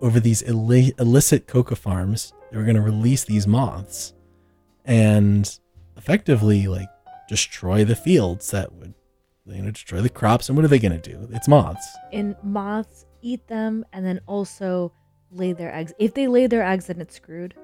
over 0.00 0.20
these 0.20 0.42
illi- 0.42 0.98
illicit 0.98 1.46
coca 1.46 1.76
farms 1.76 2.32
they 2.50 2.56
were 2.56 2.64
going 2.64 2.76
to 2.76 2.82
release 2.82 3.24
these 3.24 3.46
moths 3.46 4.14
and 4.84 5.58
effectively 5.96 6.66
like 6.66 6.88
destroy 7.28 7.84
the 7.84 7.96
fields 7.96 8.50
that 8.50 8.72
would 8.74 8.94
you 9.46 9.62
know 9.62 9.70
destroy 9.70 10.00
the 10.00 10.08
crops 10.08 10.48
and 10.48 10.56
what 10.56 10.64
are 10.64 10.68
they 10.68 10.78
going 10.78 10.98
to 10.98 11.10
do 11.10 11.28
it's 11.32 11.48
moths 11.48 11.86
And 12.12 12.36
moths 12.42 13.06
eat 13.22 13.46
them 13.48 13.84
and 13.92 14.04
then 14.06 14.20
also 14.26 14.92
lay 15.30 15.52
their 15.52 15.74
eggs. 15.74 15.92
If 15.98 16.14
they 16.14 16.28
lay 16.28 16.46
their 16.46 16.62
eggs, 16.64 16.86
then 16.86 17.00
it's 17.00 17.16
screwed. 17.16 17.54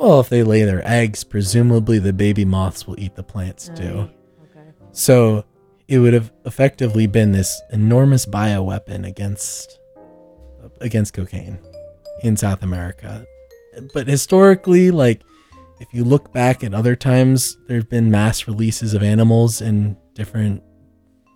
Well 0.00 0.18
if 0.20 0.30
they 0.30 0.42
lay 0.42 0.62
their 0.62 0.82
eggs 0.88 1.22
presumably 1.22 1.98
the 1.98 2.12
baby 2.12 2.44
moths 2.44 2.86
will 2.86 2.98
eat 2.98 3.14
the 3.16 3.22
plants 3.22 3.70
too 3.74 4.08
okay. 4.44 4.68
so 4.92 5.44
it 5.88 5.98
would 5.98 6.14
have 6.14 6.32
effectively 6.46 7.06
been 7.06 7.32
this 7.32 7.60
enormous 7.70 8.24
bioweapon 8.24 9.06
against 9.06 9.78
against 10.80 11.12
cocaine 11.12 11.58
in 12.22 12.36
south 12.36 12.62
america 12.62 13.24
but 13.92 14.06
historically 14.06 14.90
like 14.90 15.22
if 15.80 15.88
you 15.92 16.02
look 16.02 16.32
back 16.32 16.64
at 16.64 16.74
other 16.74 16.96
times 16.96 17.58
there 17.66 17.76
have 17.76 17.88
been 17.88 18.10
mass 18.10 18.48
releases 18.48 18.94
of 18.94 19.02
animals 19.02 19.60
in 19.60 19.96
different 20.14 20.62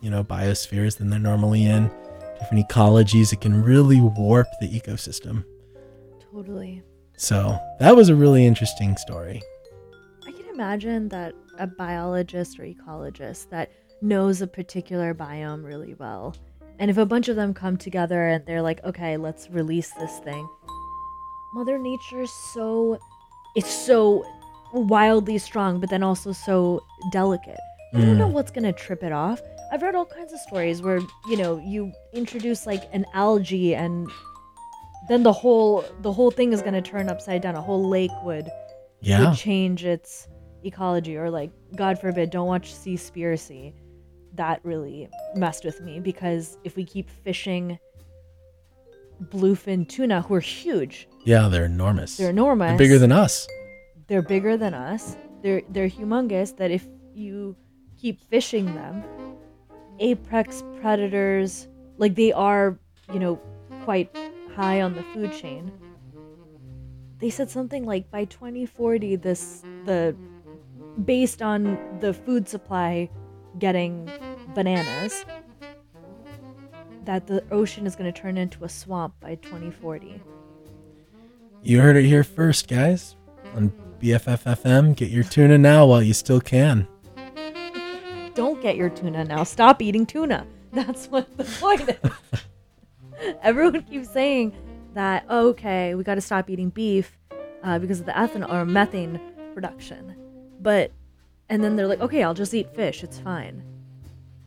you 0.00 0.08
know 0.08 0.24
biospheres 0.24 0.96
than 0.96 1.10
they're 1.10 1.20
normally 1.20 1.64
in 1.64 1.90
different 2.38 2.66
ecologies 2.66 3.32
it 3.32 3.40
can 3.42 3.62
really 3.62 4.00
warp 4.00 4.46
the 4.60 4.68
ecosystem 4.68 5.44
Totally. 6.32 6.82
So 7.16 7.58
that 7.80 7.94
was 7.96 8.08
a 8.08 8.14
really 8.14 8.44
interesting 8.46 8.96
story 8.96 9.40
I 10.26 10.32
can 10.32 10.46
imagine 10.52 11.08
that 11.10 11.34
a 11.58 11.66
biologist 11.66 12.58
or 12.58 12.64
ecologist 12.64 13.48
that 13.50 13.70
knows 14.02 14.42
a 14.42 14.46
particular 14.46 15.14
biome 15.14 15.64
really 15.64 15.94
well, 15.94 16.34
and 16.78 16.90
if 16.90 16.98
a 16.98 17.06
bunch 17.06 17.28
of 17.28 17.36
them 17.36 17.54
come 17.54 17.76
together 17.76 18.26
and 18.26 18.44
they're 18.44 18.60
like, 18.62 18.82
okay, 18.84 19.16
let's 19.16 19.48
release 19.50 19.90
this 19.92 20.18
thing, 20.18 20.48
Mother 21.54 21.78
Nature 21.78 22.22
is 22.22 22.32
so, 22.52 22.98
it's 23.54 23.72
so 23.72 24.24
wildly 24.72 25.38
strong, 25.38 25.78
but 25.78 25.88
then 25.90 26.02
also 26.02 26.32
so 26.32 26.82
delicate. 27.12 27.60
You 27.92 28.00
don't 28.00 28.16
Mm. 28.16 28.18
know 28.18 28.28
what's 28.28 28.50
gonna 28.50 28.72
trip 28.72 29.04
it 29.04 29.12
off. 29.12 29.40
I've 29.70 29.82
read 29.82 29.94
all 29.94 30.04
kinds 30.06 30.32
of 30.32 30.40
stories 30.40 30.82
where 30.82 30.98
you 31.28 31.36
know 31.36 31.58
you 31.64 31.92
introduce 32.12 32.66
like 32.66 32.82
an 32.92 33.06
algae 33.14 33.74
and 33.76 34.08
then 35.08 35.22
the 35.22 35.32
whole 35.32 35.84
the 36.00 36.12
whole 36.12 36.30
thing 36.30 36.52
is 36.52 36.62
gonna 36.62 36.82
turn 36.82 37.08
upside 37.08 37.42
down. 37.42 37.54
A 37.56 37.60
whole 37.62 37.88
lake 37.88 38.10
would 38.24 38.48
Yeah. 39.00 39.28
would 39.30 39.38
change 39.38 39.84
its 39.84 40.28
ecology 40.64 41.16
or 41.16 41.28
like 41.30 41.50
god 41.76 41.98
forbid 41.98 42.30
don't 42.30 42.46
watch 42.46 42.72
seaspiracy 42.72 43.74
that 44.32 44.60
really 44.64 45.08
messed 45.34 45.62
with 45.64 45.80
me 45.82 46.00
because 46.00 46.56
if 46.64 46.74
we 46.74 46.84
keep 46.84 47.10
fishing 47.10 47.78
bluefin 49.24 49.88
tuna 49.88 50.22
who 50.22 50.34
are 50.34 50.40
huge. 50.40 51.08
Yeah, 51.24 51.48
they're 51.48 51.66
enormous. 51.66 52.16
They're 52.16 52.30
enormous. 52.30 52.70
They're 52.70 52.78
bigger 52.78 52.98
than 52.98 53.12
us. 53.12 53.46
They're 54.08 54.22
bigger 54.22 54.56
than 54.56 54.74
us. 54.74 55.16
They're 55.42 55.62
they're 55.68 55.88
humongous 55.88 56.56
that 56.56 56.70
if 56.70 56.86
you 57.14 57.56
keep 57.96 58.20
fishing 58.20 58.74
them, 58.74 59.04
apex 60.00 60.62
predators 60.80 61.68
like 61.98 62.14
they 62.14 62.32
are, 62.32 62.78
you 63.12 63.18
know, 63.18 63.36
quite 63.84 64.10
high 64.54 64.80
on 64.80 64.94
the 64.94 65.02
food 65.14 65.32
chain. 65.32 65.72
They 67.18 67.30
said 67.30 67.50
something 67.50 67.84
like 67.84 68.10
by 68.10 68.24
2040 68.26 69.16
this 69.16 69.62
the 69.84 70.16
based 71.04 71.42
on 71.42 71.78
the 72.00 72.12
food 72.12 72.48
supply 72.48 73.10
getting 73.58 74.10
bananas 74.54 75.24
that 77.04 77.26
the 77.26 77.44
ocean 77.50 77.86
is 77.86 77.96
going 77.96 78.10
to 78.12 78.20
turn 78.20 78.36
into 78.38 78.64
a 78.64 78.68
swamp 78.68 79.14
by 79.20 79.34
2040. 79.36 80.20
You 81.62 81.80
heard 81.80 81.96
it 81.96 82.04
here 82.04 82.24
first, 82.24 82.68
guys. 82.68 83.16
On 83.54 83.72
BFF.FM, 84.00 84.96
get 84.96 85.10
your 85.10 85.24
tuna 85.24 85.58
now 85.58 85.86
while 85.86 86.02
you 86.02 86.12
still 86.12 86.40
can. 86.40 86.86
Don't 88.34 88.60
get 88.60 88.76
your 88.76 88.90
tuna 88.90 89.24
now. 89.24 89.44
Stop 89.44 89.80
eating 89.80 90.06
tuna. 90.06 90.46
That's 90.72 91.06
what 91.06 91.36
the 91.36 91.44
point 91.44 91.88
is. 91.88 92.40
Everyone 93.42 93.82
keeps 93.82 94.10
saying 94.10 94.52
that 94.94 95.28
okay, 95.28 95.94
we 95.94 96.04
got 96.04 96.16
to 96.16 96.20
stop 96.20 96.48
eating 96.50 96.70
beef 96.70 97.18
uh, 97.62 97.78
because 97.78 98.00
of 98.00 98.06
the 98.06 98.12
ethanol 98.12 98.52
or 98.52 98.64
methane 98.64 99.20
production, 99.54 100.16
but 100.60 100.92
and 101.48 101.62
then 101.62 101.76
they're 101.76 101.86
like, 101.86 102.00
okay, 102.00 102.22
I'll 102.22 102.34
just 102.34 102.54
eat 102.54 102.74
fish. 102.74 103.02
It's 103.02 103.18
fine. 103.18 103.62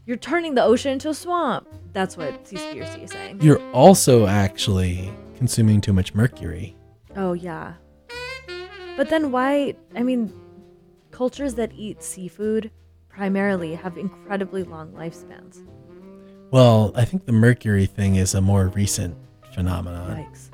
You're 0.06 0.18
turning 0.18 0.56
the 0.56 0.64
ocean 0.64 0.94
into 0.94 1.10
a 1.10 1.14
swamp. 1.14 1.68
That's 1.94 2.16
what 2.16 2.46
Seaspiracy 2.46 3.04
is 3.04 3.12
saying. 3.12 3.42
You're 3.42 3.62
also 3.72 4.26
actually 4.26 5.12
consuming 5.38 5.82
too 5.82 5.94
much 5.94 6.16
mercury. 6.16 6.76
Oh 7.16 7.34
yeah. 7.34 7.74
But 8.96 9.10
then 9.10 9.32
why? 9.32 9.76
I 9.96 10.04
mean, 10.04 10.34
cultures 11.12 11.56
that 11.56 11.72
eat 11.74 12.02
seafood 12.02 12.72
primarily 13.10 13.76
have 13.76 13.98
incredibly 13.98 14.64
long 14.64 14.92
lifespans. 14.92 15.68
Well, 16.52 16.92
I 16.96 17.06
think 17.06 17.26
the 17.26 17.32
mercury 17.32 17.86
thing 17.86 18.16
is 18.16 18.34
a 18.34 18.42
more 18.42 18.68
recent 18.68 19.18
phenomenon. 19.54 20.26
Yikes. 20.26 20.50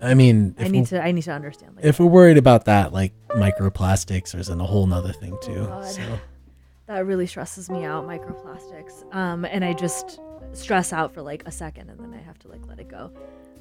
I 0.00 0.14
mean, 0.14 0.54
I 0.58 0.68
need 0.68 0.86
to. 0.86 1.02
I 1.02 1.12
need 1.12 1.22
to 1.22 1.32
understand. 1.32 1.76
Like, 1.76 1.84
if 1.84 1.98
we're 1.98 2.06
worried 2.06 2.36
about 2.36 2.66
that, 2.66 2.92
like 2.92 3.12
microplastics, 3.30 4.32
there's 4.32 4.50
a 4.50 4.56
whole 4.56 4.86
nother 4.86 5.12
thing 5.12 5.38
too. 5.40 5.64
God. 5.66 5.86
So 5.86 6.02
that 6.86 7.06
really 7.06 7.26
stresses 7.26 7.70
me 7.70 7.84
out. 7.84 8.06
Microplastics. 8.06 9.14
Um, 9.14 9.44
and 9.46 9.64
I 9.64 9.72
just 9.72 10.20
stress 10.52 10.92
out 10.92 11.14
for 11.14 11.22
like 11.22 11.42
a 11.46 11.50
second, 11.50 11.88
and 11.88 11.98
then 11.98 12.12
I 12.12 12.22
have 12.22 12.38
to 12.40 12.48
like 12.48 12.66
let 12.66 12.78
it 12.78 12.88
go. 12.88 13.10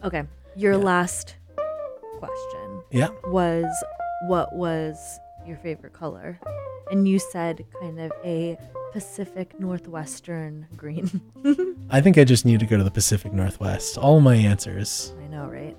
Okay. 0.03 0.24
Your 0.57 0.78
last 0.78 1.36
question. 2.18 2.82
Yeah. 2.91 3.10
Was 3.26 3.66
what 4.28 4.53
was 4.53 5.20
your 5.48 5.58
favorite 5.58 5.94
color? 5.94 6.40
And 6.92 7.08
you 7.08 7.20
said 7.20 7.66
kind 7.82 8.00
of 8.00 8.12
a 8.24 8.58
Pacific 8.92 9.60
Northwestern 9.60 10.68
green. 10.78 11.22
I 11.90 12.02
think 12.02 12.18
I 12.18 12.24
just 12.24 12.46
need 12.46 12.60
to 12.60 12.66
go 12.66 12.78
to 12.78 12.84
the 12.84 12.92
Pacific 12.92 13.34
Northwest. 13.34 13.98
All 13.98 14.22
my 14.22 14.36
answers. 14.36 15.14
I 15.24 15.28
know, 15.28 15.48
right? 15.48 15.76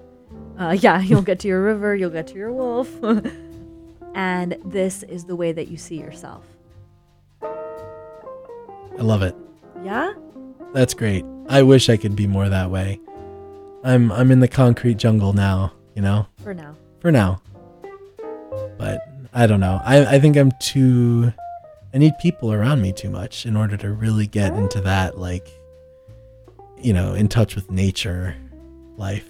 Uh, 0.58 0.76
yeah, 0.78 1.00
you'll 1.02 1.22
get 1.22 1.38
to 1.40 1.48
your 1.48 1.62
river, 1.62 1.94
you'll 1.96 2.10
get 2.10 2.26
to 2.28 2.34
your 2.34 2.52
wolf. 2.52 2.90
and 4.14 4.56
this 4.64 5.02
is 5.04 5.24
the 5.24 5.36
way 5.36 5.52
that 5.52 5.68
you 5.68 5.76
see 5.76 5.98
yourself. 5.98 6.44
I 7.42 9.02
love 9.02 9.22
it. 9.22 9.36
Yeah? 9.84 10.12
That's 10.72 10.94
great. 10.94 11.24
I 11.48 11.62
wish 11.62 11.88
I 11.88 11.96
could 11.96 12.16
be 12.16 12.26
more 12.26 12.48
that 12.48 12.70
way. 12.70 13.00
I'm 13.84 14.10
I'm 14.10 14.30
in 14.30 14.40
the 14.40 14.48
concrete 14.48 14.96
jungle 14.96 15.32
now, 15.32 15.72
you 15.94 16.02
know? 16.02 16.26
For 16.42 16.52
now. 16.52 16.74
For 17.00 17.12
now. 17.12 17.40
But 18.78 19.00
I 19.36 19.46
don't 19.46 19.60
know. 19.60 19.82
I, 19.84 20.16
I 20.16 20.18
think 20.18 20.38
I'm 20.38 20.50
too 20.60 21.30
I 21.92 21.98
need 21.98 22.16
people 22.18 22.54
around 22.54 22.80
me 22.80 22.92
too 22.92 23.10
much 23.10 23.44
in 23.44 23.54
order 23.54 23.76
to 23.76 23.92
really 23.92 24.26
get 24.26 24.54
into 24.54 24.80
that 24.80 25.18
like 25.18 25.46
you 26.78 26.94
know, 26.94 27.12
in 27.12 27.28
touch 27.28 27.54
with 27.54 27.70
nature 27.70 28.34
life. 28.96 29.28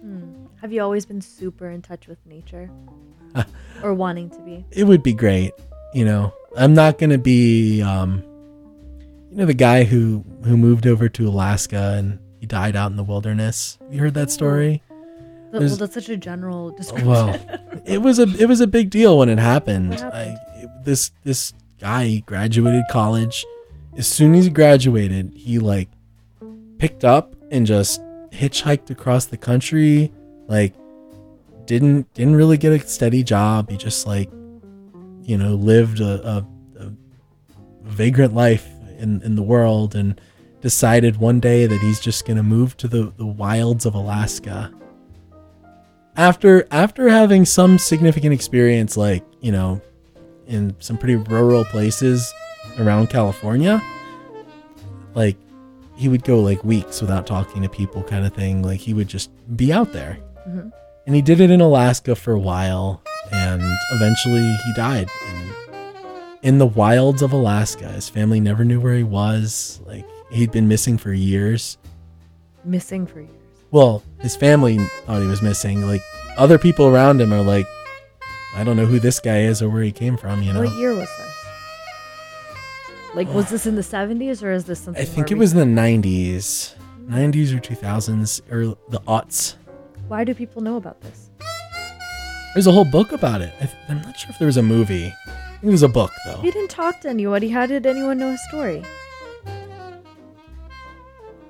Hmm. 0.00 0.46
Have 0.60 0.70
you 0.70 0.82
always 0.82 1.06
been 1.06 1.22
super 1.22 1.70
in 1.70 1.80
touch 1.80 2.08
with 2.08 2.18
nature? 2.26 2.70
or 3.82 3.94
wanting 3.94 4.28
to 4.30 4.38
be? 4.40 4.66
It 4.70 4.84
would 4.84 5.02
be 5.02 5.14
great, 5.14 5.52
you 5.94 6.04
know. 6.04 6.34
I'm 6.54 6.74
not 6.74 6.98
going 6.98 7.10
to 7.10 7.18
be 7.18 7.80
um 7.80 8.22
you 9.30 9.38
know 9.38 9.46
the 9.46 9.54
guy 9.54 9.84
who 9.84 10.22
who 10.44 10.58
moved 10.58 10.86
over 10.86 11.08
to 11.08 11.26
Alaska 11.26 11.94
and 11.96 12.18
he 12.38 12.44
died 12.44 12.76
out 12.76 12.90
in 12.90 12.98
the 12.98 13.04
wilderness. 13.04 13.78
You 13.90 14.00
heard 14.00 14.12
that 14.12 14.30
story? 14.30 14.82
But, 15.52 15.60
well, 15.60 15.76
that's 15.76 15.94
such 15.94 16.08
a 16.08 16.16
general 16.16 16.70
description. 16.70 17.08
Well, 17.08 17.38
it 17.84 17.98
was 17.98 18.18
a 18.18 18.22
it 18.38 18.46
was 18.48 18.60
a 18.62 18.66
big 18.66 18.88
deal 18.90 19.18
when 19.18 19.28
it 19.28 19.38
happened. 19.38 19.94
Happened? 19.94 20.12
I, 20.14 20.62
it- 20.62 20.68
this 20.84 21.12
this 21.24 21.52
guy 21.78 22.22
graduated 22.26 22.84
college. 22.90 23.44
As 23.96 24.08
soon 24.08 24.34
as 24.34 24.46
he 24.46 24.50
graduated, 24.50 25.32
he 25.36 25.58
like 25.58 25.88
picked 26.78 27.04
up 27.04 27.36
and 27.50 27.66
just 27.66 28.00
hitchhiked 28.30 28.88
across 28.90 29.26
the 29.26 29.36
country. 29.36 30.10
Like 30.48 30.74
didn't 31.66 32.12
didn't 32.14 32.36
really 32.36 32.56
get 32.56 32.72
a 32.72 32.80
steady 32.88 33.22
job. 33.22 33.70
He 33.70 33.76
just 33.76 34.06
like 34.06 34.30
you 35.22 35.36
know 35.36 35.54
lived 35.54 36.00
a, 36.00 36.26
a, 36.26 36.46
a 36.80 36.92
vagrant 37.82 38.34
life 38.34 38.66
in 38.98 39.20
in 39.22 39.34
the 39.36 39.42
world 39.42 39.94
and 39.94 40.18
decided 40.62 41.16
one 41.18 41.40
day 41.40 41.66
that 41.66 41.80
he's 41.80 42.00
just 42.00 42.24
gonna 42.26 42.42
move 42.42 42.76
to 42.78 42.88
the 42.88 43.12
the 43.18 43.26
wilds 43.26 43.84
of 43.84 43.94
Alaska 43.94 44.72
after 46.16 46.66
after 46.70 47.08
having 47.08 47.44
some 47.44 47.78
significant 47.78 48.34
experience 48.34 48.96
like 48.96 49.24
you 49.40 49.50
know 49.52 49.80
in 50.46 50.74
some 50.78 50.98
pretty 50.98 51.16
rural 51.16 51.64
places 51.66 52.32
around 52.78 53.08
california 53.08 53.80
like 55.14 55.36
he 55.96 56.08
would 56.08 56.24
go 56.24 56.40
like 56.40 56.62
weeks 56.64 57.00
without 57.00 57.26
talking 57.26 57.62
to 57.62 57.68
people 57.68 58.02
kind 58.02 58.24
of 58.24 58.32
thing. 58.32 58.62
Like 58.62 58.80
he 58.80 58.94
would 58.94 59.08
just 59.08 59.30
be 59.56 59.72
out 59.72 59.92
there. 59.92 60.18
Mhm. 60.48 60.72
and 61.06 61.14
he 61.14 61.20
did 61.22 61.38
it 61.40 61.50
in 61.50 61.60
alaska 61.60 62.14
for 62.16 62.32
a 62.32 62.38
while 62.40 63.02
and 63.30 63.62
eventually 63.92 64.40
he 64.40 64.72
died. 64.74 65.08
In, 65.28 65.52
in 66.42 66.58
the 66.58 66.66
wilds 66.66 67.22
of 67.22 67.32
alaska 67.32 67.88
his 67.92 68.08
family 68.08 68.40
never 68.40 68.64
knew 68.64 68.80
where 68.80 68.94
he 68.94 69.02
was. 69.04 69.80
Like 69.86 70.04
he'd 70.30 70.50
been 70.50 70.66
missing 70.66 70.96
for 70.98 71.12
years. 71.12 71.76
Missing 72.64 73.06
for 73.06 73.20
years. 73.20 73.30
Well, 73.72 74.02
his 74.20 74.36
family 74.36 74.78
thought 75.06 75.20
he 75.20 75.26
was 75.26 75.42
missing. 75.42 75.86
Like 75.86 76.02
other 76.36 76.58
people 76.58 76.86
around 76.86 77.20
him 77.20 77.32
are 77.32 77.42
like, 77.42 77.66
I 78.54 78.62
don't 78.62 78.76
know 78.76 78.86
who 78.86 79.00
this 79.00 79.18
guy 79.18 79.40
is 79.40 79.62
or 79.62 79.68
where 79.68 79.82
he 79.82 79.90
came 79.90 80.16
from. 80.16 80.42
You 80.42 80.52
know, 80.52 80.62
What 80.62 80.78
year 80.78 80.90
was 80.90 81.08
this? 81.08 81.28
Like, 83.14 83.28
was 83.28 83.50
this 83.50 83.66
in 83.66 83.74
the 83.74 83.82
70s 83.82 84.42
or 84.42 84.52
is 84.52 84.64
this 84.64 84.80
something 84.80 85.02
I 85.02 85.04
think 85.04 85.30
it 85.30 85.36
was 85.36 85.52
in 85.52 85.58
the 85.58 85.80
'90s, 85.80 86.74
'90s 87.08 87.54
or 87.54 87.60
2000s 87.60 88.40
or 88.50 88.76
the 88.88 89.00
aughts. 89.00 89.56
Why 90.08 90.24
do 90.24 90.34
people 90.34 90.62
know 90.62 90.76
about 90.76 91.00
this? 91.02 91.30
There's 92.54 92.66
a 92.66 92.72
whole 92.72 92.84
book 92.84 93.12
about 93.12 93.40
it. 93.40 93.52
I 93.60 93.66
th- 93.66 93.76
I'm 93.88 94.02
not 94.02 94.18
sure 94.18 94.30
if 94.30 94.38
there 94.38 94.46
was 94.46 94.58
a 94.58 94.62
movie. 94.62 95.12
I 95.26 95.42
it 95.62 95.68
was 95.70 95.82
a 95.82 95.88
book 95.88 96.10
though. 96.26 96.38
He 96.38 96.50
didn't 96.50 96.70
talk 96.70 97.00
to 97.02 97.08
anybody. 97.08 97.48
How 97.48 97.66
did 97.66 97.86
anyone 97.86 98.18
know 98.18 98.30
his 98.30 98.42
story? 98.48 98.82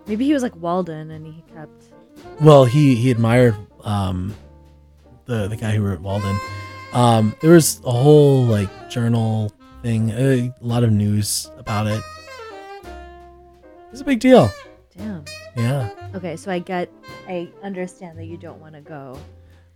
Maybe 0.06 0.24
he 0.24 0.32
was 0.32 0.42
like 0.42 0.54
Walden 0.56 1.10
and 1.10 1.26
he 1.26 1.42
kept. 1.54 1.84
Well, 2.42 2.64
he 2.64 2.96
he 2.96 3.10
admired 3.12 3.54
um, 3.84 4.34
the 5.26 5.46
the 5.48 5.56
guy 5.56 5.72
who 5.72 5.82
wrote 5.82 6.00
Walden. 6.00 6.36
Um, 6.92 7.36
there 7.40 7.52
was 7.52 7.80
a 7.84 7.92
whole 7.92 8.44
like 8.44 8.90
journal 8.90 9.52
thing, 9.82 10.10
a 10.10 10.52
lot 10.60 10.82
of 10.82 10.90
news 10.90 11.50
about 11.56 11.86
it. 11.86 12.02
It 12.82 13.92
was 13.92 14.00
a 14.00 14.04
big 14.04 14.20
deal. 14.20 14.50
Damn. 14.96 15.24
Yeah. 15.56 15.90
Okay, 16.14 16.36
so 16.36 16.50
I 16.50 16.58
get, 16.58 16.90
I 17.28 17.48
understand 17.62 18.18
that 18.18 18.24
you 18.24 18.36
don't 18.36 18.60
want 18.60 18.74
to 18.74 18.80
go. 18.80 19.18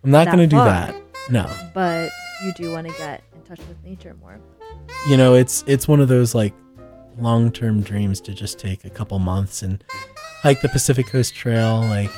I'm 0.03 0.11
not 0.11 0.27
gonna 0.27 0.47
do 0.47 0.57
that. 0.57 0.95
No. 1.31 1.51
But 1.73 2.11
you 2.45 2.53
do 2.55 2.73
want 2.73 2.89
to 2.89 2.93
get 2.95 3.23
in 3.35 3.43
touch 3.43 3.59
with 3.69 3.83
nature 3.85 4.17
more. 4.21 4.41
You 5.09 5.17
know, 5.17 5.35
it's 5.35 5.63
it's 5.67 5.87
one 5.87 6.01
of 6.01 6.09
those 6.09 6.35
like 6.35 6.55
long 7.19 7.53
term 7.53 7.81
dreams 7.81 8.21
to 8.23 8.35
just 8.35 8.59
take 8.59 8.85
a 8.85 8.91
couple 8.91 9.19
months 9.19 9.63
and 9.63 9.83
hike 10.43 10.61
the 10.61 10.69
Pacific 10.69 11.07
Coast 11.07 11.35
Trail, 11.35 11.81
like 11.81 12.11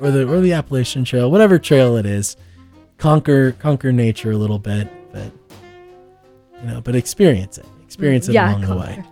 or 0.00 0.10
the 0.10 0.28
or 0.28 0.40
the 0.40 0.52
Appalachian 0.52 1.04
Trail, 1.04 1.30
whatever 1.30 1.58
trail 1.58 1.96
it 1.96 2.06
is. 2.06 2.36
Conquer 2.98 3.52
conquer 3.52 3.92
nature 3.92 4.30
a 4.30 4.36
little 4.36 4.58
bit, 4.58 4.88
but 5.12 5.30
you 6.60 6.68
know, 6.68 6.80
but 6.80 6.94
experience 6.94 7.58
it. 7.58 7.66
Experience 7.84 8.28
it 8.28 8.32
Yeah, 8.32 8.50
along 8.50 8.62
the 8.62 8.76
way. 8.76 9.04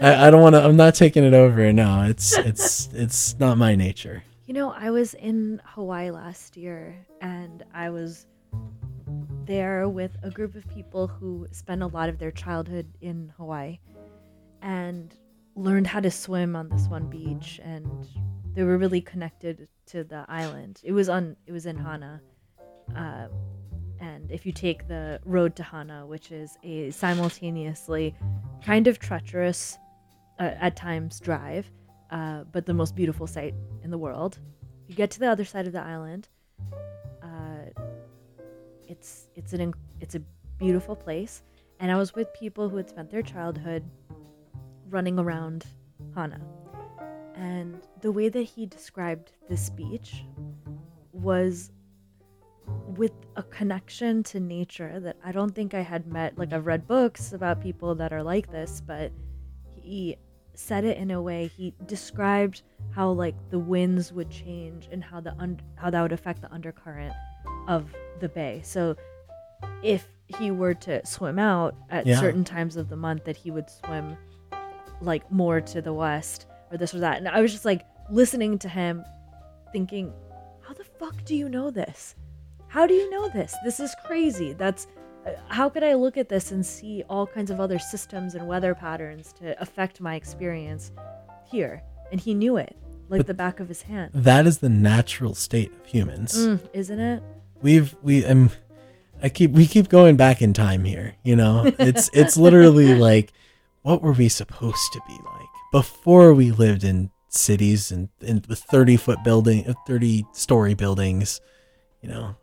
I, 0.00 0.26
I 0.26 0.30
don't 0.30 0.42
want 0.42 0.54
to. 0.54 0.62
I'm 0.64 0.76
not 0.76 0.94
taking 0.94 1.22
it 1.24 1.34
over. 1.34 1.72
No, 1.72 2.02
it's 2.02 2.36
it's 2.38 2.88
it's 2.92 3.38
not 3.38 3.58
my 3.58 3.74
nature. 3.74 4.22
You 4.46 4.54
know, 4.54 4.72
I 4.72 4.90
was 4.90 5.14
in 5.14 5.60
Hawaii 5.64 6.10
last 6.10 6.56
year 6.56 7.06
and 7.20 7.62
I 7.72 7.90
was 7.90 8.26
there 9.44 9.88
with 9.88 10.16
a 10.22 10.30
group 10.30 10.54
of 10.56 10.68
people 10.68 11.06
who 11.06 11.46
spent 11.52 11.82
a 11.82 11.86
lot 11.86 12.08
of 12.08 12.18
their 12.18 12.30
childhood 12.30 12.86
in 13.00 13.32
Hawaii 13.36 13.78
and 14.60 15.14
learned 15.54 15.86
how 15.86 16.00
to 16.00 16.10
swim 16.10 16.56
on 16.56 16.68
this 16.68 16.86
one 16.88 17.08
beach 17.08 17.60
and 17.62 18.06
they 18.54 18.62
were 18.62 18.76
really 18.78 19.00
connected 19.00 19.68
to 19.92 20.04
the 20.04 20.24
island. 20.28 20.80
It 20.82 20.92
was 20.92 21.08
on 21.08 21.36
it 21.46 21.52
was 21.52 21.66
in 21.66 21.76
Hana, 21.76 22.20
uh, 22.96 23.28
and 24.00 24.30
if 24.30 24.44
you 24.46 24.52
take 24.52 24.88
the 24.88 25.20
road 25.24 25.54
to 25.56 25.62
Hana, 25.62 26.06
which 26.06 26.32
is 26.32 26.58
a 26.62 26.90
simultaneously 26.90 28.14
kind 28.64 28.86
of 28.86 28.98
treacherous 28.98 29.78
uh, 30.40 30.54
at 30.66 30.76
times 30.76 31.20
drive, 31.20 31.70
uh, 32.10 32.44
but 32.52 32.66
the 32.66 32.74
most 32.74 32.96
beautiful 32.96 33.26
sight 33.26 33.54
in 33.84 33.90
the 33.90 33.98
world, 33.98 34.38
you 34.88 34.94
get 34.94 35.10
to 35.12 35.20
the 35.20 35.30
other 35.30 35.44
side 35.44 35.66
of 35.66 35.72
the 35.72 35.82
island. 35.82 36.28
Uh, 37.22 37.82
it's 38.88 39.28
it's 39.34 39.52
an 39.52 39.74
it's 40.00 40.14
a 40.14 40.22
beautiful 40.58 40.96
place, 40.96 41.42
and 41.80 41.92
I 41.92 41.96
was 41.96 42.14
with 42.14 42.32
people 42.32 42.68
who 42.68 42.78
had 42.78 42.88
spent 42.88 43.10
their 43.10 43.22
childhood 43.22 43.84
running 44.88 45.18
around 45.18 45.66
Hana. 46.14 46.40
And 47.34 47.80
the 48.00 48.12
way 48.12 48.28
that 48.28 48.42
he 48.42 48.66
described 48.66 49.32
this 49.48 49.64
speech 49.64 50.24
was 51.12 51.70
with 52.96 53.12
a 53.36 53.42
connection 53.42 54.22
to 54.22 54.38
nature 54.40 55.00
that 55.00 55.16
I 55.24 55.32
don't 55.32 55.54
think 55.54 55.74
I 55.74 55.80
had 55.80 56.06
met. 56.06 56.38
Like, 56.38 56.52
I've 56.52 56.66
read 56.66 56.86
books 56.86 57.32
about 57.32 57.60
people 57.60 57.94
that 57.96 58.12
are 58.12 58.22
like 58.22 58.50
this, 58.50 58.80
but 58.80 59.12
he 59.80 60.16
said 60.54 60.84
it 60.84 60.98
in 60.98 61.10
a 61.10 61.20
way 61.20 61.46
he 61.56 61.74
described 61.86 62.62
how 62.90 63.10
like 63.10 63.34
the 63.50 63.58
winds 63.58 64.12
would 64.12 64.28
change 64.30 64.86
and 64.92 65.02
how 65.02 65.18
the 65.18 65.32
un- 65.38 65.58
how 65.76 65.88
that 65.88 66.02
would 66.02 66.12
affect 66.12 66.42
the 66.42 66.52
undercurrent 66.52 67.14
of 67.68 67.90
the 68.20 68.28
bay. 68.28 68.60
So 68.62 68.94
if 69.82 70.06
he 70.38 70.50
were 70.50 70.74
to 70.74 71.04
swim 71.06 71.38
out 71.38 71.74
at 71.88 72.06
Yeah. 72.06 72.20
certain 72.20 72.44
times 72.44 72.76
of 72.76 72.90
the 72.90 72.96
month 72.96 73.24
that 73.24 73.36
he 73.36 73.50
would 73.50 73.70
swim 73.70 74.16
like 75.00 75.30
more 75.32 75.60
to 75.60 75.80
the 75.80 75.92
west 75.94 76.46
or 76.72 76.78
this 76.78 76.94
or 76.94 77.00
that. 77.00 77.18
And 77.18 77.28
I 77.28 77.40
was 77.40 77.52
just 77.52 77.64
like 77.64 77.84
listening 78.10 78.58
to 78.60 78.68
him 78.68 79.04
thinking, 79.72 80.12
how 80.66 80.74
the 80.74 80.84
fuck 80.84 81.24
do 81.24 81.36
you 81.36 81.48
know 81.48 81.70
this? 81.70 82.14
How 82.68 82.86
do 82.86 82.94
you 82.94 83.10
know 83.10 83.28
this? 83.28 83.54
This 83.64 83.80
is 83.80 83.94
crazy. 84.06 84.54
That's 84.54 84.86
uh, 85.26 85.32
how 85.48 85.68
could 85.68 85.84
I 85.84 85.94
look 85.94 86.16
at 86.16 86.28
this 86.28 86.50
and 86.50 86.64
see 86.64 87.04
all 87.08 87.26
kinds 87.26 87.50
of 87.50 87.60
other 87.60 87.78
systems 87.78 88.34
and 88.34 88.48
weather 88.48 88.74
patterns 88.74 89.32
to 89.34 89.60
affect 89.60 90.00
my 90.00 90.14
experience 90.14 90.90
here? 91.44 91.82
And 92.10 92.20
he 92.20 92.34
knew 92.34 92.56
it 92.56 92.76
like 93.08 93.18
But 93.20 93.26
the 93.26 93.34
back 93.34 93.60
of 93.60 93.68
his 93.68 93.82
hand. 93.82 94.10
That 94.14 94.46
is 94.46 94.58
the 94.58 94.68
natural 94.68 95.34
state 95.34 95.70
of 95.70 95.86
humans. 95.86 96.34
Mm, 96.34 96.60
isn't 96.72 96.98
it? 96.98 97.22
We've 97.60 97.94
we 98.02 98.24
um 98.24 98.50
I 99.22 99.28
keep 99.28 99.52
we 99.52 99.66
keep 99.66 99.88
going 99.88 100.16
back 100.16 100.42
in 100.42 100.52
time 100.52 100.84
here, 100.84 101.14
you 101.22 101.36
know. 101.36 101.70
It's 101.78 102.10
it's 102.12 102.36
literally 102.36 102.94
like 103.10 103.32
what 103.82 104.02
were 104.02 104.12
we 104.12 104.28
supposed 104.28 104.92
to 104.94 105.00
be 105.06 105.12
like 105.12 105.41
before 105.72 106.32
we 106.34 106.52
lived 106.52 106.84
in 106.84 107.10
cities 107.28 107.90
and, 107.90 108.10
and 108.24 108.46
with 108.46 108.60
30 108.60 108.96
foot 108.96 109.18
building 109.24 109.66
uh, 109.66 109.74
30 109.86 110.24
story 110.32 110.74
buildings, 110.74 111.40
you 112.00 112.08
know. 112.08 112.36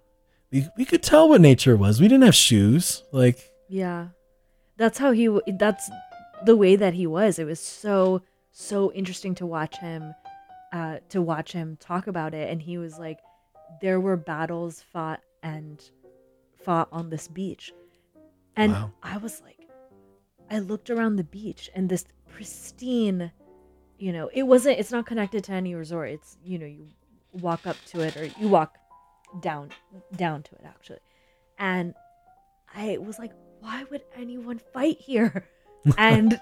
We 0.51 0.67
we 0.75 0.83
could 0.83 1.03
tell 1.03 1.29
what 1.29 1.41
nature 1.41 1.77
was. 1.77 2.01
We 2.01 2.07
didn't 2.07 2.23
have 2.25 2.35
shoes. 2.35 3.03
Like 3.11 3.39
Yeah. 3.69 4.07
That's 4.77 4.97
how 4.97 5.11
he 5.11 5.29
that's 5.59 5.89
the 6.43 6.55
way 6.57 6.75
that 6.75 6.95
he 6.95 7.05
was. 7.05 7.37
It 7.37 7.45
was 7.45 7.59
so 7.59 8.23
so 8.51 8.91
interesting 8.93 9.35
to 9.35 9.45
watch 9.45 9.77
him 9.77 10.15
uh 10.73 10.97
to 11.09 11.21
watch 11.21 11.51
him 11.53 11.77
talk 11.79 12.07
about 12.07 12.33
it 12.33 12.49
and 12.49 12.61
he 12.61 12.77
was 12.79 12.97
like 12.97 13.19
there 13.81 13.99
were 13.99 14.17
battles 14.17 14.81
fought 14.91 15.21
and 15.43 15.79
fought 16.65 16.87
on 16.91 17.11
this 17.11 17.27
beach. 17.27 17.71
And 18.55 18.73
Wow. 18.73 18.91
I 19.03 19.17
was 19.17 19.39
like 19.45 19.67
I 20.49 20.57
looked 20.59 20.89
around 20.89 21.17
the 21.17 21.23
beach 21.23 21.69
and 21.75 21.89
this 21.89 22.05
pristine 22.33 23.31
you 23.99 24.13
know, 24.13 24.29
it 24.33 24.43
wasn't 24.43 24.79
it's 24.79 24.91
not 24.91 25.05
connected 25.05 25.43
to 25.43 25.51
any 25.51 25.75
resort. 25.75 26.09
It's 26.09 26.37
you 26.43 26.57
know, 26.57 26.65
you 26.65 26.87
walk 27.33 27.67
up 27.67 27.75
to 27.87 27.99
it 27.99 28.17
or 28.17 28.25
you 28.25 28.47
walk 28.47 28.77
down 29.41 29.71
down 30.15 30.41
to 30.43 30.55
it 30.55 30.61
actually. 30.65 30.99
And 31.59 31.93
I 32.73 32.97
was 32.97 33.19
like, 33.19 33.33
why 33.59 33.83
would 33.91 34.03
anyone 34.15 34.59
fight 34.73 34.97
here? 34.99 35.45
And 35.97 36.37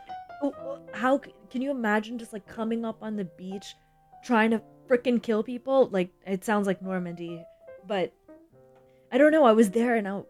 how 0.94 1.22
can 1.52 1.62
you 1.62 1.70
imagine 1.70 2.18
just 2.18 2.34
like 2.34 2.48
coming 2.48 2.84
up 2.84 3.04
on 3.04 3.16
the 3.16 3.26
beach 3.26 3.76
trying 4.24 4.50
to 4.50 4.62
freaking 4.88 5.22
kill 5.22 5.44
people? 5.44 5.90
Like 5.92 6.10
it 6.26 6.44
sounds 6.44 6.66
like 6.66 6.82
Normandy, 6.82 7.44
but 7.86 8.14
I 9.12 9.20
don't 9.20 9.32
know. 9.32 9.46
I 9.46 9.52
was 9.52 9.70
there 9.70 9.96
and 9.96 10.08
I, 10.08 10.24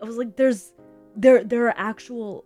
I 0.00 0.04
was 0.04 0.16
like, 0.16 0.36
there's 0.36 0.72
there 1.16 1.42
there 1.42 1.66
are 1.66 1.74
actual 1.76 2.44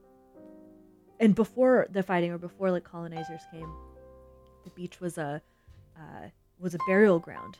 and 1.20 1.34
before 1.34 1.86
the 1.90 2.02
fighting 2.02 2.30
or 2.32 2.38
before 2.38 2.70
like 2.70 2.84
colonizers 2.84 3.40
came, 3.50 3.70
the 4.64 4.70
beach 4.70 5.00
was 5.00 5.18
a 5.18 5.42
uh, 5.96 6.28
was 6.58 6.74
a 6.74 6.78
burial 6.86 7.18
ground, 7.18 7.56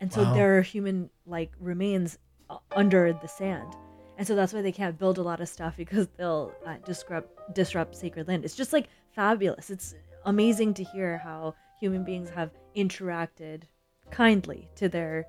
and 0.00 0.12
so 0.12 0.22
Wow. 0.22 0.34
there 0.34 0.58
are 0.58 0.62
human 0.62 1.10
like 1.26 1.52
remains 1.58 2.18
uh, 2.50 2.58
under 2.72 3.12
the 3.12 3.28
sand, 3.28 3.72
and 4.18 4.26
so 4.26 4.34
that's 4.34 4.52
why 4.52 4.62
they 4.62 4.72
can't 4.72 4.98
build 4.98 5.18
a 5.18 5.22
lot 5.22 5.40
of 5.40 5.48
stuff 5.48 5.76
because 5.76 6.08
they'll 6.16 6.52
uh, 6.66 6.76
disrupt 6.84 7.54
disrupt 7.54 7.96
sacred 7.96 8.28
land. 8.28 8.44
It's 8.44 8.56
just 8.56 8.72
like 8.72 8.88
fabulous. 9.12 9.70
It's 9.70 9.94
amazing 10.24 10.74
to 10.74 10.84
hear 10.84 11.18
how 11.18 11.54
human 11.80 12.04
beings 12.04 12.30
have 12.30 12.50
interacted 12.76 13.62
kindly 14.10 14.68
to 14.76 14.88
their 14.88 15.26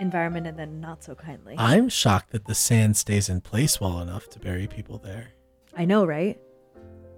environment 0.00 0.46
and 0.46 0.58
then 0.58 0.80
not 0.80 1.04
so 1.04 1.14
kindly. 1.14 1.54
I'm 1.58 1.88
shocked 1.88 2.32
that 2.32 2.46
the 2.46 2.54
sand 2.54 2.96
stays 2.96 3.28
in 3.28 3.40
place 3.40 3.80
well 3.80 4.00
enough 4.00 4.28
to 4.30 4.40
bury 4.40 4.66
people 4.66 4.98
there. 4.98 5.28
I 5.76 5.84
know, 5.84 6.04
right? 6.04 6.40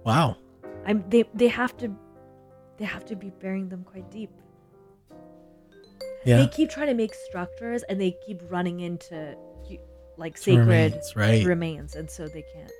Wow. 0.07 0.37
I'm 0.85 1.03
they 1.09 1.25
they 1.33 1.49
have 1.49 1.75
to 1.77 1.93
they 2.77 2.85
have 2.85 3.03
to 3.07 3.15
be 3.17 3.29
burying 3.41 3.67
them 3.67 3.83
quite 3.83 4.09
deep. 4.09 4.31
Yeah. 6.25 6.37
They 6.37 6.47
keep 6.47 6.69
trying 6.69 6.87
to 6.87 6.93
make 6.93 7.13
structures 7.13 7.83
and 7.83 7.99
they 7.99 8.15
keep 8.25 8.41
running 8.49 8.79
into 8.79 9.35
like 10.15 10.37
sacred 10.37 10.93
remains, 10.93 11.15
right. 11.15 11.45
remains 11.45 11.95
and 11.95 12.09
so 12.09 12.25
they 12.25 12.45
can't 12.53 12.71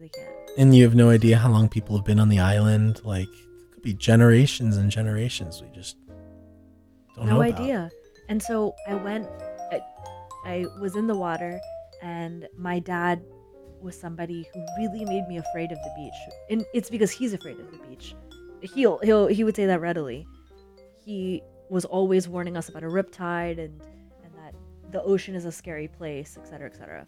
they 0.00 0.08
can't. 0.08 0.34
And 0.56 0.74
you 0.74 0.82
have 0.84 0.94
no 0.94 1.10
idea 1.10 1.36
how 1.36 1.50
long 1.50 1.68
people 1.68 1.94
have 1.94 2.06
been 2.06 2.18
on 2.18 2.30
the 2.30 2.40
island. 2.40 3.02
Like, 3.04 3.28
it 3.28 3.72
could 3.72 3.82
be 3.82 3.94
generations 3.94 4.78
and 4.78 4.90
generations. 4.90 5.62
We 5.62 5.68
just 5.68 5.96
don't 7.14 7.26
no 7.26 7.34
know. 7.34 7.42
about. 7.42 7.60
idea. 7.60 7.90
And 8.30 8.42
so 8.42 8.74
I 8.88 8.94
went 8.94 9.28
I, 9.70 9.80
I 10.46 10.66
was 10.80 10.96
in 10.96 11.06
the 11.06 11.16
water 11.16 11.60
and 12.00 12.48
my 12.56 12.78
dad 12.78 13.22
was 13.82 13.98
somebody 13.98 14.46
who 14.52 14.64
really 14.78 15.04
made 15.04 15.26
me 15.28 15.38
afraid 15.38 15.72
of 15.72 15.78
the 15.78 15.90
beach. 15.96 16.34
And 16.50 16.64
it's 16.74 16.90
because 16.90 17.10
he's 17.10 17.32
afraid 17.32 17.58
of 17.60 17.70
the 17.70 17.78
beach. 17.88 18.14
He'll 18.74 18.98
he'll 18.98 19.26
he 19.26 19.44
would 19.44 19.56
say 19.56 19.66
that 19.66 19.80
readily. 19.80 20.26
He 21.04 21.42
was 21.68 21.84
always 21.84 22.28
warning 22.28 22.56
us 22.56 22.68
about 22.68 22.84
a 22.84 22.86
riptide 22.88 23.58
and 23.58 23.80
and 24.24 24.32
that 24.36 24.54
the 24.92 25.02
ocean 25.02 25.34
is 25.34 25.44
a 25.44 25.52
scary 25.52 25.88
place, 25.88 26.36
etc., 26.40 26.68
etc. 26.70 27.06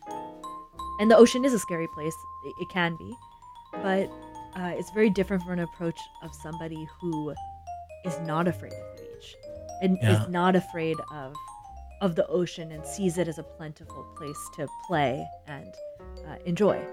And 1.01 1.11
the 1.11 1.17
ocean 1.17 1.45
is 1.45 1.53
a 1.53 1.59
scary 1.59 1.87
place. 1.95 2.15
It, 2.47 2.55
it 2.63 2.69
can 2.71 2.97
be, 2.97 3.15
but 3.83 4.09
uh, 4.57 4.73
it's 4.77 4.91
very 4.93 5.11
different 5.11 5.43
from 5.43 5.53
an 5.53 5.61
approach 5.61 5.99
of 6.23 6.31
somebody 6.43 6.87
who 7.01 7.35
is 8.05 8.19
not 8.21 8.47
afraid 8.49 8.73
of 8.73 8.97
the 8.97 9.03
beach 9.03 9.35
and 9.83 9.99
Yeah. 10.03 10.23
is 10.23 10.29
not 10.29 10.57
afraid 10.57 10.97
of 11.13 11.35
of 12.01 12.17
the 12.17 12.27
ocean 12.27 12.73
and 12.73 12.85
sees 12.85 13.17
it 13.19 13.29
as 13.29 13.39
a 13.39 13.43
plentiful 13.43 14.05
place 14.17 14.39
to 14.57 14.67
play 14.87 15.27
and 15.47 15.73
uh, 16.29 16.37
enjoy. 16.45 16.85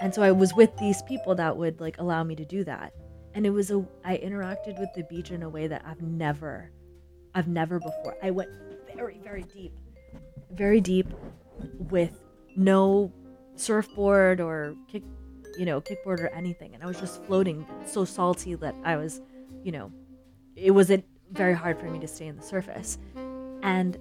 And 0.00 0.14
so 0.14 0.22
I 0.22 0.32
was 0.32 0.54
with 0.54 0.76
these 0.78 1.02
people 1.02 1.34
that 1.36 1.56
would 1.56 1.80
like 1.80 1.98
allow 1.98 2.24
me 2.24 2.34
to 2.36 2.44
do 2.44 2.64
that. 2.64 2.92
And 3.34 3.46
it 3.46 3.50
was 3.50 3.70
a 3.70 3.84
I 4.04 4.16
interacted 4.18 4.78
with 4.78 4.90
the 4.94 5.04
beach 5.04 5.30
in 5.30 5.42
a 5.42 5.48
way 5.48 5.66
that 5.66 5.82
I've 5.86 6.02
never 6.02 6.70
I've 7.34 7.48
never 7.48 7.78
before. 7.78 8.16
I 8.22 8.30
went 8.30 8.50
very 8.94 9.20
very 9.22 9.44
deep. 9.44 9.72
Very 10.50 10.80
deep 10.80 11.06
with 11.78 12.18
no 12.56 13.12
surfboard 13.56 14.40
or 14.40 14.74
kick 14.88 15.02
you 15.56 15.66
know, 15.66 15.80
kickboard 15.80 16.20
or 16.20 16.28
anything. 16.28 16.74
And 16.74 16.82
I 16.82 16.86
was 16.86 16.98
just 16.98 17.22
floating 17.24 17.66
so 17.86 18.04
salty 18.04 18.54
that 18.56 18.74
I 18.84 18.96
was, 18.96 19.20
you 19.62 19.72
know, 19.72 19.92
it 20.56 20.70
wasn't 20.70 21.04
very 21.30 21.54
hard 21.54 21.78
for 21.78 21.86
me 21.86 21.98
to 22.00 22.08
stay 22.08 22.26
in 22.26 22.36
the 22.36 22.42
surface. 22.42 22.98
And 23.62 23.96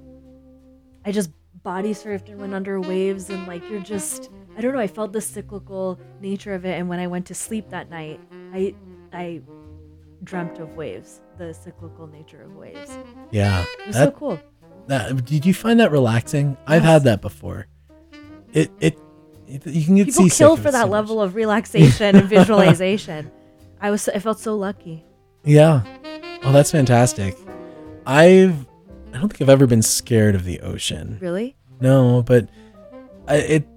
I 1.05 1.11
just 1.11 1.31
body 1.64 1.94
surfed 1.94 2.30
and 2.30 2.40
went 2.40 2.53
under 2.53 2.80
waves 2.82 3.30
and 3.30 3.48
like 3.48 3.68
you're 3.69 3.80
just 3.82 4.30
I 4.57 4.61
don't 4.61 4.73
know, 4.73 4.80
I 4.80 4.88
felt 4.88 5.14
the 5.14 5.22
cyclical 5.22 5.99
nature 6.22 6.53
of 6.53 6.65
it 6.65 6.78
and 6.80 6.90
when 6.90 6.99
I 6.99 7.07
went 7.07 7.26
to 7.28 7.34
sleep 7.36 7.69
that 7.69 7.90
night, 7.90 8.19
I 8.53 8.73
I 9.14 9.41
dreamt 10.23 10.60
of 10.60 10.76
waves, 10.76 11.22
the 11.38 11.53
cyclical 11.53 12.07
nature 12.07 12.44
of 12.44 12.56
waves. 12.56 12.91
Yeah. 13.32 13.65
It 13.80 13.88
was 13.88 13.95
so 13.95 14.11
cool. 14.11 14.40
That, 14.88 15.26
did 15.26 15.45
you 15.45 15.53
find 15.53 15.80
that 15.80 15.91
relaxing? 15.91 16.57
I've 16.68 16.82
had 16.84 17.03
that 17.03 17.22
before. 17.22 17.68
It, 18.53 18.72
it, 18.80 18.99
it 19.48 19.65
you 19.65 19.86
can 19.86 19.95
get 19.95 20.07
People 20.07 20.30
kill 20.30 20.57
for 20.57 20.72
that 20.72 20.84
much. 20.88 20.91
level 20.91 21.22
of 21.22 21.36
relaxation 21.36 22.15
and 22.15 22.28
visualization. 22.38 23.32
I 23.80 23.91
was 23.91 24.07
I 24.10 24.19
felt 24.19 24.40
so 24.40 24.56
lucky. 24.56 25.06
Yeah. 25.44 25.84
Oh, 26.44 26.52
that's 26.52 26.72
fantastic. 26.72 27.38
I've 28.06 28.65
I 29.13 29.17
don't 29.19 29.29
think 29.29 29.41
I've 29.41 29.49
ever 29.49 29.67
been 29.67 29.81
scared 29.81 30.35
of 30.35 30.45
the 30.45 30.61
ocean. 30.61 31.17
Really? 31.21 31.55
No, 31.79 32.23
but 32.23 32.49
I, 33.27 33.35
it 33.38 33.67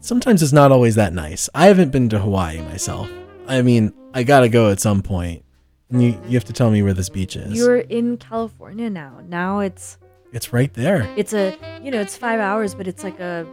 sometimes 0.00 0.42
it's 0.42 0.52
not 0.52 0.70
always 0.72 0.94
that 0.94 1.12
nice. 1.12 1.48
I 1.54 1.66
haven't 1.66 1.90
been 1.90 2.08
to 2.10 2.18
Hawaii 2.18 2.60
myself. 2.62 3.10
I 3.46 3.62
mean, 3.62 3.92
I 4.14 4.22
got 4.22 4.40
to 4.40 4.48
go 4.48 4.70
at 4.70 4.80
some 4.80 5.02
point. 5.02 5.44
And 5.90 6.02
you 6.02 6.20
you 6.26 6.34
have 6.34 6.44
to 6.44 6.52
tell 6.52 6.70
me 6.70 6.82
where 6.82 6.92
this 6.92 7.08
beach 7.08 7.34
is. 7.34 7.56
You're 7.56 7.78
in 7.78 8.18
California 8.18 8.90
now. 8.90 9.20
Now 9.26 9.60
it's 9.60 9.96
it's 10.32 10.52
right 10.52 10.72
there. 10.74 11.10
it's 11.16 11.32
a 11.32 11.56
you 11.82 11.90
know 11.90 12.00
it's 12.00 12.16
five 12.16 12.40
hours, 12.40 12.74
but 12.74 12.86
it's 12.86 13.02
like 13.02 13.18
a 13.20 13.46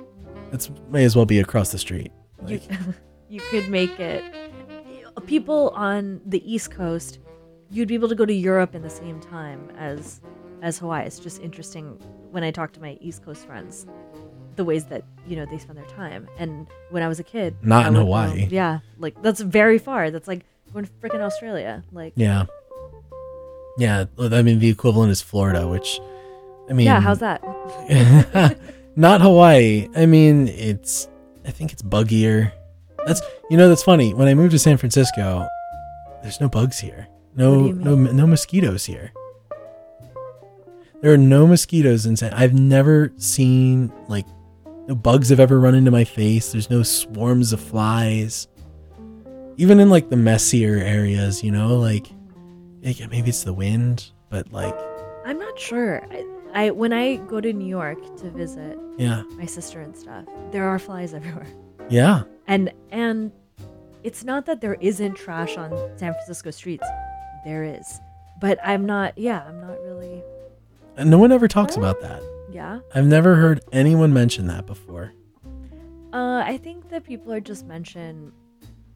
It's 0.51 0.69
may 0.89 1.05
as 1.05 1.15
well 1.15 1.25
be 1.25 1.39
across 1.39 1.71
the 1.71 1.77
street. 1.77 2.11
you 2.45 2.59
you 3.29 3.39
could 3.39 3.69
make 3.69 3.99
it. 3.99 4.21
People 5.25 5.69
on 5.69 6.19
the 6.25 6.43
East 6.53 6.71
Coast, 6.71 7.19
you'd 7.69 7.87
be 7.87 7.93
able 7.95 8.09
to 8.09 8.15
go 8.15 8.25
to 8.25 8.33
Europe 8.33 8.75
in 8.75 8.81
the 8.81 8.89
same 8.89 9.21
time 9.21 9.71
as 9.77 10.19
as 10.65 10.79
Hawaii. 10.79 11.05
It's 11.05 11.19
just 11.19 11.39
interesting 11.41 11.85
when 12.31 12.43
I 12.43 12.49
talk 12.49 12.73
to 12.73 12.81
my 12.81 12.97
East 12.99 13.23
Coast 13.23 13.45
friends, 13.45 13.85
the 14.55 14.65
ways 14.65 14.85
that 14.85 15.03
you 15.27 15.35
know 15.35 15.45
they 15.45 15.59
spend 15.59 15.77
their 15.77 15.85
time. 15.85 16.27
And 16.39 16.67
when 16.89 17.03
I 17.03 17.07
was 17.07 17.19
a 17.19 17.23
kid, 17.23 17.55
Not 17.61 17.85
I 17.85 17.87
in 17.87 17.95
Hawaii. 17.95 18.47
yeah, 18.49 18.79
like 18.97 19.21
that's 19.21 19.39
very 19.39 19.77
far. 19.77 20.09
That's 20.09 20.27
like 20.27 20.43
going 20.73 20.85
to 20.85 20.91
freaking 20.93 21.21
Australia. 21.21 21.83
Like 21.93 22.13
Yeah. 22.15 22.45
Yeah, 23.77 24.05
I 24.17 24.41
mean 24.41 24.59
the 24.59 24.69
equivalent 24.69 25.11
is 25.11 25.21
Florida, 25.21 25.67
which 25.67 25.99
I 26.69 26.73
mean 26.73 26.87
yeah, 26.87 26.99
how's 26.99 27.19
that? 27.19 27.43
Not 28.95 29.21
Hawaii. 29.21 29.87
I 29.95 30.05
mean, 30.07 30.47
it's 30.47 31.07
I 31.45 31.51
think 31.51 31.73
it's 31.73 31.83
buggier. 31.83 32.51
That's 33.05 33.21
you 33.51 33.57
know 33.57 33.69
that's 33.69 33.83
funny. 33.83 34.13
When 34.15 34.27
I 34.27 34.33
moved 34.33 34.51
to 34.51 34.59
San 34.59 34.77
Francisco, 34.77 35.47
there's 36.23 36.41
no 36.41 36.49
bugs 36.49 36.79
here. 36.79 37.07
No 37.35 37.51
What 37.51 37.61
do 37.61 37.67
you 37.67 37.73
no 37.73 37.95
no 37.95 38.25
mosquitoes 38.25 38.85
here. 38.85 39.11
There 41.05 41.13
are 41.13 41.17
no 41.17 41.45
mosquitoes 41.45 42.07
in 42.07 42.15
San. 42.17 42.33
I've 42.33 42.55
never 42.55 43.13
seen 43.17 43.93
like 44.07 44.25
no 44.87 44.95
bugs 44.95 45.29
have 45.29 45.39
ever 45.39 45.59
run 45.59 45.75
into 45.75 45.91
my 45.91 46.03
face. 46.03 46.51
There's 46.51 46.71
no 46.71 46.81
swarms 46.81 47.53
of 47.53 47.59
flies. 47.59 48.47
Even 49.57 49.79
in 49.79 49.91
like 49.91 50.09
the 50.09 50.15
messier 50.15 50.77
areas, 50.77 51.43
you 51.43 51.51
know, 51.51 51.75
like 51.75 52.07
yeah, 52.81 53.05
maybe 53.05 53.29
it's 53.29 53.43
the 53.43 53.53
wind, 53.53 54.09
but 54.31 54.51
like 54.51 54.75
I'm 55.27 55.37
not 55.37 55.59
sure. 55.59 56.01
I, 56.09 56.25
I 56.55 56.71
when 56.71 56.91
I 56.91 57.17
go 57.17 57.39
to 57.39 57.53
New 57.53 57.67
York 57.67 57.99
to 58.21 58.31
visit 58.31 58.75
Yeah. 58.97 59.21
my 59.37 59.45
sister 59.45 59.81
and 59.81 59.95
stuff, 59.95 60.25
there 60.49 60.63
are 60.67 60.79
flies 60.79 61.13
everywhere. 61.13 61.45
yeah. 61.87 62.23
And 62.47 62.73
and 62.89 63.31
it's 64.01 64.23
not 64.23 64.47
that 64.47 64.59
there 64.59 64.77
isn't 64.81 65.13
trash 65.13 65.55
on 65.55 65.69
San 65.99 66.13
Francisco 66.13 66.49
streets. 66.49 66.87
There 67.45 67.63
is. 67.63 67.99
But 68.41 68.57
I'm 68.63 68.87
not 68.87 69.15
yeah, 69.19 69.43
I'm 69.47 69.61
not 69.61 69.79
really 69.83 70.23
And 70.97 71.09
no 71.09 71.17
one 71.17 71.31
ever 71.31 71.47
talks 71.47 71.75
about 71.77 71.99
that. 72.01 72.21
yeah. 72.51 72.79
I've 72.93 73.05
never 73.05 73.35
heard 73.35 73.61
anyone 73.71 74.13
mention 74.13 74.47
that 74.47 74.65
before. 74.65 75.13
Uh 76.13 76.41
I 76.45 76.57
think 76.57 76.89
that 76.89 77.03
people 77.03 77.33
are 77.33 77.41
just 77.41 77.65
mention 77.65 78.31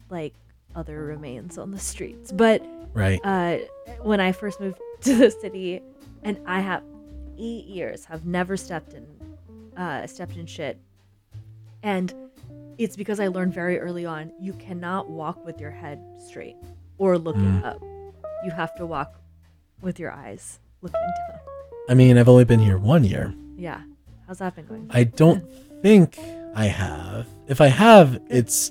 like 0.08 0.34
other 0.74 1.04
remains 1.04 1.58
on 1.58 1.70
the 1.70 1.78
streets. 1.78 2.32
But 2.32 2.62
Right. 2.94 3.20
uh 3.24 3.58
when 4.02 4.20
I 4.20 4.32
first 4.32 4.60
moved 4.60 4.78
to 5.02 5.14
the 5.16 5.30
city 5.30 5.82
and 6.22 6.38
I 6.46 6.60
have 6.60 6.82
8 7.38 7.64
years 7.66 8.04
have 8.06 8.24
never 8.26 8.56
stepped 8.56 8.92
in 8.94 9.06
uh 9.76 10.06
stepped 10.06 10.36
in 10.36 10.46
shit. 10.46 10.78
And 11.82 12.12
it's 12.78 12.96
because 12.96 13.20
I 13.20 13.28
learned 13.28 13.52
very 13.52 13.78
early 13.78 14.06
on 14.06 14.32
you 14.40 14.54
cannot 14.54 15.10
walk 15.10 15.44
with 15.44 15.60
your 15.60 15.70
head 15.70 16.00
straight 16.28 16.56
or 16.98 17.18
looking 17.18 17.60
Mm. 17.60 17.64
up. 17.64 17.82
You 18.44 18.50
have 18.52 18.74
to 18.76 18.86
walk 18.86 19.20
with 19.82 19.98
your 20.00 20.12
eyes 20.12 20.60
looking 20.80 21.00
down. 21.00 21.40
I 21.90 21.94
mean, 21.94 22.16
I've 22.18 22.28
only 22.28 22.44
been 22.44 22.60
here 22.60 22.78
one 22.78 23.02
year. 23.02 23.34
Yeah. 23.56 23.80
How's 24.28 24.38
that 24.38 24.54
been 24.54 24.64
going? 24.66 24.86
I 24.90 25.02
don't 25.04 25.44
think 25.82 26.16
I 26.54 26.66
have. 26.66 27.26
If 27.48 27.60
I 27.60 27.66
have, 27.66 28.20
it's. 28.30 28.70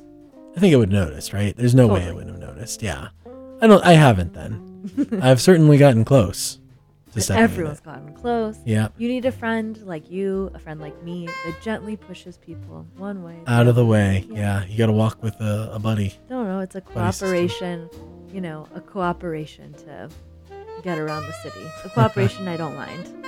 I 0.55 0.59
think 0.61 0.73
I 0.73 0.77
would 0.77 0.91
notice, 0.91 1.33
right? 1.33 1.55
There's 1.55 1.75
no 1.75 1.87
way 1.87 1.99
I 1.99 2.05
Totally. 2.05 2.15
would 2.25 2.27
have 2.33 2.39
noticed. 2.39 2.81
Yeah, 2.81 3.09
I 3.61 3.67
don't. 3.67 3.83
I 3.83 3.91
haven't 3.93 4.33
then. 4.33 5.19
I've 5.21 5.41
certainly 5.41 5.77
gotten 5.77 6.05
close 6.05 6.55
to 6.55 6.61
But 7.15 7.23
stepping 7.23 7.43
in 7.43 7.51
everyone's 7.51 7.79
gotten 7.81 8.13
close. 8.13 8.57
Yeah. 8.65 8.87
You 8.97 9.09
need 9.09 9.25
a 9.25 9.33
friend 9.33 9.77
like 9.83 10.09
you, 10.09 10.49
a 10.53 10.59
friend 10.59 10.79
like 10.79 11.03
me, 11.03 11.25
that 11.27 11.61
gently 11.61 11.97
pushes 11.97 12.37
people 12.37 12.85
one 12.95 13.21
way. 13.23 13.37
out 13.47 13.67
of 13.67 13.75
the 13.75 13.85
way. 13.85 14.25
Yeah, 14.31 14.63
you 14.65 14.77
got 14.77 14.85
to 14.85 14.93
walk 14.93 15.21
with 15.21 15.35
a, 15.41 15.71
a 15.73 15.79
buddy. 15.79 16.13
No, 16.29 16.45
no, 16.45 16.59
it's 16.59 16.75
a 16.75 16.81
cooperation. 16.81 17.89
You 18.33 18.39
know, 18.39 18.65
a 18.73 18.79
cooperation 18.79 19.73
to 19.73 20.09
get 20.83 20.97
around 20.97 21.23
the 21.27 21.33
city. 21.43 21.65
A 21.85 21.89
cooperation 21.89 22.47
I 22.47 22.57
don't 22.57 22.75
mind. 22.75 23.25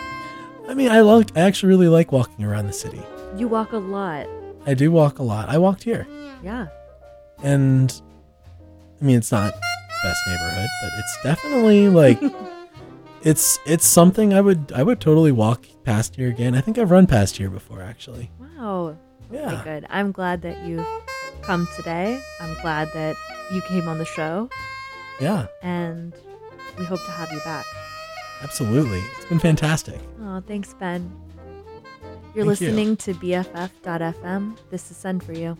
I 0.67 0.73
mean, 0.73 0.89
I 0.91 1.01
like. 1.01 1.35
I 1.35 1.41
actually 1.41 1.69
really 1.69 1.87
like 1.87 2.11
walking 2.11 2.45
around 2.45 2.67
the 2.67 2.73
city. 2.73 3.01
You 3.37 3.47
walk 3.47 3.71
a 3.73 3.77
lot. 3.77 4.27
I 4.65 4.73
do 4.73 4.91
walk 4.91 5.19
a 5.19 5.23
lot. 5.23 5.49
I 5.49 5.57
walked 5.57 5.83
here, 5.83 6.05
Yeah. 6.43 6.67
and 7.43 7.91
I 9.01 9.03
mean, 9.05 9.17
it's 9.17 9.31
not 9.31 9.53
best 10.03 10.21
neighborhood, 10.27 10.67
but 10.83 10.91
it's 10.99 11.17
definitely 11.23 11.89
like 11.89 12.19
it's 13.23 13.59
it's 13.65 13.85
something 13.87 14.33
I 14.33 14.41
would 14.41 14.71
I 14.75 14.83
would 14.83 14.99
totally 14.99 15.31
walk 15.31 15.65
past 15.83 16.15
here 16.15 16.29
again. 16.29 16.55
I 16.55 16.61
think 16.61 16.77
I've 16.77 16.91
run 16.91 17.07
past 17.07 17.37
here 17.37 17.49
before 17.49 17.81
actually. 17.81 18.29
Wow. 18.39 18.97
Yeah. 19.31 19.53
Okay, 19.53 19.63
good. 19.63 19.85
I'm 19.89 20.11
glad 20.11 20.41
that 20.43 20.63
you've 20.65 20.85
come 21.41 21.67
today. 21.75 22.21
I'm 22.39 22.53
glad 22.61 22.89
that 22.93 23.15
you 23.51 23.61
came 23.63 23.87
on 23.87 23.97
the 23.97 24.05
show, 24.05 24.49
Yeah, 25.19 25.47
and 25.63 26.13
we 26.77 26.85
hope 26.85 27.03
to 27.05 27.11
have 27.11 27.31
you 27.31 27.39
back. 27.41 27.65
absolutely. 28.43 28.99
It's 29.17 29.25
been 29.25 29.39
fantastic. 29.39 29.99
Oh, 30.21 30.41
thanks, 30.45 30.73
Ben. 30.75 31.11
You're 32.33 32.45
Thank 32.45 32.61
you. 32.61 32.67
listening 32.67 32.97
to 32.97 33.13
BFF.FM. 33.15 34.57
This 34.69 34.89
is 34.89 34.97
Send 34.97 35.23
for 35.23 35.33
You. 35.33 35.57